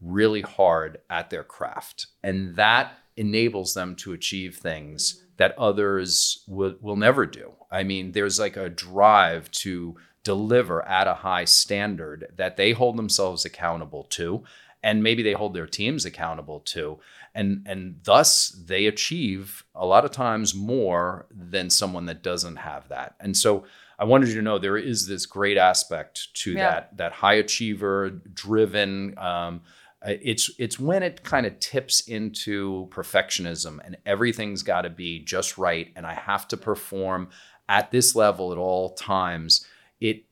really 0.00 0.42
hard 0.42 0.98
at 1.08 1.30
their 1.30 1.44
craft 1.44 2.08
and 2.22 2.56
that 2.56 2.92
enables 3.16 3.74
them 3.74 3.94
to 3.94 4.12
achieve 4.12 4.56
things 4.56 5.24
that 5.36 5.56
others 5.56 6.44
will, 6.46 6.74
will 6.80 6.96
never 6.96 7.24
do 7.24 7.52
i 7.70 7.82
mean 7.82 8.12
there's 8.12 8.38
like 8.38 8.56
a 8.56 8.68
drive 8.68 9.50
to 9.50 9.96
deliver 10.24 10.84
at 10.86 11.06
a 11.06 11.14
high 11.14 11.44
standard 11.44 12.26
that 12.36 12.56
they 12.56 12.72
hold 12.72 12.96
themselves 12.96 13.44
accountable 13.44 14.04
to 14.04 14.42
and 14.82 15.02
maybe 15.02 15.22
they 15.22 15.32
hold 15.32 15.54
their 15.54 15.66
teams 15.66 16.04
accountable 16.04 16.60
to 16.60 16.98
and 17.34 17.62
and 17.66 17.96
thus 18.04 18.48
they 18.66 18.86
achieve 18.86 19.64
a 19.74 19.86
lot 19.86 20.04
of 20.04 20.10
times 20.10 20.54
more 20.54 21.26
than 21.30 21.70
someone 21.70 22.06
that 22.06 22.22
doesn't 22.22 22.56
have 22.56 22.88
that 22.88 23.14
and 23.20 23.36
so 23.36 23.64
i 23.98 24.04
wanted 24.04 24.28
you 24.28 24.34
to 24.34 24.42
know 24.42 24.58
there 24.58 24.76
is 24.76 25.06
this 25.06 25.26
great 25.26 25.56
aspect 25.58 26.34
to 26.34 26.52
Yeah. 26.52 26.70
that 26.70 26.96
that 26.96 27.12
high 27.12 27.34
achiever 27.34 28.10
driven 28.10 29.16
um, 29.18 29.60
it's 30.06 30.50
it's 30.58 30.78
when 30.78 31.02
it 31.02 31.22
kind 31.22 31.46
of 31.46 31.58
tips 31.60 32.00
into 32.02 32.86
perfectionism 32.90 33.78
and 33.84 33.96
everything's 34.04 34.62
got 34.62 34.82
to 34.82 34.90
be 34.90 35.18
just 35.20 35.56
right 35.58 35.92
and 35.96 36.06
i 36.06 36.14
have 36.14 36.46
to 36.48 36.56
perform 36.56 37.28
at 37.68 37.90
this 37.90 38.14
level 38.14 38.52
at 38.52 38.58
all 38.58 38.90
times 38.94 39.66
it 40.00 40.24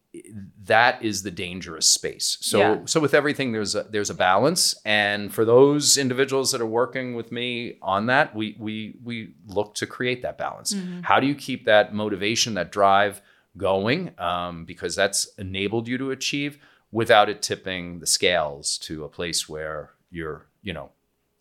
that 0.64 1.02
is 1.02 1.22
the 1.22 1.30
dangerous 1.30 1.88
space. 1.88 2.36
So 2.42 2.58
Yeah. 2.58 2.80
so 2.84 3.00
with 3.00 3.14
everything 3.14 3.52
there's 3.52 3.74
a 3.74 3.84
there's 3.84 4.10
a 4.10 4.14
balance. 4.14 4.74
And 4.84 5.32
for 5.32 5.44
those 5.46 5.96
individuals 5.96 6.52
that 6.52 6.60
are 6.60 6.66
working 6.66 7.14
with 7.14 7.32
me 7.32 7.78
on 7.80 8.06
that 8.06 8.34
we 8.34 8.54
we 8.58 8.96
we 9.02 9.34
look 9.46 9.74
to 9.76 9.86
create 9.86 10.20
that 10.22 10.36
balance. 10.36 10.74
Mm-hmm. 10.74 11.00
how 11.02 11.18
do 11.18 11.26
you 11.26 11.34
keep 11.34 11.64
that 11.64 11.94
motivation 11.94 12.54
that 12.54 12.70
drive 12.70 13.22
going? 13.56 14.12
Um, 14.18 14.64
because 14.66 14.94
that's 14.94 15.26
enabled 15.38 15.88
you 15.88 15.96
to 15.98 16.10
achieve 16.10 16.58
without 16.90 17.30
it 17.30 17.40
tipping 17.40 18.00
the 18.00 18.06
scales 18.06 18.76
to 18.78 19.04
a 19.04 19.08
place 19.08 19.48
where 19.48 19.90
you're 20.10 20.44
you 20.60 20.74
know 20.74 20.90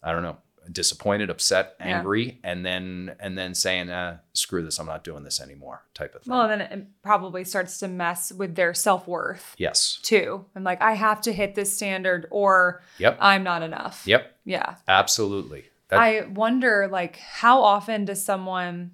i 0.01 0.13
don't 0.13 0.23
know 0.23 0.37
disappointed 0.71 1.29
upset 1.29 1.75
Yeah. 1.79 1.97
angry 1.97 2.39
and 2.43 2.65
then 2.65 3.15
and 3.19 3.37
then 3.37 3.53
saying 3.53 3.89
uh, 3.89 4.19
screw 4.33 4.63
this 4.63 4.79
i'm 4.79 4.85
not 4.85 5.03
doing 5.03 5.23
this 5.23 5.41
anymore 5.41 5.83
type 5.93 6.15
of 6.15 6.21
thing 6.23 6.31
Well, 6.33 6.47
then 6.47 6.61
it 6.61 6.87
probably 7.01 7.43
starts 7.43 7.77
to 7.79 7.87
mess 7.87 8.31
with 8.31 8.55
their 8.55 8.73
self 8.73 9.07
worth 9.07 9.53
yes 9.57 9.99
too. 10.03 10.45
And 10.55 10.63
like, 10.63 10.81
I 10.81 10.93
have 10.93 11.21
to 11.21 11.33
hit 11.33 11.55
this 11.55 11.73
standard 11.75 12.27
or 12.31 12.81
yep 12.97 13.17
I'm 13.19 13.43
not 13.43 13.61
enough. 13.63 14.03
yep 14.05 14.35
Yeah. 14.45 14.75
absolutely 14.87 15.65
that, 15.89 15.99
I 15.99 16.21
wonder, 16.27 16.87
like, 16.89 17.17
how 17.17 17.61
often 17.61 18.05
does 18.05 18.23
someone 18.23 18.91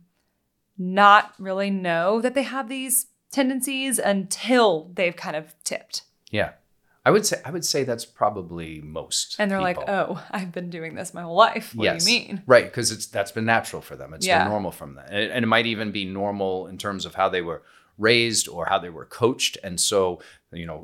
not 0.79 1.33
really 1.37 1.69
know 1.69 2.21
that 2.21 2.33
they 2.33 2.43
have 2.43 2.69
these 2.69 3.07
tendencies 3.31 3.99
until 3.99 4.91
they've 4.95 5.15
kind 5.15 5.35
of 5.35 5.53
tipped? 5.63 6.03
yeah 6.31 6.51
i 7.07 7.09
would 7.13 7.25
say 7.29 7.37
i 7.45 7.51
would 7.55 7.65
say 7.73 7.83
that's 7.89 8.05
probably 8.21 8.71
most 8.99 9.35
And 9.39 9.49
they're 9.49 9.61
like, 9.71 9.77
oh, 9.97 10.09
I've 10.37 10.51
been 10.57 10.69
doing 10.77 10.93
this 10.95 11.13
my 11.13 11.21
whole 11.27 11.35
life. 11.49 11.67
What 11.75 11.85
yes. 11.85 12.05
do 12.05 12.11
you 12.11 12.19
mean? 12.19 12.43
Right, 12.55 12.65
because 12.69 12.91
it's 12.95 13.07
that's 13.15 13.31
been 13.37 13.45
natural 13.55 13.81
for 13.81 13.95
them. 13.95 14.13
It's 14.13 14.25
Yeah. 14.27 14.39
been 14.43 14.51
normal 14.55 14.71
from 14.79 14.89
them, 14.95 15.05
and 15.11 15.19
it, 15.23 15.29
and 15.35 15.41
it 15.45 15.47
might 15.55 15.65
even 15.73 15.91
be 15.99 16.03
normal 16.21 16.67
in 16.71 16.77
terms 16.77 17.05
of 17.07 17.15
how 17.15 17.27
they 17.29 17.41
were 17.49 17.61
raised 18.09 18.45
or 18.53 18.61
how 18.71 18.79
they 18.79 18.89
were 18.97 19.05
coached. 19.05 19.57
And 19.63 19.75
so, 19.79 19.99
you 20.51 20.67
know, 20.69 20.79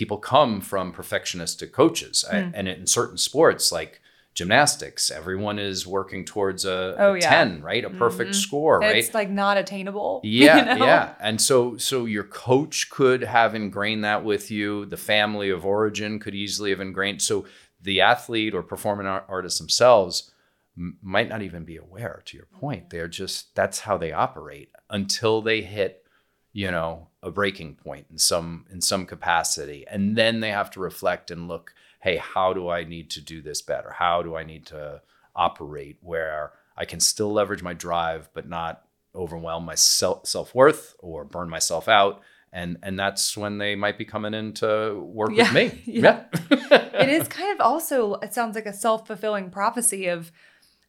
people 0.00 0.18
come 0.18 0.60
from 0.60 0.92
perfectionistic 0.92 1.72
coaches, 1.72 2.24
I- 2.30 2.42
Hmm. 2.42 2.50
and 2.54 2.68
in 2.68 2.86
certain 2.86 3.18
sports 3.18 3.72
like 3.72 4.00
gymnastics, 4.38 5.10
everyone 5.10 5.58
is 5.58 5.86
working 5.86 6.24
towards 6.24 6.64
a, 6.64 6.94
a 6.96 7.02
Oh, 7.06 7.14
yeah. 7.14 7.28
ten, 7.28 7.60
right, 7.60 7.84
a 7.84 7.90
perfect 7.90 8.30
Mhm. 8.30 8.34
score, 8.36 8.78
right? 8.80 8.96
It's 8.96 9.12
like 9.14 9.28
not 9.30 9.56
attainable. 9.58 10.20
you 10.24 10.44
Yeah, 10.46 10.62
know? 10.64 10.84
yeah. 10.84 11.14
And 11.20 11.40
so 11.40 11.76
so 11.76 12.04
your 12.06 12.24
coach 12.24 12.88
could 12.88 13.22
have 13.24 13.54
ingrained 13.54 14.04
that 14.04 14.24
with 14.24 14.50
you. 14.50 14.86
The 14.86 14.96
family 14.96 15.50
of 15.50 15.66
origin 15.66 16.18
could 16.20 16.34
easily 16.34 16.70
have 16.70 16.80
ingrained. 16.80 17.20
So 17.20 17.46
the 17.82 18.00
athlete 18.00 18.54
or 18.54 18.62
performing 18.62 19.06
art- 19.06 19.26
artists 19.28 19.58
themselves 19.58 20.30
m- 20.76 20.98
might 21.02 21.28
not 21.28 21.42
even 21.42 21.64
be 21.64 21.76
aware 21.76 22.22
to 22.26 22.36
your 22.36 22.46
point. 22.46 22.90
They're 22.90 23.08
just 23.08 23.54
that's 23.56 23.80
how 23.80 23.98
they 23.98 24.12
operate 24.12 24.70
until 24.88 25.42
they 25.42 25.62
hit, 25.62 26.04
you 26.52 26.70
know, 26.70 27.08
a 27.22 27.30
breaking 27.32 27.74
point 27.74 28.06
in 28.10 28.18
some 28.18 28.66
in 28.70 28.80
some 28.80 29.04
capacity. 29.04 29.84
And 29.90 30.14
then 30.16 30.38
they 30.40 30.50
have 30.50 30.70
to 30.72 30.80
reflect 30.80 31.30
and 31.32 31.48
look, 31.48 31.74
hey, 32.08 32.16
how 32.16 32.54
do 32.54 32.68
I 32.70 32.84
need 32.84 33.10
to 33.10 33.20
do 33.20 33.42
this 33.42 33.60
better? 33.60 33.90
How 33.90 34.22
do 34.22 34.34
I 34.34 34.42
need 34.42 34.66
to 34.66 35.02
operate 35.36 35.98
where 36.00 36.52
I 36.76 36.84
can 36.86 37.00
still 37.00 37.32
leverage 37.32 37.62
my 37.62 37.74
drive 37.74 38.30
but 38.32 38.48
not 38.48 38.84
overwhelm 39.14 39.64
my 39.64 39.74
self 39.74 40.26
self 40.26 40.54
worth 40.54 40.94
or 41.00 41.24
burn 41.24 41.50
myself 41.50 41.86
out, 41.88 42.22
and 42.52 42.78
and 42.82 42.98
that's 42.98 43.36
when 43.36 43.58
they 43.58 43.74
might 43.74 43.98
be 43.98 44.04
coming 44.06 44.32
in 44.32 44.54
to 44.54 44.98
work 45.00 45.32
Yeah, 45.34 45.52
with 45.52 45.52
me. 45.52 45.82
yeah. 45.86 46.24
it 46.50 47.08
is 47.10 47.28
kind 47.28 47.52
of 47.52 47.60
also 47.60 48.14
it 48.14 48.32
sounds 48.32 48.54
like 48.54 48.66
a 48.66 48.72
self-fulfilling 48.72 49.50
prophecy 49.50 50.06
of 50.08 50.32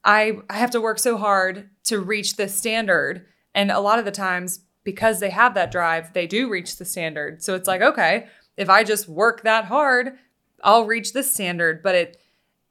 I 0.06 0.38
I 0.50 0.58
have 0.58 0.72
to 0.72 0.82
work 0.82 1.00
so 1.00 1.18
hard 1.18 1.70
to 1.86 2.00
reach 2.00 2.38
this 2.38 2.56
standard 2.56 3.26
and 3.54 3.72
a 3.72 3.80
lot 3.82 4.00
of 4.00 4.06
the 4.06 4.12
times 4.12 4.62
because 4.86 5.20
they 5.20 5.32
have 5.32 5.54
that 5.56 5.72
drive 5.72 6.14
they 6.14 6.28
do 6.28 6.50
reach 6.50 6.78
the 6.78 6.86
standard. 6.86 7.44
So 7.44 7.56
it's 7.56 7.68
like 7.68 7.82
okay, 7.82 8.28
if 8.56 8.70
I 8.70 8.84
just 8.84 9.10
work 9.10 9.44
that 9.44 9.66
hard, 9.66 10.18
I'll 10.64 10.86
reach 10.86 11.14
this 11.14 11.32
standard, 11.32 11.82
but 11.84 11.96
it 11.96 12.22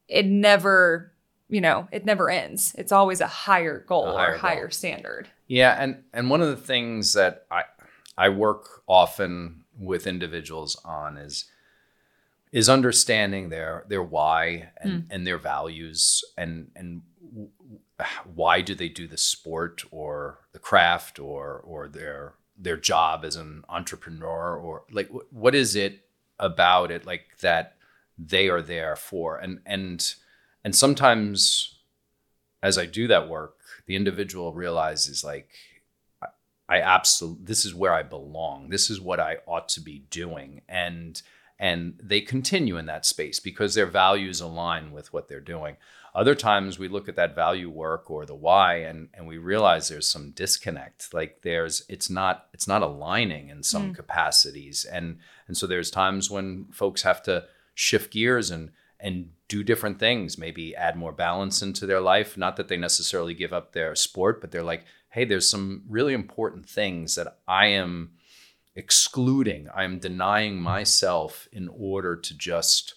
it 0.07 0.25
never, 0.25 1.13
you 1.47 1.61
know, 1.61 1.87
it 1.91 2.05
never 2.05 2.29
ends. 2.29 2.75
It's 2.77 2.91
always 2.91 3.21
a 3.21 3.27
higher 3.27 3.79
goal 3.87 4.07
A 4.07 4.13
or 4.13 4.17
higher 4.17 4.37
higher 4.37 4.69
standard. 4.69 5.29
Yeah, 5.47 5.75
and 5.79 6.03
and 6.13 6.29
one 6.29 6.41
of 6.41 6.49
the 6.49 6.57
things 6.57 7.13
that 7.13 7.45
I 7.51 7.63
I 8.17 8.29
work 8.29 8.83
often 8.87 9.63
with 9.77 10.07
individuals 10.07 10.79
on 10.83 11.17
is 11.17 11.45
is 12.51 12.69
understanding 12.69 13.49
their 13.49 13.85
their 13.87 14.03
why 14.03 14.71
and 14.77 14.91
hmm. 14.91 15.11
and 15.11 15.27
their 15.27 15.37
values 15.37 16.23
and 16.37 16.71
and 16.75 17.01
why 18.33 18.61
do 18.61 18.73
they 18.73 18.89
do 18.89 19.07
the 19.07 19.17
sport 19.17 19.83
or 19.91 20.39
the 20.53 20.59
craft 20.59 21.19
or 21.19 21.59
or 21.65 21.87
their 21.87 22.33
their 22.57 22.77
job 22.77 23.23
as 23.23 23.35
an 23.35 23.63
entrepreneur 23.69 24.55
or 24.55 24.83
like 24.91 25.09
wh- 25.09 25.33
what 25.33 25.55
is 25.55 25.75
it 25.75 26.05
about 26.39 26.91
it 26.91 27.05
like 27.05 27.37
that 27.41 27.77
they 28.19 28.49
are 28.49 28.61
there 28.61 28.95
for 28.95 29.37
and 29.37 29.59
and 29.65 30.15
and 30.63 30.75
sometimes 30.75 31.79
as 32.61 32.77
I 32.77 32.85
do 32.85 33.07
that 33.07 33.29
work, 33.29 33.55
the 33.85 33.95
individual 33.95 34.53
realizes 34.53 35.23
like 35.23 35.49
I, 36.67 36.81
absolutely 36.81 37.45
this 37.45 37.65
is 37.65 37.73
where 37.73 37.93
I 37.93 38.03
belong. 38.03 38.69
This 38.69 38.89
is 38.89 39.01
what 39.01 39.19
I 39.19 39.37
ought 39.47 39.69
to 39.69 39.81
be 39.81 40.03
doing. 40.11 40.61
And 40.69 41.21
and 41.57 41.99
they 42.01 42.21
continue 42.21 42.77
in 42.77 42.85
that 42.85 43.05
space 43.05 43.39
because 43.39 43.73
their 43.73 43.85
values 43.85 44.39
align 44.39 44.91
with 44.91 45.11
what 45.11 45.27
they're 45.27 45.41
doing. 45.41 45.75
Other 46.15 46.33
times 46.35 46.79
we 46.79 46.87
look 46.87 47.09
at 47.09 47.17
that 47.17 47.35
value 47.35 47.69
work 47.69 48.09
or 48.09 48.25
the 48.25 48.35
why 48.35 48.75
and 48.75 49.09
and 49.15 49.27
we 49.27 49.37
realize 49.37 49.89
there's 49.89 50.07
some 50.07 50.31
disconnect. 50.31 51.13
Like 51.13 51.41
there's 51.41 51.83
it's 51.89 52.09
not 52.09 52.47
it's 52.53 52.67
not 52.67 52.83
aligning 52.83 53.49
in 53.49 53.63
some 53.63 53.91
mm. 53.91 53.95
capacities. 53.95 54.85
And 54.85 55.17
and 55.47 55.57
so 55.57 55.65
there's 55.65 55.89
times 55.89 56.29
when 56.29 56.65
folks 56.71 57.01
have 57.01 57.23
to 57.23 57.45
shift 57.79 58.11
gears 58.11 58.51
and 58.51 58.71
and 58.99 59.29
do 59.47 59.63
different 59.63 59.97
things, 59.97 60.37
maybe 60.37 60.75
add 60.75 60.97
more 60.97 61.13
balance 61.13 61.61
into 61.61 61.85
their 61.85 62.01
life. 62.01 62.37
Not 62.37 62.57
that 62.57 62.67
they 62.67 62.75
necessarily 62.75 63.33
give 63.33 63.53
up 63.53 63.71
their 63.71 63.95
sport, 63.95 64.41
but 64.41 64.51
they're 64.51 64.61
like, 64.61 64.83
hey, 65.11 65.23
there's 65.23 65.49
some 65.49 65.83
really 65.87 66.13
important 66.13 66.67
things 66.69 67.15
that 67.15 67.37
I 67.47 67.67
am 67.67 68.11
excluding. 68.75 69.69
I'm 69.73 69.97
denying 69.97 70.61
myself 70.61 71.47
in 71.53 71.69
order 71.69 72.17
to 72.17 72.37
just 72.37 72.95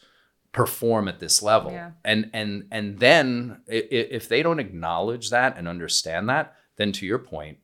perform 0.51 1.07
at 1.07 1.21
this 1.21 1.41
level. 1.41 1.71
Yeah. 1.71 1.93
And 2.05 2.31
and 2.33 2.67
and 2.73 2.99
then 2.99 3.61
if 3.69 4.29
they 4.29 4.43
don't 4.43 4.59
acknowledge 4.59 5.31
that 5.31 5.57
and 5.57 5.69
understand 5.69 6.29
that, 6.29 6.57
then 6.75 6.91
to 6.93 7.07
your 7.07 7.21
point, 7.21 7.59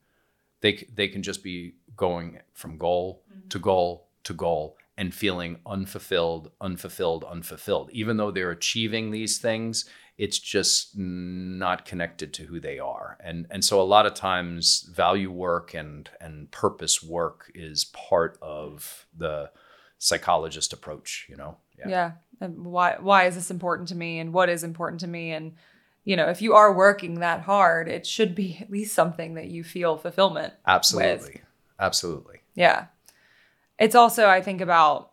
they 0.60 0.86
they 0.94 1.08
can 1.08 1.24
just 1.24 1.42
be 1.42 1.74
going 1.96 2.38
from 2.54 2.78
goal 2.78 3.24
mm-hmm. 3.28 3.48
to 3.48 3.58
goal 3.58 4.06
to 4.22 4.32
goal 4.32 4.77
and 4.98 5.14
feeling 5.14 5.60
unfulfilled, 5.64 6.50
unfulfilled, 6.60 7.24
unfulfilled. 7.24 7.88
Even 7.92 8.16
though 8.16 8.32
they're 8.32 8.50
achieving 8.50 9.12
these 9.12 9.38
things, 9.38 9.88
it's 10.18 10.40
just 10.40 10.98
not 10.98 11.84
connected 11.84 12.34
to 12.34 12.42
who 12.42 12.58
they 12.58 12.80
are. 12.80 13.16
And 13.22 13.46
and 13.50 13.64
so 13.64 13.80
a 13.80 13.84
lot 13.84 14.06
of 14.06 14.14
times 14.14 14.90
value 14.92 15.30
work 15.30 15.72
and 15.72 16.10
and 16.20 16.50
purpose 16.50 17.00
work 17.00 17.50
is 17.54 17.84
part 17.86 18.36
of 18.42 19.06
the 19.16 19.50
psychologist 19.98 20.72
approach, 20.72 21.26
you 21.30 21.36
know. 21.36 21.56
Yeah. 21.86 22.12
And 22.40 22.64
why 22.64 22.96
why 23.00 23.26
is 23.26 23.36
this 23.36 23.52
important 23.52 23.88
to 23.90 23.94
me 23.94 24.18
and 24.18 24.32
what 24.32 24.48
is 24.48 24.64
important 24.64 25.00
to 25.00 25.06
me 25.06 25.30
and 25.30 25.54
you 26.04 26.16
know, 26.16 26.28
if 26.28 26.40
you 26.40 26.54
are 26.54 26.72
working 26.72 27.20
that 27.20 27.42
hard, 27.42 27.86
it 27.86 28.06
should 28.06 28.34
be 28.34 28.58
at 28.60 28.70
least 28.70 28.94
something 28.94 29.34
that 29.34 29.48
you 29.48 29.62
feel 29.62 29.98
fulfillment. 29.98 30.54
Absolutely. 30.66 31.42
Absolutely. 31.78 32.38
Yeah. 32.54 32.86
It's 33.78 33.94
also 33.94 34.26
I 34.28 34.40
think 34.42 34.60
about 34.60 35.12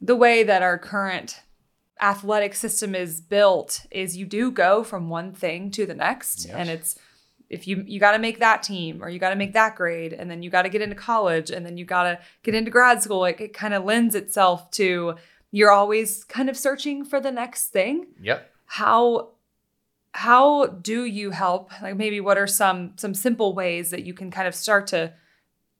the 0.00 0.16
way 0.16 0.42
that 0.42 0.62
our 0.62 0.78
current 0.78 1.40
athletic 2.00 2.54
system 2.54 2.94
is 2.94 3.20
built 3.20 3.86
is 3.90 4.16
you 4.16 4.26
do 4.26 4.50
go 4.50 4.84
from 4.84 5.08
one 5.08 5.32
thing 5.32 5.70
to 5.70 5.86
the 5.86 5.94
next 5.94 6.44
Yes. 6.46 6.54
and 6.54 6.68
it's 6.68 6.98
if 7.48 7.66
you 7.66 7.82
you 7.86 7.98
got 7.98 8.12
to 8.12 8.18
make 8.18 8.38
that 8.40 8.62
team 8.62 9.02
or 9.02 9.08
you 9.08 9.18
got 9.18 9.30
to 9.30 9.36
make 9.36 9.54
that 9.54 9.76
grade 9.76 10.12
and 10.12 10.30
then 10.30 10.42
you 10.42 10.50
got 10.50 10.62
to 10.62 10.68
get 10.68 10.82
into 10.82 10.94
college 10.96 11.50
and 11.50 11.64
then 11.64 11.78
you 11.78 11.86
got 11.86 12.02
to 12.02 12.18
get 12.42 12.54
into 12.54 12.70
grad 12.70 13.02
school 13.02 13.18
like 13.20 13.40
it 13.40 13.54
kind 13.54 13.72
of 13.72 13.84
lends 13.84 14.14
itself 14.14 14.70
to 14.72 15.14
you're 15.52 15.70
always 15.70 16.22
kind 16.24 16.50
of 16.50 16.56
searching 16.56 17.02
for 17.02 17.18
the 17.18 17.32
next 17.32 17.68
thing 17.68 18.06
Yep. 18.20 18.50
how 18.66 19.30
how 20.12 20.66
do 20.66 21.04
you 21.06 21.30
help 21.30 21.70
like 21.80 21.96
maybe 21.96 22.20
what 22.20 22.36
are 22.36 22.46
some 22.46 22.92
some 22.96 23.14
simple 23.14 23.54
ways 23.54 23.88
that 23.90 24.04
you 24.04 24.12
can 24.12 24.30
kind 24.30 24.48
of 24.48 24.54
start 24.54 24.86
to 24.88 25.14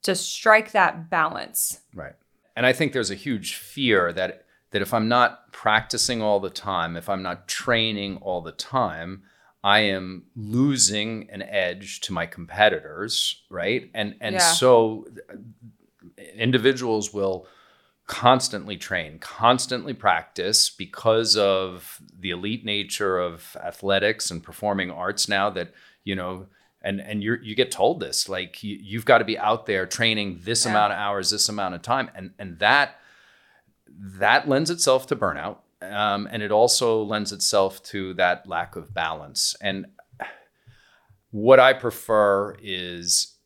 to 0.03 0.15
strike 0.15 0.73
that 0.73 1.11
balance 1.11 1.81
Right. 1.95 2.15
And 2.57 2.67
I 2.67 2.73
think 2.73 2.93
there's 2.93 3.11
a 3.11 3.15
huge 3.17 3.55
fear 3.55 4.13
that 4.13 4.45
that 4.73 4.83
if 4.83 4.93
I'm 4.93 5.09
not 5.09 5.53
practicing 5.53 6.21
all 6.21 6.41
the 6.41 6.51
time, 6.51 6.97
if 6.97 7.09
I'm 7.09 7.23
not 7.23 7.47
training 7.47 8.17
all 8.17 8.41
the 8.41 8.53
time, 8.53 9.23
I 9.63 9.81
am 9.81 10.25
losing 10.35 11.31
an 11.31 11.43
edge 11.43 12.01
to 12.03 12.13
my 12.13 12.27
competitors, 12.27 13.45
right? 13.51 13.91
And 13.95 14.17
and 14.21 14.35
Yeah. 14.35 14.41
so 14.41 15.07
uh, 15.31 15.37
individuals 16.35 17.13
will 17.13 17.47
constantly 18.07 18.77
train, 18.77 19.19
constantly 19.19 19.93
practice 19.93 20.71
because 20.71 21.37
of 21.37 22.01
the 22.19 22.31
elite 22.31 22.65
nature 22.65 23.19
of 23.19 23.57
athletics 23.63 24.31
and 24.31 24.43
performing 24.43 24.91
arts 24.91 25.29
now 25.29 25.51
that, 25.51 25.73
you 26.05 26.15
know, 26.15 26.47
and 26.87 27.01
and 27.01 27.23
you 27.23 27.37
you 27.43 27.55
get 27.55 27.71
told 27.71 28.01
this 28.01 28.29
like 28.29 28.63
you, 28.63 28.79
you've 28.81 29.05
got 29.05 29.19
to 29.19 29.25
be 29.25 29.39
out 29.39 29.67
there 29.67 29.87
training 29.87 30.41
this 30.43 30.65
Yeah. 30.65 30.71
amount 30.73 30.93
of 30.93 30.99
hours, 30.99 31.31
this 31.31 31.49
amount 31.49 31.75
of 31.75 31.83
time 31.83 32.11
and 32.15 32.31
and 32.39 32.59
that 32.61 32.99
that 34.21 34.49
lends 34.49 34.71
itself 34.71 35.07
to 35.09 35.17
burnout. 35.17 35.59
Um, 35.83 36.27
and 36.31 36.43
it 36.43 36.51
also 36.51 37.03
lends 37.03 37.33
itself 37.33 37.83
to 37.85 38.15
that 38.15 38.47
lack 38.49 38.77
of 38.77 38.95
balance. 38.95 39.55
And 39.61 39.87
what 41.31 41.61
I 41.61 41.73
prefer 41.75 42.57
is 42.63 43.37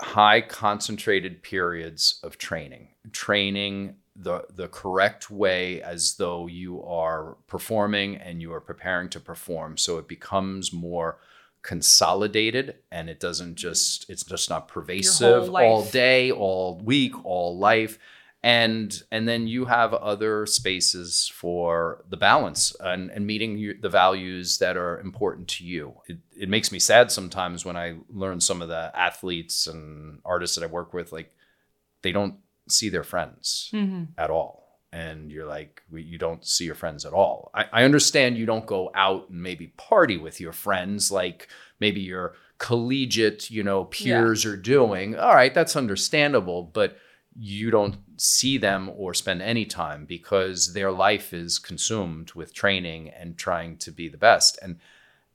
high 0.00 0.40
concentrated 0.40 1.42
periods 1.42 2.20
of 2.22 2.38
training, 2.38 2.88
training 3.12 3.96
the 4.16 4.44
the 4.54 4.68
correct 4.68 5.30
way 5.30 5.82
as 5.82 6.16
though 6.16 6.46
you 6.46 6.82
are 6.84 7.36
performing 7.46 8.16
and 8.16 8.40
you 8.42 8.52
are 8.52 8.60
preparing 8.60 9.08
to 9.10 9.20
perform. 9.20 9.76
So 9.76 9.98
it 9.98 10.08
becomes 10.08 10.72
more 10.72 11.18
consolidated 11.68 12.76
and 12.90 13.10
it 13.10 13.20
doesn't 13.20 13.56
just 13.56 14.08
it's 14.08 14.24
just 14.24 14.48
not 14.48 14.68
pervasive 14.68 15.50
all 15.68 15.84
day, 15.84 16.30
all 16.32 16.80
week, 16.82 17.12
all 17.26 17.58
life. 17.58 17.98
And 18.42 19.02
and 19.12 19.28
then 19.28 19.46
you 19.46 19.66
have 19.66 19.92
other 19.92 20.46
spaces 20.46 21.30
for 21.34 22.06
the 22.08 22.16
balance 22.16 22.74
and, 22.80 23.10
and 23.10 23.26
meeting 23.26 23.58
your, 23.58 23.74
the 23.78 23.90
values 23.90 24.56
that 24.58 24.78
are 24.78 24.98
important 25.00 25.46
to 25.48 25.64
you. 25.64 25.92
It, 26.06 26.16
it 26.34 26.48
makes 26.48 26.72
me 26.72 26.78
sad 26.78 27.10
sometimes 27.12 27.66
when 27.66 27.76
I 27.76 27.96
learn 28.08 28.40
some 28.40 28.62
of 28.62 28.68
the 28.68 28.90
athletes 28.94 29.66
and 29.66 30.20
artists 30.24 30.56
that 30.56 30.64
I 30.64 30.68
work 30.72 30.94
with, 30.94 31.12
like 31.12 31.34
they 32.00 32.12
don't 32.12 32.36
see 32.66 32.88
their 32.88 33.04
friends 33.04 33.68
at 34.16 34.30
all. 34.30 34.67
And 34.92 35.30
you're 35.30 35.46
like, 35.46 35.82
you 35.92 36.16
don't 36.16 36.46
see 36.46 36.64
your 36.64 36.74
friends 36.74 37.04
at 37.04 37.12
all. 37.12 37.50
I, 37.54 37.66
I 37.72 37.84
understand 37.84 38.38
you 38.38 38.46
don't 38.46 38.66
go 38.66 38.90
out 38.94 39.28
and 39.28 39.42
maybe 39.42 39.68
party 39.76 40.16
with 40.16 40.40
your 40.40 40.52
friends 40.52 41.10
like 41.10 41.48
maybe 41.78 42.00
your 42.00 42.34
collegiate, 42.58 43.50
you 43.50 43.62
know, 43.62 43.84
peers 43.84 44.44
are 44.44 44.56
doing. 44.56 45.16
All 45.16 45.34
right, 45.34 45.54
that's 45.54 45.76
understandable, 45.76 46.62
but 46.62 46.96
you 47.38 47.70
don't 47.70 47.96
see 48.16 48.58
them 48.58 48.90
or 48.96 49.14
spend 49.14 49.42
any 49.42 49.64
time 49.64 50.04
because 50.04 50.72
their 50.72 50.90
life 50.90 51.32
is 51.32 51.58
consumed 51.58 52.32
with 52.32 52.52
training 52.52 53.10
and 53.10 53.38
trying 53.38 53.76
to 53.76 53.92
be 53.92 54.08
the 54.08 54.18
best. 54.18 54.58
And 54.60 54.78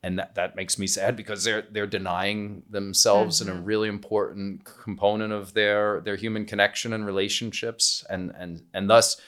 and 0.06 0.20
that, 0.20 0.36
that 0.36 0.56
makes 0.58 0.78
me 0.78 0.86
sad 0.86 1.16
because 1.16 1.45
they're 1.45 1.64
they're 1.72 1.88
denying 1.88 2.64
themselves 2.70 3.39
in 3.39 3.47
a 3.47 3.54
mm-hmm. 3.54 3.64
really 3.64 3.88
important 3.88 4.66
component 4.66 5.32
of 5.32 5.54
their 5.54 6.01
their 6.01 6.18
human 6.18 6.45
connection 6.45 6.91
and 6.91 7.06
relationships 7.06 8.04
and 8.10 8.34
and 8.38 8.64
and 8.74 8.89
thus 8.89 9.20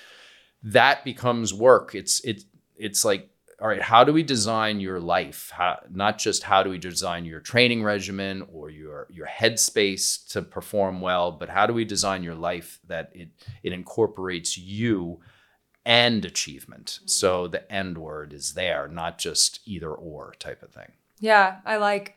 that 0.65 1.05
becomes 1.05 1.53
work. 1.53 1.93
It's 1.95 2.19
it's 2.25 2.45
it's 2.75 3.05
like 3.05 3.29
all 3.61 3.69
right 3.69 3.81
how 3.81 4.03
do 4.03 4.11
we 4.11 4.23
design 4.23 4.79
your 4.79 4.99
life? 4.99 5.51
How, 5.53 5.79
not 5.89 6.17
just 6.17 6.43
how 6.43 6.63
do 6.63 6.69
we 6.69 6.77
design 6.77 7.23
your 7.23 7.39
training 7.39 7.83
regimen 7.83 8.45
or 8.51 8.69
your 8.69 9.07
your 9.09 9.27
headspace 9.27 10.27
to 10.31 10.41
perform 10.41 11.01
well 11.01 11.31
but 11.31 11.49
how 11.49 11.65
do 11.67 11.73
we 11.73 11.85
design 11.85 12.23
your 12.23 12.35
life 12.35 12.79
that 12.87 13.11
it 13.13 13.29
it 13.63 13.73
incorporates 13.73 14.57
you 14.57 15.19
and 15.85 16.25
achievement? 16.25 16.97
Mm-hmm. 16.97 17.07
So 17.07 17.47
the 17.47 17.71
end 17.71 17.99
word 17.99 18.33
is 18.33 18.55
there 18.55 18.87
not 18.87 19.19
just 19.19 19.59
either 19.65 19.91
or 19.91 20.33
type 20.39 20.63
of 20.63 20.71
thing. 20.71 20.91
Yeah, 21.19 21.57
I 21.63 21.77
like 21.77 22.15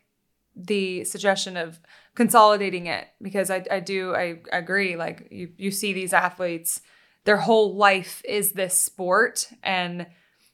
the 0.57 1.05
suggestion 1.05 1.57
of 1.57 1.78
consolidating 2.14 2.86
it 2.86 3.07
because 3.22 3.51
I, 3.51 3.64
I 3.70 3.78
do 3.78 4.14
I 4.14 4.40
agree 4.51 4.96
like 4.96 5.28
you 5.30 5.51
you 5.59 5.70
see 5.70 5.92
these 5.92 6.12
athletes 6.12 6.80
their 7.25 7.39
whole 7.39 7.75
life 7.75 8.23
is 8.25 8.53
this 8.53 8.79
sport. 8.79 9.49
And 9.62 10.07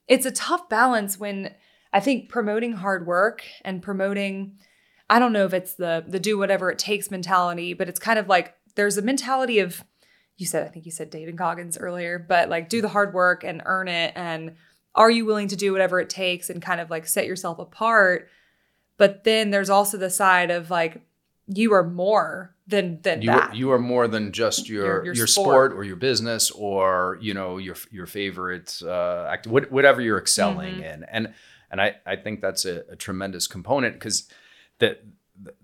it's 0.09 0.27
a 0.27 0.31
tough 0.31 0.69
balance 0.69 1.19
when 1.19 1.55
I 1.93 2.01
think 2.01 2.29
promoting 2.29 2.73
hard 2.73 3.07
work 3.07 3.45
and 3.65 3.83
promoting 3.83 4.59
I 5.09 5.19
don't 5.19 5.33
know 5.33 5.45
if 5.45 5.55
it's 5.55 5.75
the 5.75 6.05
the 6.07 6.19
do 6.19 6.39
whatever 6.39 6.71
it 6.71 6.79
takes 6.79 7.11
mentality 7.11 7.75
but 7.75 7.89
it's 7.89 8.01
kind 8.01 8.19
of 8.19 8.29
like 8.29 8.55
there's 8.75 8.99
a 8.99 9.03
mentality 9.03 9.59
of 9.59 9.85
you 10.37 10.47
said 10.47 10.67
I 10.67 10.69
think 10.69 10.87
you 10.87 10.93
said 10.93 11.11
David 11.11 11.37
Goggins 11.37 11.79
earlier 11.79 12.19
but 12.19 12.49
like 12.49 12.69
do 12.69 12.83
the 12.83 12.89
hard 12.89 13.15
work 13.15 13.45
and 13.45 13.63
earn 13.65 13.89
it. 13.89 14.13
And 14.17 14.57
are 14.95 15.11
you 15.11 15.25
willing 15.25 15.49
to 15.49 15.57
do 15.57 15.73
whatever 15.73 16.01
it 16.01 16.11
takes 16.11 16.51
and 16.51 16.63
kind 16.63 16.81
of 16.81 16.91
like 16.91 17.07
set 17.07 17.27
yourself 17.27 17.59
apart? 17.59 18.29
But 18.97 19.25
then 19.25 19.51
there's 19.51 19.71
also 19.71 19.97
the 19.97 20.11
side 20.11 20.51
of 20.51 20.71
like 20.71 21.03
you 21.47 21.73
are 21.73 21.85
more 21.85 22.54
than 22.67 23.01
than 23.03 23.23
you 23.23 23.29
that. 23.31 23.51
Are, 23.51 23.55
you 23.55 23.71
are 23.73 23.79
more 23.79 24.09
than 24.09 24.33
just 24.33 24.69
your 24.69 24.85
Your- 24.87 25.05
your, 25.07 25.15
your 25.15 25.27
sport. 25.27 25.73
sport. 25.73 25.73
or 25.73 25.85
your 25.85 25.97
business 25.97 26.51
or 26.51 27.19
you 27.21 27.35
know 27.35 27.59
your 27.59 27.77
your 27.91 28.07
favorite 28.07 28.81
uh, 28.85 29.27
act, 29.31 29.47
whatever 29.47 30.01
you're 30.01 30.19
excelling 30.19 30.77
Mhm. 30.77 30.95
in, 30.95 31.05
and 31.05 31.35
and 31.71 31.81
I 31.81 31.97
I 32.07 32.17
think 32.17 32.41
that's 32.41 32.65
a, 32.65 32.85
a 32.91 32.97
tremendous 32.97 33.47
component 33.47 33.95
because 33.95 34.29
the 34.79 34.99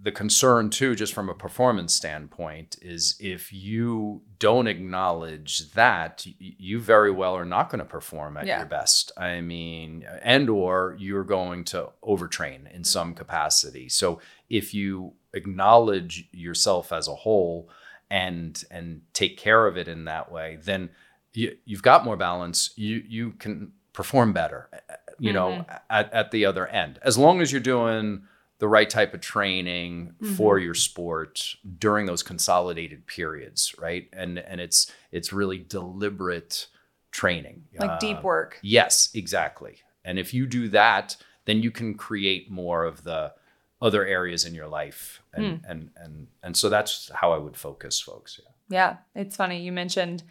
the 0.03 0.11
concern 0.11 0.68
too, 0.68 0.96
just 0.96 1.14
from 1.14 1.28
a 1.28 1.34
performance 1.34 1.94
standpoint, 1.94 2.76
is 2.82 3.16
if 3.20 3.53
you 3.53 4.20
don't 4.40 4.66
acknowledge 4.66 5.70
that, 5.74 6.26
you 6.38 6.80
very 6.80 7.12
well 7.12 7.36
are 7.36 7.44
not 7.44 7.70
going 7.70 7.78
to 7.78 7.84
perform 7.84 8.36
at 8.36 8.46
Yeah. 8.46 8.59
your 8.59 8.66
best. 8.66 9.12
I 9.16 9.40
mean, 9.40 10.05
and 10.22 10.51
or 10.51 10.96
you're 10.98 11.22
going 11.24 11.62
to 11.66 11.90
overtrain 12.03 12.70
in 12.74 12.82
some 12.84 13.14
capacity. 13.14 13.88
So 13.88 14.20
if 14.48 14.74
you 14.74 15.14
acknowledge 15.34 16.28
yourself 16.32 16.92
as 16.92 17.08
a 17.08 17.14
whole 17.14 17.68
and 18.10 18.64
and 18.70 19.02
take 19.12 19.36
care 19.36 19.66
of 19.66 19.76
it 19.76 19.88
in 19.88 20.04
that 20.04 20.30
way, 20.32 20.58
then 20.62 20.90
you, 21.32 21.56
you've 21.64 21.82
got 21.82 22.04
more 22.04 22.16
balance. 22.16 22.70
You 22.76 23.02
you 23.08 23.32
can 23.32 23.72
perform 23.92 24.32
better. 24.32 24.68
uh, 24.72 24.94
You 25.18 25.32
know, 25.32 25.64
at, 25.90 26.12
at 26.12 26.30
the 26.30 26.46
other 26.46 26.66
end, 26.66 26.98
as 27.02 27.18
long 27.18 27.40
as 27.42 27.52
you're 27.52 27.60
doing 27.60 28.22
the 28.58 28.68
right 28.68 28.90
type 28.90 29.14
of 29.14 29.20
training 29.20 30.14
for 30.36 30.58
your 30.58 30.74
sport 30.74 31.56
during 31.78 32.06
those 32.06 32.22
consolidated 32.22 33.06
periods, 33.06 33.74
right? 33.78 34.08
And 34.12 34.38
and 34.38 34.60
it's 34.60 34.90
it's 35.12 35.32
really 35.32 35.58
deliberate 35.58 36.66
training, 37.10 37.64
like 37.78 37.90
Uh, 37.90 37.98
deep 37.98 38.22
work. 38.22 38.58
Yes, 38.62 39.10
exactly. 39.14 39.76
And 40.04 40.18
if 40.18 40.32
you 40.34 40.46
do 40.46 40.68
that, 40.68 41.16
then 41.44 41.62
you 41.62 41.70
can 41.70 41.94
create 41.94 42.50
more 42.50 42.84
of 42.84 43.02
the 43.04 43.32
other 43.80 44.04
areas 44.06 44.44
in 44.44 44.54
your 44.54 44.68
life, 44.68 45.22
and 45.32 45.60
and 45.66 45.90
and 45.96 46.26
and 46.42 46.56
so 46.56 46.68
that's 46.68 47.10
how 47.14 47.32
I 47.32 47.38
would 47.38 47.56
focus, 47.56 48.00
folks. 48.00 48.40
Yeah. 48.42 48.50
Yeah, 48.70 48.96
it's 49.14 49.36
funny 49.36 49.62
you 49.62 49.72
mentioned 49.72 50.22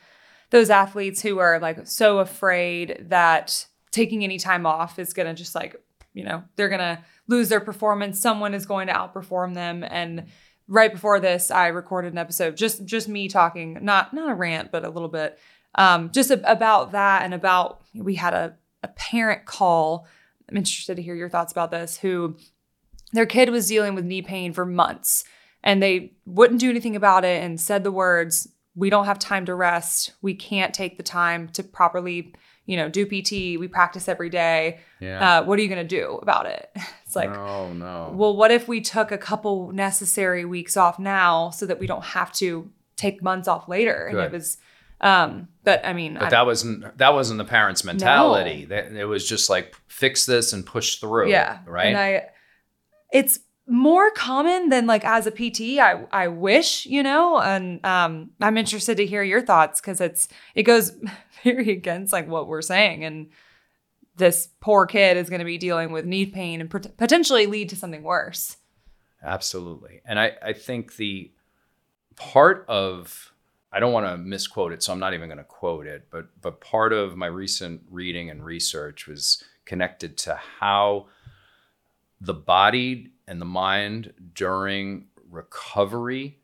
those 0.49 0.69
athletes 0.69 1.21
who 1.21 1.39
are 1.39 1.59
like 1.59 1.85
so 1.87 2.19
afraid 2.19 3.05
that 3.09 3.67
taking 3.91 4.23
any 4.23 4.39
time 4.39 4.65
off 4.65 4.97
is 4.97 5.13
going 5.13 5.27
to 5.27 5.33
just 5.33 5.55
like, 5.55 5.75
you 6.13 6.23
know, 6.23 6.43
they're 6.55 6.69
going 6.69 6.79
to 6.79 7.03
lose 7.27 7.49
their 7.49 7.59
performance. 7.59 8.19
Someone 8.19 8.53
is 8.53 8.65
going 8.65 8.87
to 8.87 8.93
outperform 8.93 9.53
them 9.53 9.83
and 9.83 10.25
right 10.67 10.91
before 10.91 11.19
this 11.19 11.51
I 11.51 11.67
recorded 11.67 12.13
an 12.13 12.19
episode 12.19 12.55
just 12.55 12.85
just 12.85 13.09
me 13.09 13.27
talking, 13.27 13.79
not 13.81 14.13
not 14.13 14.31
a 14.31 14.35
rant, 14.35 14.71
but 14.71 14.85
a 14.85 14.89
little 14.89 15.09
bit 15.09 15.37
um 15.75 16.11
just 16.11 16.31
a, 16.31 16.51
about 16.51 16.93
that 16.93 17.23
and 17.23 17.33
about 17.33 17.81
we 17.93 18.15
had 18.15 18.33
a 18.33 18.55
a 18.83 18.87
parent 18.89 19.45
call. 19.45 20.07
I'm 20.47 20.57
interested 20.57 20.95
to 20.95 21.01
hear 21.01 21.15
your 21.15 21.29
thoughts 21.29 21.51
about 21.51 21.71
this 21.71 21.97
who 21.97 22.37
their 23.13 23.25
kid 23.25 23.49
was 23.49 23.67
dealing 23.67 23.95
with 23.95 24.05
knee 24.05 24.21
pain 24.21 24.53
for 24.53 24.65
months 24.65 25.23
and 25.63 25.81
they 25.83 26.13
wouldn't 26.25 26.59
do 26.59 26.69
anything 26.69 26.95
about 26.95 27.25
it 27.25 27.43
and 27.43 27.59
said 27.59 27.83
the 27.83 27.91
words 27.91 28.47
we 28.75 28.89
don't 28.89 29.05
have 29.05 29.19
time 29.19 29.45
to 29.45 29.55
rest 29.55 30.13
we 30.21 30.33
can't 30.33 30.73
take 30.73 30.97
the 30.97 31.03
time 31.03 31.47
to 31.49 31.63
properly 31.63 32.33
you 32.65 32.77
know 32.77 32.87
do 32.87 33.05
pt 33.05 33.31
we 33.59 33.67
practice 33.67 34.07
every 34.07 34.29
day 34.29 34.79
Yeah. 34.99 35.39
uh, 35.39 35.43
what 35.43 35.57
are 35.59 35.61
you 35.61 35.67
going 35.69 35.87
to 35.87 35.95
do 36.01 36.19
about 36.21 36.45
it 36.45 36.69
it's 37.05 37.15
like 37.15 37.31
no, 37.31 37.73
no. 37.73 38.11
well 38.15 38.35
what 38.35 38.51
if 38.51 38.67
we 38.67 38.79
took 38.81 39.11
a 39.11 39.17
couple 39.17 39.71
necessary 39.71 40.45
weeks 40.45 40.77
off 40.77 40.99
now 40.99 41.49
so 41.49 41.65
that 41.65 41.79
we 41.79 41.87
don't 41.87 42.03
have 42.03 42.31
to 42.33 42.69
take 42.95 43.23
months 43.23 43.47
off 43.47 43.67
later 43.67 44.07
and 44.07 44.19
it 44.19 44.31
was 44.31 44.57
um 45.01 45.47
but 45.63 45.83
i 45.85 45.93
mean 45.93 46.13
But 46.15 46.23
I- 46.23 46.29
that 46.29 46.45
wasn't 46.45 46.97
that 46.97 47.13
wasn't 47.13 47.37
the 47.39 47.45
parents' 47.45 47.83
mentality. 47.83 48.65
That 48.65 48.91
it 48.91 49.05
was 49.05 49.27
just 49.27 49.49
like 49.49 49.75
fix 49.87 50.25
this 50.25 50.51
and 50.53 50.65
push 50.65 50.97
through. 50.97 51.29
Yeah. 51.29 51.59
Right. 51.65 51.87
And 51.87 51.97
I 51.97 52.27
it's 53.11 53.39
more 53.67 54.09
common 54.11 54.69
than 54.69 54.87
like 54.87 55.05
as 55.05 55.27
a 55.27 55.31
PT, 55.31 55.79
I 55.79 56.05
I 56.11 56.27
wish, 56.27 56.85
you 56.85 57.03
know, 57.03 57.39
and 57.39 57.85
um 57.85 58.31
I'm 58.41 58.57
interested 58.57 58.97
to 58.97 59.05
hear 59.05 59.23
your 59.23 59.41
thoughts 59.41 59.79
because 59.79 60.01
it's 60.01 60.27
it 60.55 60.63
goes 60.63 60.91
very 61.43 61.71
against 61.71 62.11
like 62.11 62.27
what 62.27 62.47
we're 62.47 62.61
saying 62.61 63.03
and 63.03 63.29
this 64.19 64.49
poor 64.59 64.85
kid 64.85 65.17
is 65.17 65.29
going 65.29 65.39
to 65.39 65.45
be 65.45 65.57
dealing 65.57 65.91
with 65.91 66.05
knee 66.05 66.25
pain 66.25 66.61
and 66.61 66.69
pot- 66.69 66.97
potentially 66.97 67.47
lead 67.47 67.69
to 67.69 67.75
something 67.75 68.03
worse. 68.03 68.57
Absolutely. 69.23 70.01
And 70.05 70.19
I, 70.19 70.33
I 70.43 70.53
think 70.53 70.97
the 70.97 71.31
part 72.15 72.65
of 72.67 73.33
I 73.71 73.79
don't 73.79 73.93
want 73.93 74.07
to 74.07 74.17
misquote 74.17 74.73
it, 74.73 74.81
so 74.81 74.91
I'm 74.91 74.99
not 74.99 75.13
even 75.13 75.29
going 75.29 75.37
to 75.37 75.43
quote 75.43 75.87
it, 75.87 76.07
but 76.11 76.27
but 76.41 76.61
part 76.61 76.93
of 76.93 77.15
my 77.15 77.27
recent 77.27 77.81
reading 77.89 78.29
and 78.29 78.43
research 78.43 79.07
was 79.07 79.43
connected 79.65 80.17
to 80.17 80.35
how 80.59 81.07
the 82.21 82.33
body 82.33 83.11
and 83.27 83.39
the 83.39 83.45
mind 83.45 84.13
during 84.33 85.05
recovery 85.29 86.39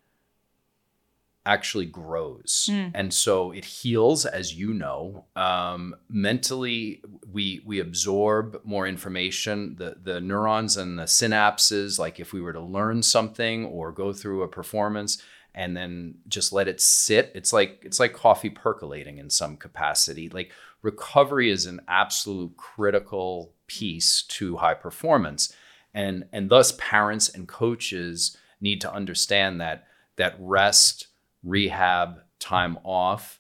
actually 1.45 1.86
grows. 1.86 2.69
Mm. 2.71 2.91
and 2.93 3.13
so 3.13 3.51
it 3.51 3.65
heals 3.65 4.26
as 4.26 4.55
you 4.55 4.73
know. 4.73 5.26
Um, 5.36 5.95
mentally 6.09 7.03
we 7.32 7.61
we 7.65 7.80
absorb 7.80 8.61
more 8.63 8.88
information. 8.88 9.76
The 9.76 9.97
the 10.01 10.19
neurons 10.21 10.78
and 10.78 10.97
the 10.97 11.03
synapses 11.03 11.99
like 11.99 12.19
if 12.19 12.34
we 12.34 12.41
were 12.41 12.53
to 12.53 12.61
learn 12.61 13.03
something 13.03 13.65
or 13.65 13.91
go 13.91 14.11
through 14.11 14.41
a 14.43 14.47
performance 14.47 15.21
and 15.53 15.78
then 15.78 16.15
just 16.28 16.51
let 16.51 16.67
it 16.67 16.82
sit 16.82 17.32
it's 17.34 17.53
like 17.53 17.80
it's 17.84 17.99
like 17.99 18.13
coffee 18.13 18.49
percolating 18.49 19.17
in 19.19 19.30
some 19.30 19.55
capacity. 19.57 20.30
Like 20.30 20.51
recovery 20.82 21.51
is 21.51 21.65
an 21.65 21.82
absolute 21.88 22.57
critical 22.57 23.53
piece 23.67 24.23
to 24.23 24.57
high 24.57 24.73
performance 24.73 25.53
and 25.95 26.25
and 26.31 26.49
thus 26.51 26.73
parents 26.77 27.29
and 27.29 27.47
coaches 27.47 28.37
need 28.61 28.81
to 28.81 28.93
understand 28.93 29.59
that 29.61 29.87
that 30.17 30.35
rest 30.39 31.07
rehab 31.43 32.19
time 32.39 32.77
off 32.83 33.39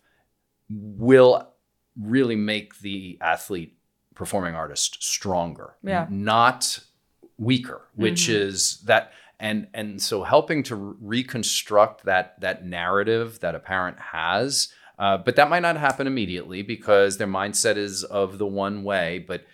will 0.69 1.47
really 1.99 2.35
make 2.35 2.79
the 2.79 3.17
athlete 3.21 3.77
performing 4.15 4.55
artist 4.55 5.03
stronger 5.03 5.75
Yeah. 5.83 6.07
not 6.09 6.79
weaker 7.37 7.81
which 7.95 8.23
Mhm. 8.27 8.33
is 8.35 8.81
that 8.85 9.11
and 9.39 9.67
and 9.73 10.01
so 10.01 10.23
helping 10.23 10.63
to 10.63 10.75
re- 10.75 10.95
reconstruct 11.01 12.05
that 12.05 12.39
that 12.39 12.65
narrative 12.65 13.39
that 13.41 13.53
a 13.55 13.59
parent 13.59 13.99
has 13.99 14.69
uh, 14.97 15.17
but 15.17 15.35
that 15.35 15.49
might 15.49 15.59
not 15.61 15.75
happen 15.75 16.07
immediately 16.07 16.61
because 16.61 17.17
their 17.17 17.27
mindset 17.27 17.75
is 17.75 18.05
of 18.05 18.37
the 18.37 18.45
one 18.47 18.83
way 18.85 19.19
but 19.27 19.45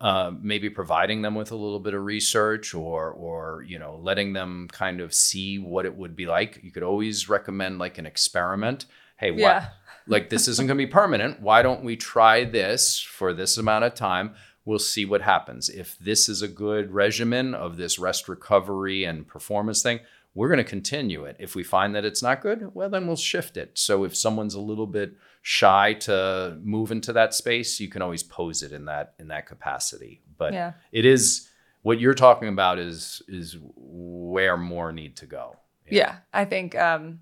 uh, 0.00 0.30
maybe 0.40 0.70
providing 0.70 1.22
them 1.22 1.34
with 1.34 1.50
a 1.50 1.56
little 1.56 1.80
bit 1.80 1.94
of 1.94 2.04
research 2.04 2.72
or 2.72 3.10
or 3.10 3.64
you 3.66 3.78
know 3.78 3.98
letting 4.00 4.32
them 4.32 4.68
kind 4.70 5.00
of 5.00 5.12
see 5.12 5.58
what 5.58 5.84
it 5.86 5.96
would 5.96 6.14
be 6.14 6.26
like. 6.26 6.60
You 6.62 6.70
could 6.70 6.84
always 6.84 7.28
recommend 7.28 7.78
like 7.78 7.98
an 7.98 8.06
experiment. 8.06 8.86
Hey 9.16 9.32
what 9.32 9.38
Yeah. 9.40 9.68
like 10.06 10.30
this 10.30 10.46
isn't 10.46 10.66
going 10.66 10.78
to 10.78 10.86
be 10.86 10.90
permanent. 10.90 11.40
Why 11.40 11.62
don't 11.62 11.84
we 11.84 11.96
try 11.96 12.44
this 12.44 13.00
for 13.00 13.32
this 13.32 13.58
amount 13.58 13.84
of 13.84 13.94
time? 13.94 14.34
We'll 14.64 14.78
see 14.78 15.04
what 15.04 15.22
happens. 15.22 15.68
If 15.68 15.98
this 15.98 16.28
is 16.28 16.42
a 16.42 16.48
good 16.48 16.92
regimen 16.92 17.54
of 17.54 17.76
this 17.76 17.98
rest 17.98 18.28
recovery 18.28 19.04
and 19.04 19.26
performance 19.26 19.82
thing 19.82 20.00
we're 20.34 20.48
going 20.48 20.58
to 20.58 20.64
continue 20.64 21.24
it. 21.24 21.34
If 21.40 21.56
we 21.56 21.64
find 21.64 21.96
that 21.96 22.04
it's 22.04 22.22
not 22.22 22.42
good 22.42 22.72
well 22.72 22.88
then 22.88 23.08
we'll 23.08 23.16
shift 23.16 23.56
it. 23.56 23.72
So 23.74 24.04
if 24.04 24.16
someone's 24.16 24.54
a 24.54 24.60
little 24.60 24.86
bit 24.86 25.14
shy 25.42 25.94
to 25.94 26.58
move 26.62 26.90
into 26.92 27.12
that 27.12 27.32
space 27.32 27.80
you 27.80 27.88
can 27.88 28.02
always 28.02 28.22
pose 28.22 28.62
it 28.62 28.72
in 28.72 28.84
that 28.86 29.14
in 29.18 29.28
that 29.28 29.46
capacity. 29.46 30.20
But 30.36 30.52
Yeah. 30.52 30.72
it 30.92 31.04
is 31.04 31.48
what 31.82 32.00
you're 32.00 32.14
talking 32.14 32.48
about 32.48 32.78
is 32.78 33.22
is 33.28 33.56
where 33.76 34.56
more 34.56 34.92
need 34.92 35.16
to 35.18 35.26
go. 35.26 35.56
Yeah. 35.88 36.16
I 36.32 36.44
think 36.44 36.74
um 36.76 37.20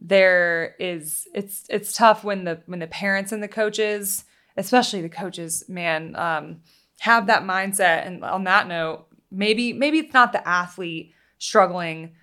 there 0.00 0.74
is 0.78 1.26
it's 1.34 1.64
it's 1.68 1.94
tough 1.96 2.24
when 2.24 2.44
the 2.44 2.62
when 2.66 2.78
the 2.80 2.86
parents 2.86 3.32
and 3.32 3.42
the 3.42 3.48
coaches 3.48 4.24
especially 4.56 5.02
the 5.02 5.08
coaches 5.08 5.64
man 5.68 6.14
um 6.16 6.60
have 7.00 7.26
that 7.26 7.42
mindset. 7.42 8.06
And 8.06 8.24
on 8.24 8.44
that 8.44 8.68
note 8.68 9.06
maybe 9.30 9.72
maybe 9.72 9.98
it's 9.98 10.14
not 10.14 10.32
the 10.32 10.46
athlete 10.48 11.12
struggling 11.38 12.14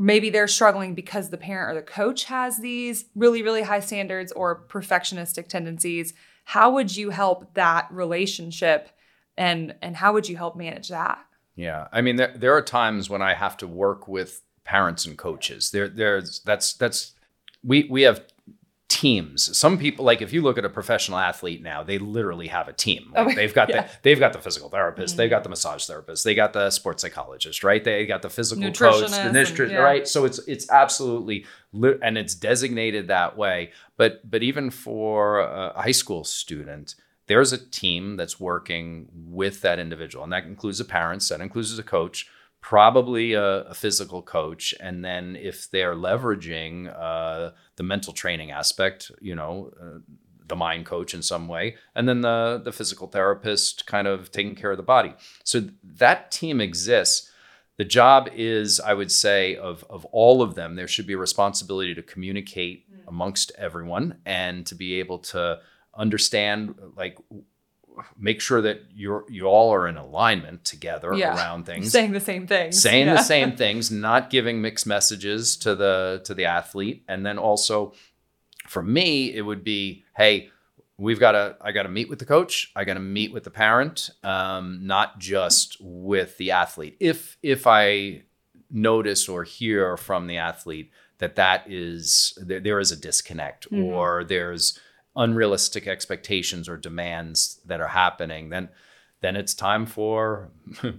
maybe 0.00 0.30
they're 0.30 0.48
struggling 0.48 0.94
because 0.94 1.30
the 1.30 1.36
parent 1.36 1.70
or 1.70 1.80
the 1.80 1.86
coach 1.86 2.24
has 2.24 2.58
these 2.58 3.04
really 3.14 3.42
really 3.42 3.62
high 3.62 3.80
standards 3.80 4.32
or 4.32 4.64
perfectionistic 4.68 5.46
tendencies 5.46 6.14
how 6.44 6.72
would 6.72 6.96
you 6.96 7.10
help 7.10 7.54
that 7.54 7.86
relationship 7.92 8.90
and 9.36 9.74
and 9.82 9.96
how 9.96 10.12
would 10.12 10.28
you 10.28 10.36
help 10.36 10.56
manage 10.56 10.88
that 10.88 11.18
Yeah, 11.56 11.88
I 11.92 12.00
mean, 12.00 12.16
there 12.16 12.32
there 12.34 12.54
are 12.54 12.62
times 12.62 13.10
when 13.10 13.20
I 13.20 13.34
have 13.34 13.56
to 13.58 13.66
work 13.66 14.08
with 14.08 14.40
parents 14.64 15.04
and 15.04 15.18
coaches. 15.18 15.70
There, 15.70 15.88
there's 15.88 16.40
that's 16.40 16.72
that's 16.72 17.12
we 17.62 17.86
we 17.90 18.02
have 18.02 18.24
teams. 19.00 19.56
Some 19.56 19.78
people 19.78 20.04
like 20.04 20.20
if 20.22 20.32
you 20.32 20.42
look 20.42 20.58
at 20.58 20.64
a 20.64 20.68
professional 20.68 21.18
athlete 21.18 21.62
now, 21.62 21.82
they 21.82 21.98
literally 21.98 22.48
have 22.48 22.68
a 22.68 22.72
team. 22.72 23.12
Like, 23.14 23.28
Oh, 23.28 23.34
they've 23.34 23.54
got 23.54 23.68
yeah. 23.70 23.82
the 23.82 23.90
they've 24.02 24.18
got 24.18 24.32
the 24.32 24.38
physical 24.40 24.68
therapist, 24.68 25.14
Mhm. 25.14 25.16
they've 25.18 25.30
got 25.30 25.42
the 25.42 25.48
massage 25.48 25.86
therapist, 25.86 26.24
they 26.24 26.34
got 26.34 26.52
the 26.52 26.70
sports 26.70 27.02
psychologist, 27.02 27.64
right? 27.64 27.82
They 27.82 28.04
got 28.06 28.22
the 28.22 28.30
physical 28.30 28.62
coach, 28.72 29.10
the 29.10 29.32
nutrition, 29.32 29.70
yeah. 29.70 29.78
right? 29.78 30.06
So 30.06 30.24
it's 30.24 30.38
it's 30.46 30.70
absolutely 30.70 31.46
and 32.02 32.18
it's 32.18 32.34
designated 32.34 33.08
that 33.08 33.36
way. 33.36 33.70
But 33.96 34.28
but 34.30 34.42
even 34.42 34.70
for 34.70 35.40
a 35.40 35.80
high 35.80 35.92
school 36.02 36.24
student, 36.24 36.94
there's 37.26 37.52
a 37.52 37.58
team 37.58 38.16
that's 38.16 38.38
working 38.40 39.08
with 39.14 39.60
that 39.62 39.78
individual, 39.78 40.24
and 40.24 40.32
that 40.32 40.44
includes 40.44 40.78
the 40.78 40.84
parents, 40.84 41.28
that 41.28 41.40
includes 41.40 41.76
the 41.76 41.82
coach, 41.82 42.28
probably 42.60 43.32
a, 43.32 43.62
a 43.62 43.74
physical 43.74 44.22
coach, 44.22 44.74
and 44.80 45.04
then 45.04 45.36
if 45.36 45.70
they're 45.70 45.94
leveraging 45.94 46.94
uh, 46.94 47.50
the 47.76 47.82
mental 47.82 48.12
training 48.12 48.50
aspect, 48.50 49.10
you 49.20 49.34
know. 49.34 49.72
Uh, 49.80 49.98
the 50.48 50.56
mind 50.56 50.84
coach 50.84 51.14
in 51.14 51.22
some 51.22 51.46
way, 51.46 51.76
and 51.94 52.08
then 52.08 52.22
the 52.22 52.60
the 52.64 52.72
physical 52.72 53.06
therapist 53.06 53.86
kind 53.86 54.08
of 54.08 54.32
taking 54.32 54.56
care 54.56 54.72
of 54.72 54.76
the 54.76 54.82
body. 54.82 55.14
So 55.44 55.62
that 55.84 56.32
team 56.32 56.60
exists. 56.60 57.30
The 57.76 57.84
job 57.84 58.28
is, 58.34 58.80
I 58.80 58.92
would 58.94 59.12
say, 59.12 59.54
of 59.54 59.84
of 59.88 60.04
all 60.06 60.42
of 60.42 60.56
them, 60.56 60.74
there 60.74 60.88
should 60.88 61.06
be 61.06 61.12
a 61.12 61.18
responsibility 61.18 61.94
to 61.94 62.02
communicate 62.02 62.84
amongst 63.06 63.52
everyone 63.56 64.18
and 64.26 64.66
to 64.66 64.74
be 64.74 64.98
able 64.98 65.18
to 65.18 65.60
understand, 65.94 66.74
like, 66.96 67.16
make 68.18 68.40
sure 68.40 68.60
that 68.62 68.82
you're 68.94 69.24
you 69.28 69.44
all 69.46 69.72
are 69.72 69.86
in 69.88 69.96
alignment 69.96 70.64
together 70.64 71.14
Yeah. 71.14 71.36
around 71.36 71.64
things 71.66 71.90
Saying 71.92 72.12
the 72.12 72.20
same 72.20 72.46
things. 72.46 72.80
saying 72.80 73.06
Yeah. 73.06 73.14
the 73.14 73.22
same 73.22 73.56
things, 73.62 73.90
not 73.90 74.30
giving 74.30 74.60
mixed 74.60 74.86
messages 74.86 75.56
to 75.58 75.74
the 75.74 76.20
to 76.24 76.34
the 76.34 76.44
athlete, 76.46 77.04
and 77.08 77.24
then 77.26 77.38
also 77.38 77.92
for 78.68 78.82
me, 78.82 79.34
it 79.34 79.42
would 79.42 79.64
be, 79.64 80.04
hey, 80.16 80.50
we've 80.96 81.18
got 81.18 81.32
to 81.32 81.56
I 81.60 81.72
got 81.72 81.84
to 81.84 81.88
meet 81.88 82.08
with 82.08 82.18
the 82.18 82.26
coach, 82.26 82.70
I 82.76 82.84
got 82.84 82.94
to 82.94 83.00
meet 83.00 83.32
with 83.32 83.44
the 83.44 83.50
parent, 83.50 84.10
um, 84.22 84.80
not 84.86 85.18
just 85.18 85.76
with 85.80 86.36
the 86.38 86.50
athlete. 86.52 86.96
If 87.00 87.36
if 87.42 87.66
I 87.66 88.22
notice 88.70 89.28
or 89.28 89.42
hear 89.44 89.96
from 89.96 90.26
the 90.28 90.36
athlete 90.36 90.90
that 91.18 91.34
that 91.36 91.64
is 91.68 92.38
there, 92.40 92.60
there 92.60 92.78
is 92.78 92.92
a 92.92 92.96
disconnect 92.96 93.68
Mhm. 93.70 93.84
or 93.86 94.22
there's 94.24 94.78
unrealistic 95.20 95.86
expectations 95.86 96.68
or 96.68 96.76
demands 96.76 97.60
that 97.66 97.80
are 97.80 97.88
happening, 97.88 98.48
then 98.48 98.68
then 99.22 99.36
it's 99.36 99.52
time 99.52 99.84
for 99.84 100.50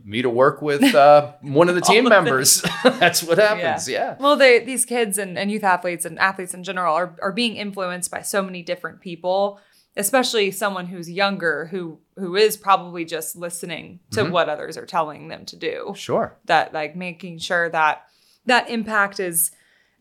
me 0.05 0.22
to 0.22 0.30
work 0.30 0.61
with 0.61 0.84
uh, 0.93 1.32
one 1.41 1.67
of 1.69 1.74
the 1.76 1.82
team 1.82 2.05
of 2.05 2.11
members. 2.11 2.61
That's 2.84 3.24
what 3.24 3.39
happens. 3.39 3.89
Yeah. 3.89 4.15
Well, 4.19 4.36
they 4.36 4.59
these 4.59 4.86
kids 4.86 5.17
and, 5.17 5.38
and 5.39 5.49
youth 5.51 5.63
athletes 5.63 6.05
and 6.05 6.19
athletes 6.19 6.53
in 6.53 6.63
general 6.63 6.93
are, 6.95 7.15
are 7.22 7.32
being 7.32 7.55
influenced 7.55 8.11
by 8.11 8.22
so 8.22 8.43
many 8.43 8.61
different 8.61 9.01
people, 9.01 9.59
especially 9.97 10.51
someone 10.51 10.86
who's 10.86 11.09
younger 11.09 11.65
who 11.72 11.97
who 12.15 12.36
is 12.36 12.57
probably 12.57 13.05
just 13.05 13.36
listening 13.36 13.99
to 14.11 14.22
Mhm. 14.24 14.32
what 14.32 14.49
others 14.49 14.78
are 14.78 14.86
telling 14.86 15.28
them 15.30 15.43
to 15.45 15.55
do. 15.55 15.93
Sure. 15.97 16.38
That 16.45 16.74
like 16.76 16.95
making 16.95 17.39
sure 17.39 17.69
that 17.69 18.05
that 18.45 18.69
impact 18.69 19.19
is 19.19 19.51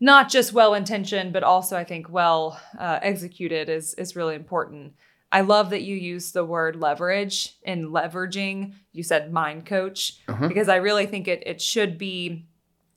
not 0.01 0.29
just 0.29 0.51
well 0.51 0.73
intentioned, 0.73 1.31
but 1.31 1.43
also 1.43 1.77
I 1.77 1.83
think 1.85 2.09
well 2.09 2.59
uh, 2.77 2.99
executed 3.01 3.69
is 3.69 3.93
is 3.93 4.15
really 4.17 4.35
important. 4.35 4.93
I 5.31 5.41
love 5.41 5.69
that 5.69 5.83
you 5.83 5.95
use 5.95 6.33
the 6.33 6.43
word 6.43 6.75
leverage 6.75 7.55
in 7.63 7.91
leveraging. 7.91 8.73
You 8.91 9.03
said 9.03 9.31
mind 9.31 9.65
coach 9.65 10.17
Mhm. 10.27 10.49
because 10.49 10.67
I 10.67 10.75
really 10.77 11.05
think 11.05 11.27
it 11.29 11.43
it 11.45 11.61
should 11.61 11.97
be 11.97 12.45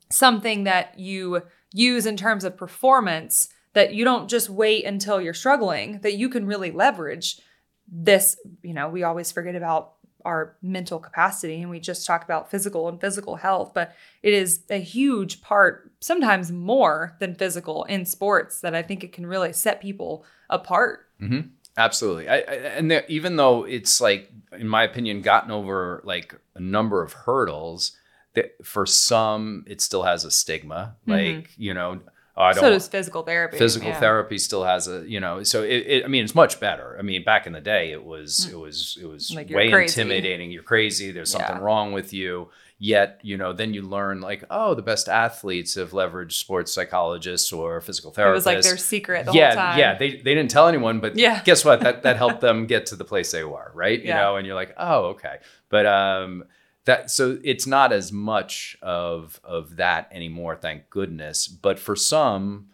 something 0.09 0.65
that 0.65 0.99
you 0.99 1.43
use 1.73 2.05
in 2.05 2.17
terms 2.17 2.43
of 2.43 2.57
performance 2.57 3.49
that 3.73 3.93
you 3.93 4.03
don't 4.05 4.29
just 4.29 4.49
wait 4.49 4.85
until 4.85 5.19
you're 5.21 5.33
struggling 5.33 5.99
that 6.01 6.13
you 6.13 6.29
can 6.29 6.45
really 6.45 6.71
leverage 6.71 7.39
this 7.87 8.37
you 8.63 8.73
know 8.73 8.87
we 8.89 9.03
always 9.03 9.31
forget 9.31 9.55
about 9.55 9.94
our 10.25 10.55
mental 10.61 10.99
capacity 10.99 11.61
and 11.61 11.69
we 11.69 11.79
just 11.79 12.05
talk 12.05 12.23
about 12.23 12.51
physical 12.51 12.89
and 12.89 12.99
physical 12.99 13.37
health 13.37 13.71
but 13.73 13.93
it 14.23 14.33
is 14.33 14.61
a 14.69 14.79
huge 14.79 15.41
part 15.41 15.91
sometimes 15.99 16.51
more 16.51 17.15
than 17.19 17.35
physical 17.35 17.83
in 17.85 18.05
sports 18.05 18.61
that 18.61 18.75
i 18.75 18.81
think 18.81 19.03
it 19.03 19.13
can 19.13 19.25
really 19.25 19.53
set 19.53 19.81
people 19.81 20.25
apart 20.49 21.07
hmm 21.19 21.41
Absolutely. 21.77 22.29
I, 22.29 22.37
I, 22.37 22.53
and 22.77 22.89
there, 22.89 23.03
even 23.09 23.35
though 23.35 23.65
it's 23.65 23.99
like, 23.99 24.31
in 24.53 24.67
my 24.67 24.83
opinion, 24.83 25.21
gotten 25.21 25.51
over 25.51 26.01
like 26.05 26.33
a 26.55 26.61
number 26.61 27.01
of 27.03 27.11
hurdles, 27.11 27.97
that 28.33 28.65
for 28.65 28.85
some 28.85 29.65
it 29.67 29.81
still 29.81 30.03
has 30.03 30.23
a 30.23 30.31
stigma. 30.31 30.95
Mhm. 31.07 31.11
Like 31.37 31.51
you 31.57 31.73
know, 31.73 31.99
I 32.37 32.51
don't. 32.53 32.61
so 32.63 32.69
does 32.69 32.87
physical 32.87 33.23
therapy 33.23 33.57
physical 33.57 33.89
yeah. 33.89 33.99
therapy 33.99 34.37
still 34.37 34.63
has 34.65 34.87
a 34.87 35.07
you 35.07 35.19
know 35.19 35.43
so 35.43 35.63
it, 35.63 35.85
it 35.87 36.03
i 36.05 36.07
mean 36.07 36.23
it's 36.23 36.35
much 36.35 36.59
better 36.59 36.95
i 36.99 37.01
mean 37.01 37.23
back 37.23 37.47
in 37.47 37.53
the 37.53 37.61
day 37.61 37.91
it 37.91 38.03
was 38.03 38.49
it 38.51 38.59
was 38.59 38.97
it 39.01 39.05
was 39.07 39.31
Mm. 39.31 39.35
Like, 39.35 39.49
way 39.51 39.71
intimidating 39.71 40.51
you're 40.51 40.63
crazy 40.63 41.11
there's 41.11 41.31
something 41.31 41.55
Yeah. 41.57 41.61
wrong 41.61 41.93
with 41.93 42.11
you 42.13 42.49
yet 42.77 43.19
you 43.23 43.37
know 43.37 43.53
then 43.53 43.73
you 43.73 43.81
learn 43.83 44.19
like 44.19 44.43
oh 44.49 44.73
the 44.75 44.81
best 44.81 45.07
athletes 45.07 45.75
have 45.75 45.91
leveraged 45.91 46.33
sports 46.33 46.73
psychologists 46.73 47.53
or 47.53 47.79
physical 47.79 48.11
therapists. 48.11 48.29
it 48.29 48.33
was 48.33 48.45
like 48.45 48.61
their 48.63 48.75
secret 48.77 49.25
the 49.25 49.31
yeah 49.31 49.47
whole 49.51 49.55
time 49.55 49.79
yeah 49.79 49.97
they, 49.97 50.09
they 50.17 50.33
didn't 50.35 50.51
tell 50.51 50.67
anyone 50.67 50.99
but 50.99 51.15
Yeah. 51.15 51.41
guess 51.43 51.63
what 51.63 51.79
that 51.81 52.03
that 52.03 52.17
helped 52.17 52.41
them 52.47 52.65
get 52.67 52.87
to 52.87 52.97
the 52.97 53.05
place 53.05 53.31
they 53.31 53.45
were 53.45 53.71
right 53.73 54.03
Yeah. 54.03 54.07
you 54.07 54.21
know 54.21 54.35
and 54.35 54.45
you're 54.45 54.55
like 54.55 54.73
oh 54.77 55.05
okay 55.15 55.37
but 55.69 55.85
um 55.85 56.43
that 56.85 57.11
so 57.11 57.39
it's 57.43 57.67
not 57.67 57.91
as 57.91 58.11
much 58.11 58.77
of 58.81 59.39
of 59.43 59.75
that 59.75 60.07
anymore 60.11 60.55
thank 60.55 60.89
goodness 60.89 61.47
but 61.47 61.79
for 61.79 61.95
some 61.95 62.67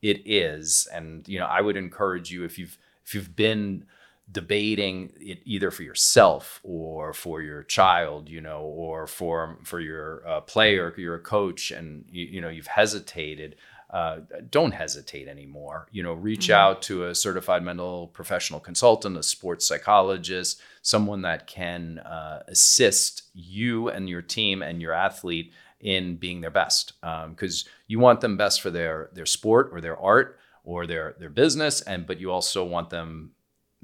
it 0.00 0.22
is. 0.24 0.86
And 0.92 1.26
you 1.28 1.38
know 1.38 1.46
i 1.46 1.60
would 1.60 1.76
encourage 1.76 2.30
you 2.30 2.44
if 2.44 2.58
you've 2.58 2.78
if 3.04 3.14
you've 3.14 3.36
been 3.36 3.84
debating 4.30 5.10
it 5.18 5.40
either 5.44 5.70
for 5.70 5.82
yourself 5.82 6.60
or 6.62 7.14
for 7.14 7.40
your 7.40 7.62
child 7.62 8.28
you 8.28 8.42
know 8.42 8.60
or 8.60 9.06
for 9.06 9.58
for 9.64 9.80
your 9.80 10.22
uh, 10.28 10.40
player 10.42 10.92
you're 10.98 11.14
a 11.14 11.20
coach 11.20 11.70
and 11.70 12.04
you, 12.10 12.26
you 12.26 12.40
know 12.40 12.50
you've 12.50 12.66
hesitated 12.66 13.56
uh, 13.90 14.18
don't 14.50 14.72
hesitate 14.72 15.28
anymore 15.28 15.88
you 15.92 16.02
know 16.02 16.12
reach 16.12 16.48
Mhm. 16.48 16.54
out 16.54 16.82
to 16.82 17.06
a 17.06 17.14
certified 17.14 17.62
mental 17.62 18.08
professional 18.08 18.60
consultant 18.60 19.16
a 19.16 19.22
sports 19.22 19.66
psychologist 19.66 20.60
someone 20.82 21.22
that 21.22 21.46
can 21.46 21.98
uh, 22.00 22.42
assist 22.48 23.22
you 23.34 23.88
and 23.88 24.08
your 24.08 24.22
team 24.22 24.62
and 24.62 24.82
your 24.82 24.92
athlete 24.92 25.52
in 25.80 26.16
being 26.16 26.40
their 26.40 26.50
best 26.50 26.92
because 27.30 27.64
you 27.86 27.98
want 27.98 28.20
them 28.20 28.36
best 28.36 28.60
for 28.60 28.70
their 28.70 29.08
their 29.14 29.26
sport 29.26 29.70
or 29.72 29.80
their 29.80 29.96
art 29.98 30.38
or 30.64 30.86
their 30.86 31.14
their 31.18 31.30
business 31.30 31.80
and 31.82 32.06
but 32.06 32.18
you 32.20 32.30
also 32.30 32.64
want 32.64 32.90
them 32.90 33.32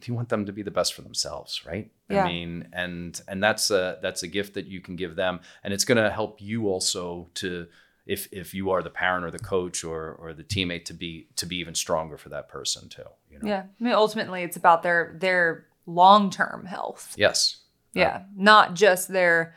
you 0.05 0.13
want 0.13 0.29
them 0.29 0.45
to 0.45 0.53
be 0.53 0.61
the 0.63 0.73
best 0.73 0.93
for 0.93 1.03
themselves 1.03 1.65
right 1.65 1.91
Yeah. 2.11 2.25
i 2.25 2.27
mean 2.27 2.69
and 2.73 3.21
and 3.29 3.43
that's 3.43 3.71
a 3.71 3.99
that's 4.03 4.23
a 4.25 4.29
gift 4.29 4.53
that 4.55 4.67
you 4.67 4.81
can 4.81 4.97
give 4.97 5.15
them 5.17 5.41
and 5.63 5.73
it's 5.73 5.85
going 5.85 6.03
to 6.03 6.11
help 6.11 6.43
you 6.43 6.69
also 6.69 7.31
to 7.35 7.69
if 8.07 8.29
if 8.33 8.53
you 8.55 8.71
are 8.71 8.83
the 8.83 8.91
parent 8.91 9.25
or 9.25 9.31
the 9.31 9.39
coach 9.39 9.85
or 9.85 10.13
or 10.13 10.35
the 10.35 10.45
teammate 10.45 10.85
to 10.85 10.95
be 10.95 11.29
to 11.37 11.47
be 11.47 11.57
even 11.57 11.75
stronger 11.75 12.17
for 12.19 12.29
that 12.29 12.49
person 12.49 12.89
too 12.89 13.03
you 13.31 13.39
know 13.39 13.49
Yeah. 13.49 13.63
I 13.81 13.85
mean, 13.85 13.95
ultimately, 13.95 14.43
it's 14.43 14.57
about 14.57 14.83
their 14.83 15.17
their 15.19 15.67
long 15.87 16.31
term 16.31 16.67
health. 16.67 17.15
yes 17.17 17.59
Yeah, 17.95 18.23
not 18.37 18.75
just 18.75 19.09
their, 19.09 19.55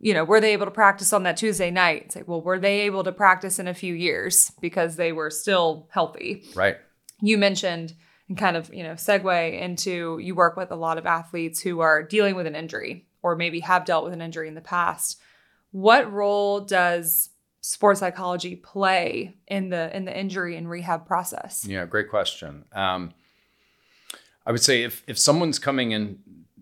you 0.00 0.14
know, 0.14 0.24
were 0.24 0.40
they 0.40 0.52
able 0.52 0.66
to 0.66 0.70
practice 0.72 1.12
on 1.12 1.22
that 1.24 1.36
Tuesday 1.36 1.70
night? 1.70 2.02
It's 2.06 2.16
like, 2.16 2.28
well, 2.28 2.40
were 2.40 2.58
they 2.58 2.80
able 2.80 3.04
to 3.04 3.12
practice 3.12 3.58
in 3.58 3.68
a 3.68 3.74
few 3.74 3.94
years 3.94 4.52
because 4.60 4.96
they 4.96 5.12
were 5.12 5.30
still 5.30 5.88
healthy? 5.90 6.44
right 6.54 6.76
You 7.20 7.38
mentioned 7.38 7.94
and 8.28 8.38
kind 8.38 8.56
of, 8.56 8.72
you 8.72 8.82
know, 8.82 8.92
segue 8.94 9.60
into 9.60 10.18
you 10.18 10.34
work 10.34 10.56
with 10.56 10.70
a 10.70 10.76
lot 10.76 10.96
of 10.98 11.06
athletes 11.06 11.60
who 11.60 11.80
are 11.80 12.02
dealing 12.02 12.34
with 12.34 12.46
an 12.46 12.56
injury 12.56 13.06
or 13.22 13.36
maybe 13.36 13.60
have 13.60 13.84
dealt 13.84 14.04
with 14.04 14.12
an 14.14 14.22
injury 14.22 14.48
in 14.48 14.54
the 14.54 14.60
past. 14.60 15.20
What 15.72 16.10
role 16.10 16.60
does 16.60 17.30
sports 17.64 18.00
psychology 18.00 18.56
play 18.56 19.34
in 19.48 19.70
the 19.70 19.94
in 19.96 20.04
the 20.04 20.16
injury 20.16 20.56
and 20.56 20.68
rehab 20.68 21.06
process? 21.06 21.64
Yeah, 21.66 21.86
great 21.86 22.10
question. 22.10 22.66
Um, 22.72 23.14
I 24.44 24.52
would 24.52 24.62
say 24.62 24.82
if 24.82 25.02
if 25.06 25.18
someone's 25.18 25.58
coming 25.58 25.92
in 25.92 26.18